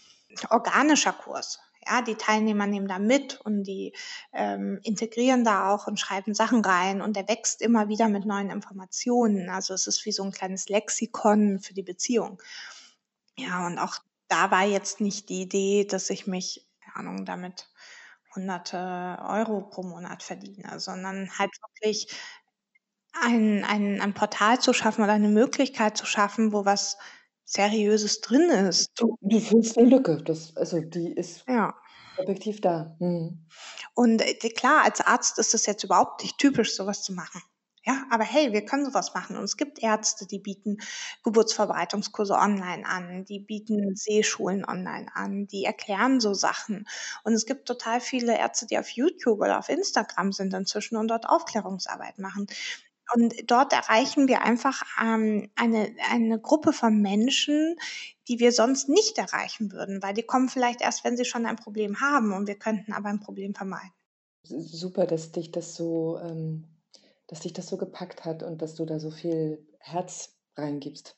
organischer 0.51 1.13
Kurs. 1.13 1.61
Ja, 1.87 2.03
die 2.03 2.17
Teilnehmer 2.17 2.67
nehmen 2.67 2.89
da 2.89 2.99
mit 2.99 3.41
und 3.41 3.63
die 3.63 3.93
ähm, 4.33 4.81
integrieren 4.83 5.45
da 5.45 5.73
auch 5.73 5.87
und 5.87 6.01
schreiben 6.01 6.35
Sachen 6.35 6.65
rein 6.65 7.01
und 7.01 7.17
der 7.17 7.29
wächst 7.29 7.63
immer 7.63 7.89
wieder 7.89 8.09
mit 8.09 8.25
neuen 8.25 8.51
Informationen. 8.51 9.49
Also 9.51 9.73
es 9.73 9.87
ist 9.87 10.05
wie 10.05 10.13
so 10.13 10.25
ein 10.25 10.33
kleines 10.33 10.69
Lexikon 10.69 11.61
für 11.61 11.75
die 11.75 11.83
Beziehung. 11.83 12.43
Ja, 13.37 13.67
und 13.67 13.79
auch 13.79 13.99
da 14.33 14.51
war 14.51 14.65
jetzt 14.65 15.01
nicht 15.01 15.29
die 15.29 15.43
Idee, 15.43 15.85
dass 15.85 16.09
ich 16.09 16.27
mich, 16.27 16.67
keine 16.81 16.97
Ahnung, 16.97 17.27
damit 17.27 17.69
hunderte 18.35 19.19
Euro 19.29 19.61
pro 19.61 19.83
Monat 19.83 20.23
verdiene, 20.23 20.81
sondern 20.81 21.39
halt 21.39 21.51
wirklich 21.61 22.09
ein, 23.13 23.63
ein, 23.65 24.01
ein 24.01 24.15
Portal 24.15 24.59
zu 24.59 24.73
schaffen 24.73 25.05
oder 25.05 25.13
eine 25.13 25.29
Möglichkeit 25.29 25.99
zu 25.99 26.07
schaffen, 26.07 26.53
wo 26.55 26.65
was 26.65 26.97
Seriöses 27.45 28.23
drin 28.23 28.49
ist. 28.49 28.93
Du, 28.97 29.19
du 29.21 29.39
fühlst 29.39 29.77
eine 29.77 29.89
Lücke. 29.89 30.23
Das, 30.25 30.57
also 30.57 30.81
die 30.81 31.13
ist 31.13 31.45
ja. 31.47 31.75
objektiv 32.17 32.63
da. 32.63 32.97
Mhm. 33.01 33.47
Und 33.93 34.23
äh, 34.23 34.49
klar, 34.49 34.85
als 34.85 35.03
Arzt 35.03 35.39
ist 35.39 35.53
es 35.53 35.67
jetzt 35.67 35.85
überhaupt 35.85 36.23
nicht 36.23 36.39
typisch, 36.39 36.75
sowas 36.75 37.03
zu 37.03 37.13
machen. 37.13 37.43
Ja, 37.85 38.05
aber 38.11 38.25
hey, 38.25 38.53
wir 38.53 38.65
können 38.65 38.85
sowas 38.85 39.13
machen. 39.13 39.37
Und 39.37 39.45
es 39.45 39.57
gibt 39.57 39.83
Ärzte, 39.83 40.27
die 40.27 40.39
bieten 40.39 40.79
Geburtsverbreitungskurse 41.25 42.35
online 42.35 42.87
an, 42.87 43.25
die 43.25 43.41
bieten 43.41 43.97
Seeschulen 43.97 44.65
online 44.65 45.09
an, 45.15 45.49
die 45.49 45.65
erklären 45.65 46.21
so 46.21 46.33
Sachen. 46.33 46.87
Und 47.25 47.33
es 47.33 47.45
gibt 47.45 47.67
total 47.67 48.01
viele 48.01 48.39
Ärzte, 48.39 48.67
die 48.67 48.79
auf 48.79 48.89
YouTube 48.89 49.41
oder 49.41 49.59
auf 49.59 49.69
Instagram 49.69 50.33
sind 50.33 50.55
inzwischen 50.55 50.97
und 50.97 51.09
dort 51.09 51.29
Aufklärungsarbeit 51.29 52.19
machen. 52.19 52.47
Und 53.15 53.35
dort 53.51 53.73
erreichen 53.73 54.29
wir 54.29 54.43
einfach 54.43 54.83
ähm, 55.03 55.51
eine, 55.57 55.95
eine 56.11 56.41
Gruppe 56.41 56.73
von 56.73 57.01
Menschen, 57.01 57.77
die 58.29 58.39
wir 58.39 58.53
sonst 58.53 58.89
nicht 58.89 59.19
erreichen 59.19 59.73
würden, 59.73 60.03
weil 60.03 60.15
die 60.15 60.23
kommen 60.23 60.49
vielleicht 60.49 60.81
erst, 60.81 61.05
wenn 61.05 61.17
sie 61.17 61.25
schon 61.25 61.47
ein 61.47 61.57
Problem 61.57 62.01
haben 62.01 62.33
und 62.33 62.47
wir 62.47 62.59
könnten 62.59 62.93
aber 62.93 63.09
ein 63.09 63.21
Problem 63.21 63.55
vermeiden. 63.55 63.93
Super, 64.45 65.07
dass 65.07 65.33
dich 65.33 65.51
das 65.51 65.75
so, 65.75 66.19
ähm, 66.23 66.65
dass 67.33 67.41
dich 67.41 67.55
das 67.55 67.67
so 67.67 67.79
gepackt 67.79 68.27
hat 68.27 68.43
und 68.43 68.61
dass 68.61 68.75
du 68.75 68.85
da 68.85 69.01
so 69.01 69.11
viel 69.11 69.67
Herz 69.79 70.37
reingibst. 70.55 71.17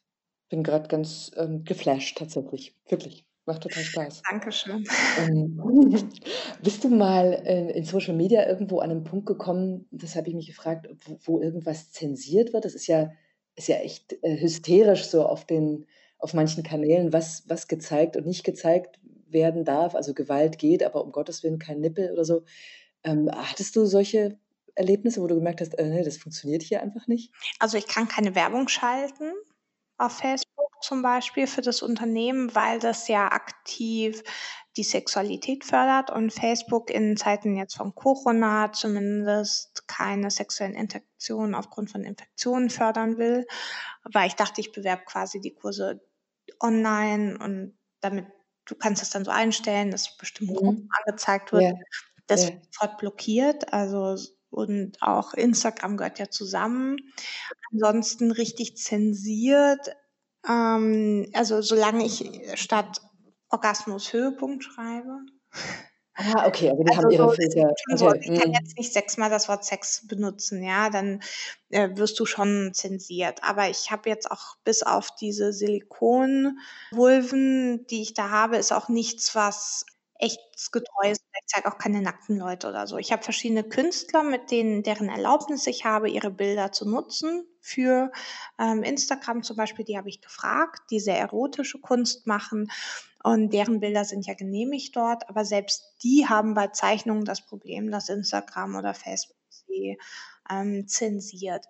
Bin 0.48 0.62
gerade 0.62 0.86
ganz 0.86 1.32
ähm, 1.36 1.64
geflasht 1.64 2.16
tatsächlich, 2.16 2.76
wirklich. 2.88 3.26
Macht 3.46 3.64
total 3.64 3.82
Spaß. 3.82 4.22
Dankeschön. 4.30 4.84
Ähm, 5.18 5.60
bist 6.62 6.84
du 6.84 6.88
mal 6.88 7.32
in, 7.32 7.68
in, 7.68 7.84
Social 7.84 8.14
Media 8.14 8.46
irgendwo 8.46 8.78
an 8.78 8.92
einen 8.92 9.02
Punkt 9.02 9.26
gekommen, 9.26 9.88
das 9.90 10.14
habe 10.14 10.28
ich 10.28 10.36
mich 10.36 10.46
gefragt, 10.46 10.86
wo, 11.04 11.18
wo, 11.24 11.40
irgendwas 11.40 11.90
zensiert 11.90 12.52
wird? 12.52 12.64
Das 12.64 12.76
ist 12.76 12.86
ja, 12.86 13.10
ist 13.56 13.66
ja 13.66 13.78
echt 13.78 14.12
äh, 14.22 14.40
hysterisch 14.40 15.06
so 15.06 15.26
auf, 15.26 15.44
den, 15.44 15.84
auf 16.18 16.32
manchen 16.32 16.62
Kanälen, 16.62 17.12
was, 17.12 17.42
was 17.48 17.66
gezeigt 17.66 18.16
und 18.16 18.24
nicht 18.24 18.44
gezeigt 18.44 19.00
werden 19.26 19.64
darf. 19.64 19.96
Also 19.96 20.14
Gewalt 20.14 20.58
geht, 20.58 20.84
aber 20.84 21.02
um 21.02 21.10
Gottes 21.10 21.42
Willen 21.42 21.58
kein 21.58 21.80
Nippel 21.80 22.12
oder 22.12 22.24
so. 22.24 22.44
Ähm, 23.02 23.28
hattest 23.34 23.74
du 23.74 23.84
solche 23.84 24.38
Erlebnisse, 24.74 25.20
wo 25.20 25.26
du 25.26 25.36
gemerkt 25.36 25.60
hast, 25.60 25.78
äh, 25.78 26.02
das 26.02 26.16
funktioniert 26.16 26.62
hier 26.62 26.82
einfach 26.82 27.06
nicht? 27.06 27.32
Also 27.58 27.78
ich 27.78 27.86
kann 27.86 28.08
keine 28.08 28.34
Werbung 28.34 28.68
schalten 28.68 29.32
auf 29.96 30.18
Facebook 30.18 30.70
zum 30.80 31.02
Beispiel 31.02 31.46
für 31.46 31.62
das 31.62 31.82
Unternehmen, 31.82 32.54
weil 32.54 32.78
das 32.78 33.08
ja 33.08 33.30
aktiv 33.30 34.22
die 34.76 34.82
Sexualität 34.82 35.64
fördert 35.64 36.10
und 36.10 36.32
Facebook 36.32 36.90
in 36.90 37.16
Zeiten 37.16 37.56
jetzt 37.56 37.76
von 37.76 37.94
Corona 37.94 38.72
zumindest 38.72 39.86
keine 39.86 40.30
sexuellen 40.30 40.74
Interaktionen 40.74 41.54
aufgrund 41.54 41.90
von 41.90 42.02
Infektionen 42.02 42.70
fördern 42.70 43.18
will, 43.18 43.46
weil 44.12 44.26
ich 44.26 44.34
dachte, 44.34 44.60
ich 44.60 44.72
bewerbe 44.72 45.04
quasi 45.04 45.40
die 45.40 45.54
Kurse 45.54 46.00
online 46.60 47.38
und 47.38 47.78
damit 48.00 48.26
du 48.66 48.74
kannst 48.74 49.02
es 49.02 49.10
dann 49.10 49.24
so 49.24 49.30
einstellen, 49.30 49.90
dass 49.90 50.16
bestimmte 50.16 50.54
Gruppen 50.54 50.84
mhm. 50.84 50.88
angezeigt 51.04 51.52
wird. 51.52 51.62
Ja. 51.62 51.72
Das 52.26 52.44
ja. 52.44 52.48
wird 52.50 52.64
sofort 52.72 52.98
blockiert, 52.98 53.72
also 53.72 54.16
und 54.54 55.02
auch 55.02 55.34
Instagram 55.34 55.96
gehört 55.96 56.18
ja 56.18 56.30
zusammen. 56.30 56.96
Ansonsten 57.72 58.30
richtig 58.30 58.76
zensiert. 58.76 59.96
Ähm, 60.48 61.28
also 61.34 61.60
solange 61.60 62.04
ich 62.04 62.30
statt 62.54 63.02
Orgasmus 63.48 64.12
Höhepunkt 64.12 64.64
schreibe. 64.64 65.18
Ah, 66.16 66.46
okay, 66.46 66.70
also 66.70 66.84
die 66.84 66.90
also 66.90 67.02
haben 67.02 67.10
ihre 67.10 67.28
so, 67.28 67.34
Filter. 67.34 67.74
So, 67.96 68.14
ich 68.14 68.38
kann 68.38 68.50
mhm. 68.50 68.54
jetzt 68.54 68.78
nicht 68.78 68.92
sechsmal 68.92 69.30
das 69.30 69.48
Wort 69.48 69.64
Sex 69.64 70.06
benutzen, 70.06 70.62
ja, 70.62 70.88
dann 70.88 71.20
äh, 71.70 71.88
wirst 71.96 72.20
du 72.20 72.26
schon 72.26 72.70
zensiert. 72.72 73.42
Aber 73.42 73.68
ich 73.68 73.90
habe 73.90 74.08
jetzt 74.08 74.30
auch 74.30 74.54
bis 74.62 74.84
auf 74.84 75.10
diese 75.16 75.52
Silikonvulven, 75.52 77.84
die 77.90 78.02
ich 78.02 78.14
da 78.14 78.30
habe, 78.30 78.58
ist 78.58 78.72
auch 78.72 78.88
nichts, 78.88 79.34
was 79.34 79.86
Ich 80.24 80.38
zeige 81.46 81.68
auch 81.68 81.78
keine 81.78 82.00
nackten 82.00 82.38
Leute 82.38 82.68
oder 82.68 82.86
so. 82.86 82.96
Ich 82.96 83.12
habe 83.12 83.22
verschiedene 83.22 83.64
Künstler, 83.64 84.22
mit 84.22 84.50
denen, 84.50 84.82
deren 84.82 85.08
Erlaubnis 85.08 85.66
ich 85.66 85.84
habe, 85.84 86.08
ihre 86.08 86.30
Bilder 86.30 86.72
zu 86.72 86.88
nutzen 86.88 87.46
für 87.60 88.10
ähm, 88.58 88.82
Instagram 88.82 89.42
zum 89.42 89.56
Beispiel. 89.56 89.84
Die 89.84 89.96
habe 89.96 90.08
ich 90.08 90.20
gefragt, 90.20 90.82
die 90.90 91.00
sehr 91.00 91.18
erotische 91.18 91.80
Kunst 91.80 92.26
machen. 92.26 92.70
Und 93.22 93.52
deren 93.52 93.80
Bilder 93.80 94.04
sind 94.04 94.26
ja 94.26 94.34
genehmigt 94.34 94.96
dort. 94.96 95.28
Aber 95.28 95.44
selbst 95.44 95.94
die 96.02 96.26
haben 96.28 96.54
bei 96.54 96.68
Zeichnungen 96.68 97.24
das 97.24 97.44
Problem, 97.44 97.90
dass 97.90 98.08
Instagram 98.08 98.76
oder 98.76 98.94
Facebook 98.94 99.36
sie 99.48 99.98
ähm, 100.50 100.86
zensiert. 100.88 101.66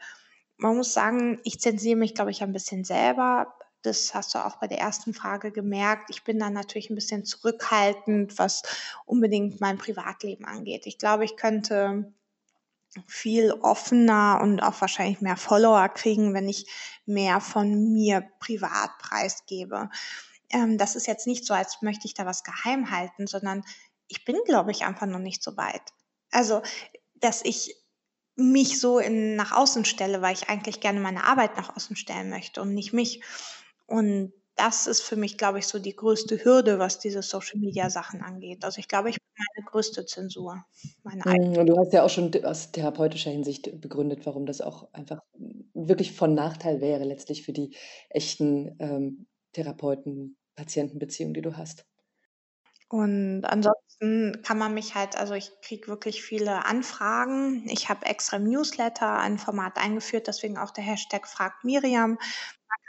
Man 0.57 0.77
muss 0.77 0.93
sagen, 0.93 1.41
ich 1.45 1.61
zensiere 1.61 1.97
mich, 1.97 2.15
glaube 2.15 2.31
ich, 2.31 2.43
ein 2.43 2.53
bisschen 2.53 2.85
selber 2.85 3.55
das 3.85 4.15
hast 4.15 4.35
du 4.35 4.45
auch 4.45 4.57
bei 4.57 4.67
der 4.67 4.79
ersten 4.79 5.15
Frage 5.15 5.53
gemerkt. 5.53 6.11
Ich 6.11 6.25
bin 6.25 6.39
dann 6.39 6.53
natürlich 6.53 6.91
ein 6.91 6.95
bisschen 6.95 7.25
zurückhaltend, 7.25 8.39
was 8.39 8.63
unbedingt 9.05 9.61
mein 9.61 9.79
Privatleben 9.79 10.45
angeht. 10.45 10.87
Ich 10.87 10.99
glaube, 10.99 11.25
ich 11.25 11.37
könnte 11.37 12.13
viel 13.07 13.53
offener 13.53 14.41
und 14.43 14.61
auch 14.63 14.81
wahrscheinlich 14.81 15.21
mehr 15.21 15.37
Follower 15.37 15.89
kriegen, 15.89 16.33
wenn 16.33 16.49
ich 16.49 16.67
mehr 17.07 17.41
von 17.41 17.93
mir 17.93 18.29
privat 18.39 18.97
preisgebe. 18.99 19.91
Ähm, 20.51 20.79
das 20.79 20.97
ist 20.97 21.07
jetzt 21.07 21.27
nicht 21.27 21.45
so, 21.45 21.55
als 21.55 21.83
möchte 21.83 22.07
ich 22.07 22.15
da 22.15 22.25
was 22.27 22.45
geheim 22.45 22.91
halten, 22.91 23.27
sondern 23.27 23.65
ich 24.09 24.25
bin, 24.25 24.37
glaube 24.47 24.71
ich, 24.71 24.85
einfach 24.85 25.07
noch 25.07 25.19
nicht 25.19 25.43
so 25.43 25.57
weit. 25.57 25.93
Also, 26.31 26.63
dass 27.17 27.45
ich 27.45 27.75
mich 28.37 28.81
so 28.81 28.99
in, 28.99 29.37
nach 29.37 29.53
außen 29.53 29.85
stelle, 29.85 30.21
weil 30.23 30.35
ich 30.35 30.49
eigentlich 30.49 30.81
gerne 30.81 31.01
meine 31.01 31.25
Arbeit 31.25 31.57
nach 31.57 31.75
außen 31.77 31.97
stellen 31.97 32.31
möchte 32.31 32.61
und 32.63 32.75
nicht 32.75 32.93
mich. 32.93 33.23
Und 33.87 34.33
das 34.57 34.87
ist 34.87 35.01
für 35.01 35.17
mich, 35.17 35.37
glaube 35.37 35.59
ich, 35.59 35.67
so 35.67 35.79
die 35.79 35.97
größte 35.97 36.45
Hürde, 36.45 36.79
was 36.79 36.99
diese 36.99 37.23
Social-Media-Sachen 37.23 38.23
angeht. 38.23 38.65
Also 38.65 38.79
ich 38.79 38.89
glaube, 38.89 39.11
ich 39.11 39.17
bin 39.17 39.45
meine 39.57 39.67
größte 39.67 40.07
Zensur. 40.07 40.65
Meine 41.03 41.23
mhm, 41.27 41.67
du 41.67 41.77
hast 41.77 41.93
ja 41.93 42.05
auch 42.05 42.11
schon 42.11 42.33
aus 42.45 42.71
therapeutischer 42.71 43.31
Hinsicht 43.31 43.81
begründet, 43.81 44.27
warum 44.27 44.47
das 44.47 44.61
auch 44.61 44.93
einfach 44.93 45.21
wirklich 45.75 46.13
von 46.13 46.35
Nachteil 46.35 46.81
wäre, 46.81 47.05
letztlich 47.05 47.43
für 47.43 47.53
die 47.53 47.77
echten 48.11 48.77
ähm, 48.79 49.27
Therapeuten-Patienten-Beziehungen, 49.55 51.35
die 51.35 51.43
du 51.43 51.57
hast. 51.57 51.85
Und 52.89 53.45
ansonsten 53.45 54.43
kann 54.43 54.59
man 54.59 54.73
mich 54.75 54.95
halt, 54.95 55.17
also 55.17 55.35
ich 55.35 55.51
kriege 55.63 55.89
wirklich 55.89 56.23
viele 56.23 56.65
Anfragen. 56.65 57.67
Ich 57.69 57.89
habe 57.89 58.07
extra 58.07 58.37
im 58.37 58.45
Newsletter 58.45 59.19
ein 59.19 59.39
Format 59.39 59.79
eingeführt, 59.79 60.29
deswegen 60.29 60.59
auch 60.59 60.71
der 60.71 60.85
Hashtag 60.85 61.27
Fragt 61.27 61.65
Miriam, 61.65 62.19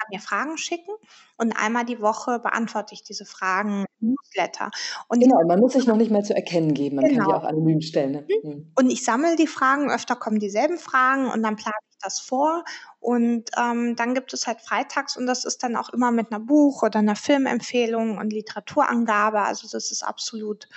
kann 0.06 0.18
mir 0.18 0.20
Fragen 0.20 0.58
schicken 0.58 0.94
und 1.38 1.54
einmal 1.54 1.86
die 1.86 2.02
Woche 2.02 2.40
beantworte 2.40 2.94
ich 2.94 3.04
diese 3.04 3.26
Fragen 3.26 3.86
im 4.02 4.16
Newsletter. 4.16 4.72
Und 5.08 5.20
genau, 5.20 5.44
man 5.46 5.60
muss 5.60 5.74
sich 5.74 5.88
noch 5.88 5.98
nicht 5.98 6.12
mal 6.12 6.24
zu 6.24 6.36
erkennen 6.36 6.74
geben, 6.74 6.98
man 6.98 7.06
genau. 7.06 7.24
kann 7.24 7.28
die 7.28 7.34
auch 7.34 7.44
anonym 7.44 7.82
stellen. 7.82 8.12
Ne? 8.12 8.28
Mhm. 8.44 8.50
mhm. 8.50 8.72
Und 8.76 8.90
ich 8.90 9.04
sammle 9.04 9.36
die 9.36 9.48
Fragen, 9.48 9.90
öfter 9.90 10.16
kommen 10.16 10.40
dieselben 10.40 10.78
Fragen 10.78 11.30
und 11.30 11.44
dann 11.44 11.56
plane 11.56 11.76
ich 11.90 11.98
das 12.02 12.20
vor 12.20 12.64
und 13.00 13.50
ähm, 13.58 13.96
dann 13.96 14.14
gibt 14.14 14.34
es 14.34 14.48
halt 14.48 14.62
freitags 14.62 15.18
und 15.18 15.26
das 15.26 15.46
ist 15.46 15.64
dann 15.64 15.76
auch 15.76 15.90
immer 15.90 16.12
mit 16.12 16.32
einer 16.32 16.40
Buch- 16.40 16.84
oder 16.84 17.00
einer 17.00 17.16
Filmempfehlung 17.16 18.18
und 18.18 18.32
Literaturangabe. 18.32 19.42
Also 19.42 19.68
das 19.72 19.92
ist 19.92 20.04
absolut 20.04 20.68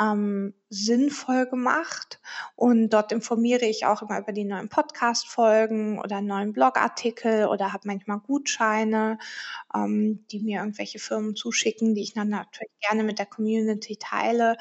ähm, 0.00 0.54
sinnvoll 0.70 1.46
gemacht. 1.46 2.20
Und 2.56 2.90
dort 2.90 3.12
informiere 3.12 3.66
ich 3.66 3.86
auch 3.86 4.02
immer 4.02 4.18
über 4.18 4.32
die 4.32 4.44
neuen 4.44 4.68
Podcast-Folgen 4.68 5.98
oder 6.00 6.20
neuen 6.20 6.52
Blogartikel 6.52 7.46
oder 7.46 7.72
habe 7.72 7.86
manchmal 7.86 8.20
Gutscheine, 8.20 9.18
ähm, 9.74 10.24
die 10.30 10.40
mir 10.40 10.60
irgendwelche 10.60 10.98
Firmen 10.98 11.36
zuschicken, 11.36 11.94
die 11.94 12.02
ich 12.02 12.14
dann 12.14 12.28
natürlich 12.30 12.72
gerne 12.80 13.02
mit 13.02 13.18
der 13.18 13.26
Community 13.26 13.96
teile, 13.96 14.56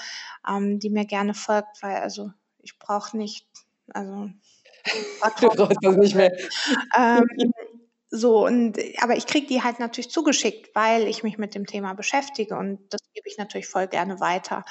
ähm, 0.48 0.80
die 0.80 0.90
mir 0.90 1.06
gerne 1.06 1.34
folgt, 1.34 1.82
weil 1.82 1.98
also 1.98 2.32
ich 2.60 2.78
brauche 2.78 3.18
nicht, 3.18 3.48
also 3.94 4.30
du 5.40 5.50
brauchst 5.50 5.78
das 5.82 5.96
nicht 5.96 6.16
mehr. 6.16 6.36
ähm, 6.98 7.54
so, 8.12 8.46
und 8.46 8.78
aber 9.02 9.16
ich 9.18 9.28
kriege 9.28 9.46
die 9.46 9.62
halt 9.62 9.80
natürlich 9.80 10.10
zugeschickt, 10.10 10.76
weil 10.76 11.08
ich 11.08 11.22
mich 11.22 11.38
mit 11.38 11.54
dem 11.54 11.68
Thema 11.68 11.94
beschäftige 11.94 12.58
und 12.58 12.80
das 12.92 13.02
gebe 13.14 13.28
ich 13.30 13.38
natürlich 13.38 13.68
voll 13.68 13.88
gerne 13.88 14.20
weiter. 14.20 14.66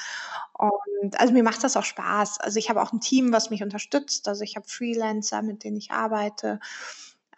Und 0.59 1.21
also 1.21 1.33
mir 1.33 1.45
macht 1.45 1.63
das 1.63 1.77
auch 1.77 1.85
Spaß. 1.85 2.41
Also 2.41 2.59
ich 2.59 2.69
habe 2.69 2.83
auch 2.83 2.93
ein 2.93 3.01
Team, 3.01 3.33
was 3.33 3.51
mich 3.51 3.63
unterstützt. 3.63 4.27
Also 4.27 4.43
ich 4.43 4.57
habe 4.57 4.67
Freelancer, 4.69 5.43
mit 5.43 5.63
denen 5.63 5.77
ich 5.77 5.93
arbeite, 5.93 6.59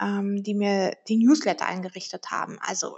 ähm, 0.01 0.43
die 0.43 0.55
mir 0.55 0.97
die 1.09 1.19
Newsletter 1.19 1.67
eingerichtet 1.67 2.31
haben. 2.31 2.59
Also 2.63 2.97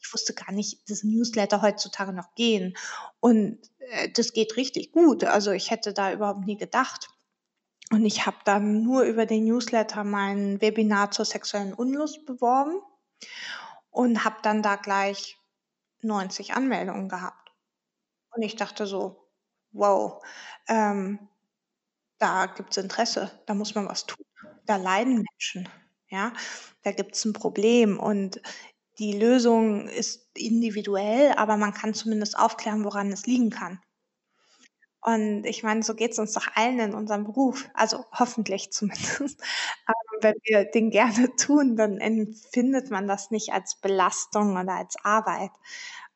ich 0.00 0.12
wusste 0.12 0.34
gar 0.34 0.52
nicht, 0.52 0.88
dass 0.88 1.02
Newsletter 1.02 1.60
heutzutage 1.60 2.12
noch 2.12 2.34
gehen. 2.36 2.76
Und 3.18 3.58
äh, 3.90 4.10
das 4.10 4.32
geht 4.32 4.56
richtig 4.56 4.92
gut. 4.92 5.24
Also 5.24 5.50
ich 5.50 5.72
hätte 5.72 5.92
da 5.92 6.12
überhaupt 6.12 6.46
nie 6.46 6.56
gedacht. 6.56 7.08
Und 7.90 8.04
ich 8.04 8.26
habe 8.26 8.38
dann 8.44 8.82
nur 8.82 9.02
über 9.02 9.26
den 9.26 9.44
Newsletter 9.44 10.04
mein 10.04 10.60
Webinar 10.60 11.10
zur 11.10 11.24
sexuellen 11.24 11.74
Unlust 11.74 12.24
beworben 12.26 12.80
und 13.90 14.24
habe 14.24 14.36
dann 14.42 14.62
da 14.62 14.76
gleich 14.76 15.38
90 16.00 16.54
Anmeldungen 16.54 17.08
gehabt. 17.08 17.52
Und 18.30 18.42
ich 18.42 18.56
dachte 18.56 18.86
so, 18.86 19.28
wow, 19.72 20.22
ähm, 20.68 21.28
da 22.18 22.46
gibt's 22.46 22.76
Interesse, 22.76 23.30
da 23.46 23.54
muss 23.54 23.74
man 23.74 23.88
was 23.88 24.06
tun. 24.06 24.24
Da 24.66 24.76
leiden 24.76 25.24
Menschen, 25.30 25.68
ja, 26.08 26.32
da 26.82 26.92
gibt's 26.92 27.24
ein 27.24 27.32
Problem 27.32 27.98
und 27.98 28.40
die 28.98 29.12
Lösung 29.12 29.88
ist 29.88 30.28
individuell, 30.36 31.32
aber 31.32 31.56
man 31.56 31.74
kann 31.74 31.94
zumindest 31.94 32.38
aufklären, 32.38 32.84
woran 32.84 33.12
es 33.12 33.26
liegen 33.26 33.50
kann. 33.50 33.80
Und 35.04 35.44
ich 35.44 35.62
meine, 35.62 35.82
so 35.82 35.94
geht 35.94 36.12
es 36.12 36.18
uns 36.18 36.32
doch 36.32 36.46
allen 36.54 36.78
in 36.78 36.94
unserem 36.94 37.24
Beruf, 37.24 37.68
also 37.74 38.06
hoffentlich 38.10 38.72
zumindest. 38.72 39.38
Aber 39.84 39.98
wenn 40.22 40.34
wir 40.44 40.64
den 40.64 40.90
gerne 40.90 41.28
tun, 41.36 41.76
dann 41.76 41.98
empfindet 41.98 42.90
man 42.90 43.06
das 43.06 43.30
nicht 43.30 43.52
als 43.52 43.76
Belastung 43.76 44.56
oder 44.56 44.72
als 44.72 44.96
Arbeit. 45.04 45.50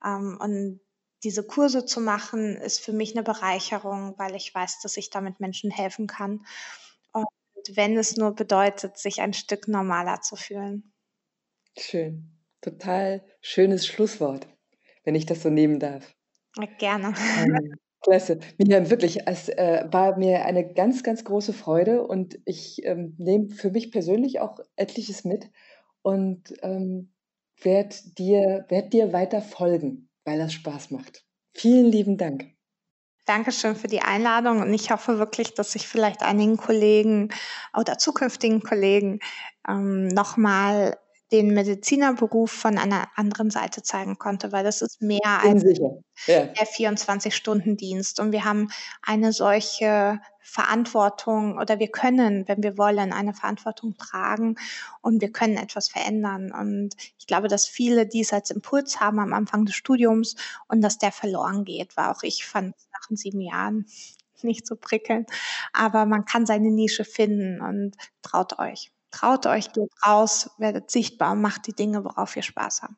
Ähm, 0.03 0.39
und 0.41 0.81
diese 1.23 1.47
Kurse 1.47 1.85
zu 1.85 2.01
machen, 2.01 2.57
ist 2.57 2.81
für 2.81 2.95
mich 2.95 3.15
eine 3.15 3.23
Bereicherung, 3.23 4.15
weil 4.17 4.35
ich 4.35 4.55
weiß, 4.55 4.81
dass 4.81 4.97
ich 4.97 5.11
damit 5.11 5.39
Menschen 5.39 5.71
helfen 5.71 6.07
kann. 6.07 6.47
Und 7.13 7.27
wenn 7.75 7.95
es 7.99 8.17
nur 8.17 8.35
bedeutet, 8.35 8.97
sich 8.97 9.21
ein 9.21 9.35
Stück 9.35 9.69
normaler 9.69 10.23
zu 10.23 10.35
fühlen. 10.35 10.95
Schön. 11.77 12.33
Total 12.63 13.23
schönes 13.43 13.87
Schlusswort, 13.87 14.49
wenn 15.05 15.15
ich 15.15 15.27
das 15.27 15.43
so 15.43 15.51
nehmen 15.51 15.79
darf. 15.79 16.11
Gerne. 16.79 17.15
Ähm, 17.39 17.75
Klasse. 18.01 18.39
Miriam, 18.59 18.91
wirklich, 18.91 19.27
es 19.27 19.49
äh, 19.49 19.85
war 19.91 20.17
mir 20.17 20.45
eine 20.45 20.73
ganz, 20.73 21.03
ganz 21.03 21.25
große 21.25 21.53
Freude 21.53 22.07
und 22.07 22.39
ich 22.45 22.85
ähm, 22.85 23.15
nehme 23.19 23.51
für 23.51 23.71
mich 23.71 23.91
persönlich 23.91 24.41
auch 24.41 24.59
etliches 24.77 25.25
mit 25.25 25.51
und 26.03 26.55
ähm, 26.63 27.13
werde 27.61 27.97
dir, 28.17 28.67
werd 28.69 28.93
dir 28.93 29.13
weiter 29.13 29.43
folgen, 29.43 30.09
weil 30.25 30.39
das 30.39 30.53
Spaß 30.53 30.91
macht. 30.91 31.25
Vielen 31.55 31.87
lieben 31.87 32.17
Dank. 32.17 32.47
Dankeschön 33.27 33.77
für 33.77 33.89
die 33.89 34.01
Einladung 34.01 34.63
und 34.63 34.73
ich 34.73 34.91
hoffe 34.91 35.19
wirklich, 35.19 35.55
dass 35.55 35.75
ich 35.75 35.87
vielleicht 35.87 36.23
einigen 36.23 36.57
Kollegen 36.57 37.29
oder 37.77 37.99
zukünftigen 37.99 38.63
Kollegen 38.63 39.19
ähm, 39.69 40.09
nochmal 40.09 40.97
den 41.31 41.53
Medizinerberuf 41.53 42.51
von 42.51 42.79
einer 42.79 43.09
anderen 43.17 43.51
Seite 43.51 43.83
zeigen 43.83 44.19
konnte, 44.19 44.51
weil 44.51 44.65
das 44.65 44.81
ist 44.81 45.03
mehr 45.03 45.43
als 45.43 45.63
ja. 46.27 46.45
der 46.47 46.67
24-Stunden-Dienst. 46.67 48.19
Und 48.21 48.33
wir 48.33 48.45
haben 48.45 48.71
eine 49.03 49.33
solche 49.33 50.21
Verantwortung 50.41 51.59
oder 51.59 51.79
wir 51.79 51.89
können, 51.89 52.49
wenn 52.49 52.63
wir 52.63 52.79
wollen, 52.79 53.13
eine 53.13 53.35
Verantwortung 53.35 53.97
tragen 53.99 54.57
und 55.03 55.21
wir 55.21 55.31
können 55.31 55.59
etwas 55.59 55.89
verändern. 55.89 56.51
Und 56.51 56.95
ich 57.19 57.27
glaube, 57.27 57.49
dass 57.49 57.67
viele 57.67 58.07
dies 58.07 58.33
als 58.33 58.51
Impuls 58.51 58.99
haben 58.99 59.19
am 59.19 59.35
Anfang 59.35 59.67
des 59.67 59.75
Studiums 59.75 60.35
und 60.67 60.81
dass 60.81 60.97
der 60.97 61.13
verloren 61.13 61.65
geht, 61.65 61.97
weil 61.99 62.07
auch 62.07 62.23
ich 62.23 62.47
fand 62.47 62.75
nach 62.95 63.07
sieben 63.11 63.43
Jahren 63.43 63.85
nicht 64.43 64.67
so 64.67 64.77
prickelnd. 64.77 65.29
Aber 65.75 66.07
man 66.07 66.25
kann 66.25 66.47
seine 66.47 66.71
Nische 66.71 67.05
finden 67.05 67.61
und 67.61 67.97
traut 68.23 68.59
euch. 68.59 68.91
Traut 69.11 69.47
euch, 69.47 69.73
geht 69.73 69.91
raus, 70.07 70.51
werdet 70.59 70.91
sichtbar 70.91 71.33
und 71.33 71.41
macht 71.43 71.67
die 71.67 71.75
Dinge, 71.75 72.05
worauf 72.05 72.37
ihr 72.37 72.43
Spaß 72.43 72.83
habt. 72.83 72.95